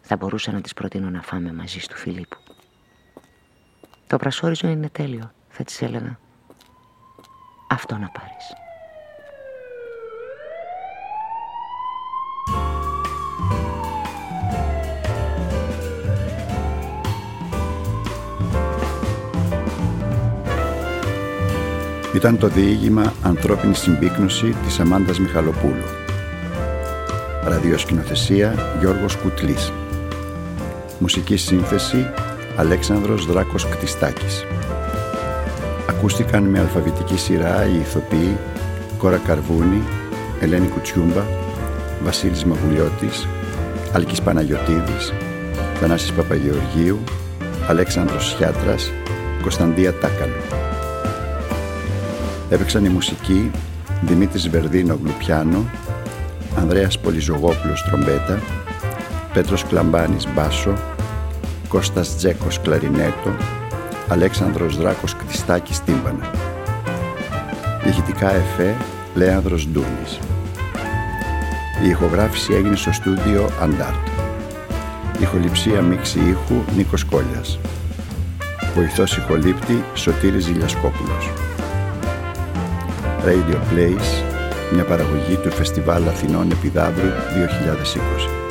Θα 0.00 0.16
μπορούσα 0.16 0.52
να 0.52 0.60
της 0.60 0.74
προτείνω 0.74 1.10
να 1.10 1.22
φάμε 1.22 1.52
μαζί 1.52 1.80
του 1.88 1.96
Φιλίππου. 1.96 2.38
Το 4.06 4.16
πρασόριζο 4.16 4.68
είναι 4.68 4.88
τέλειο, 4.88 5.32
θα 5.48 5.64
της 5.64 5.82
έλεγα. 5.82 6.18
Αυτό 7.68 7.96
να 7.96 8.08
πάρεις. 8.08 8.65
Ήταν 22.16 22.38
το 22.38 22.48
διήγημα 22.48 23.12
«Ανθρώπινη 23.22 23.74
συμπίκνωση» 23.74 24.54
της 24.64 24.80
Αμάντας 24.80 25.20
Μιχαλοπούλου. 25.20 25.84
Ραδιοσκηνοθεσία 27.44 28.54
Γιώργος 28.80 29.16
Κουτλής. 29.16 29.72
Μουσική 30.98 31.36
σύνθεση 31.36 32.10
Αλέξανδρος 32.56 33.26
Δράκος 33.26 33.66
Κτιστάκης. 33.68 34.44
Ακούστηκαν 35.88 36.42
με 36.42 36.58
αλφαβητική 36.58 37.18
σειρά 37.18 37.66
οι 37.66 37.78
ηθοποιοί 37.78 38.36
Κόρα 38.98 39.20
Καρβούνη, 39.26 39.82
Ελένη 40.40 40.66
Κουτσιούμπα, 40.66 41.22
Βασίλης 42.04 42.44
Μαγουλιώτης, 42.44 43.26
Άλκης 43.92 44.22
Παναγιωτίδης, 44.22 45.12
Θανάσης 45.80 46.12
Παπαγεωργίου, 46.12 46.98
Αλέξανδρος 47.68 48.28
Σιάτρας, 48.36 48.92
Κωνσταντία 49.42 49.94
Τάκαλου. 49.94 50.32
Έπαιξαν 52.50 52.84
η 52.84 52.88
μουσική 52.88 53.50
Δημήτρης 54.02 54.48
Βερδίνογλου 54.48 55.12
πιάνο, 55.18 55.64
Ανδρέας 56.56 56.98
Πολυζογόπουλος 56.98 57.82
τρομπέτα, 57.82 58.38
Πέτρος 59.32 59.64
Κλαμπάνης 59.64 60.26
μπάσο, 60.34 60.74
Κώστας 61.68 62.16
Τζέκος 62.16 62.60
κλαρινέτο, 62.60 63.36
Αλέξανδρος 64.08 64.76
Δράκος 64.76 65.14
Κτιστάκης 65.16 65.80
τύμπανα. 65.80 66.30
Ηχητικά 67.86 68.34
εφέ 68.34 68.74
Λέανδρος 69.14 69.68
Ντούνης. 69.68 70.18
Η 71.84 71.88
ηχογράφηση 71.88 72.52
έγινε 72.52 72.76
στο 72.76 72.92
στούντιο 72.92 73.50
Αντάρτ. 73.62 74.06
Ηχοληψία 75.20 75.80
μίξη 75.80 76.18
ήχου 76.18 76.62
Νίκος 76.76 77.04
Κόλιας. 77.04 77.58
Βοηθός 78.74 79.16
ηχολήπτη 79.16 79.84
Σωτήρης 79.94 80.44
Ζηλιασκόπουλος. 80.44 81.45
Radio 83.26 83.58
Plays, 83.72 84.24
μια 84.72 84.84
παραγωγή 84.84 85.36
του 85.36 85.50
Φεστιβάλ 85.50 86.08
Αθηνών 86.08 86.50
Επιδαύρου 86.50 87.08
2020. 87.08 88.45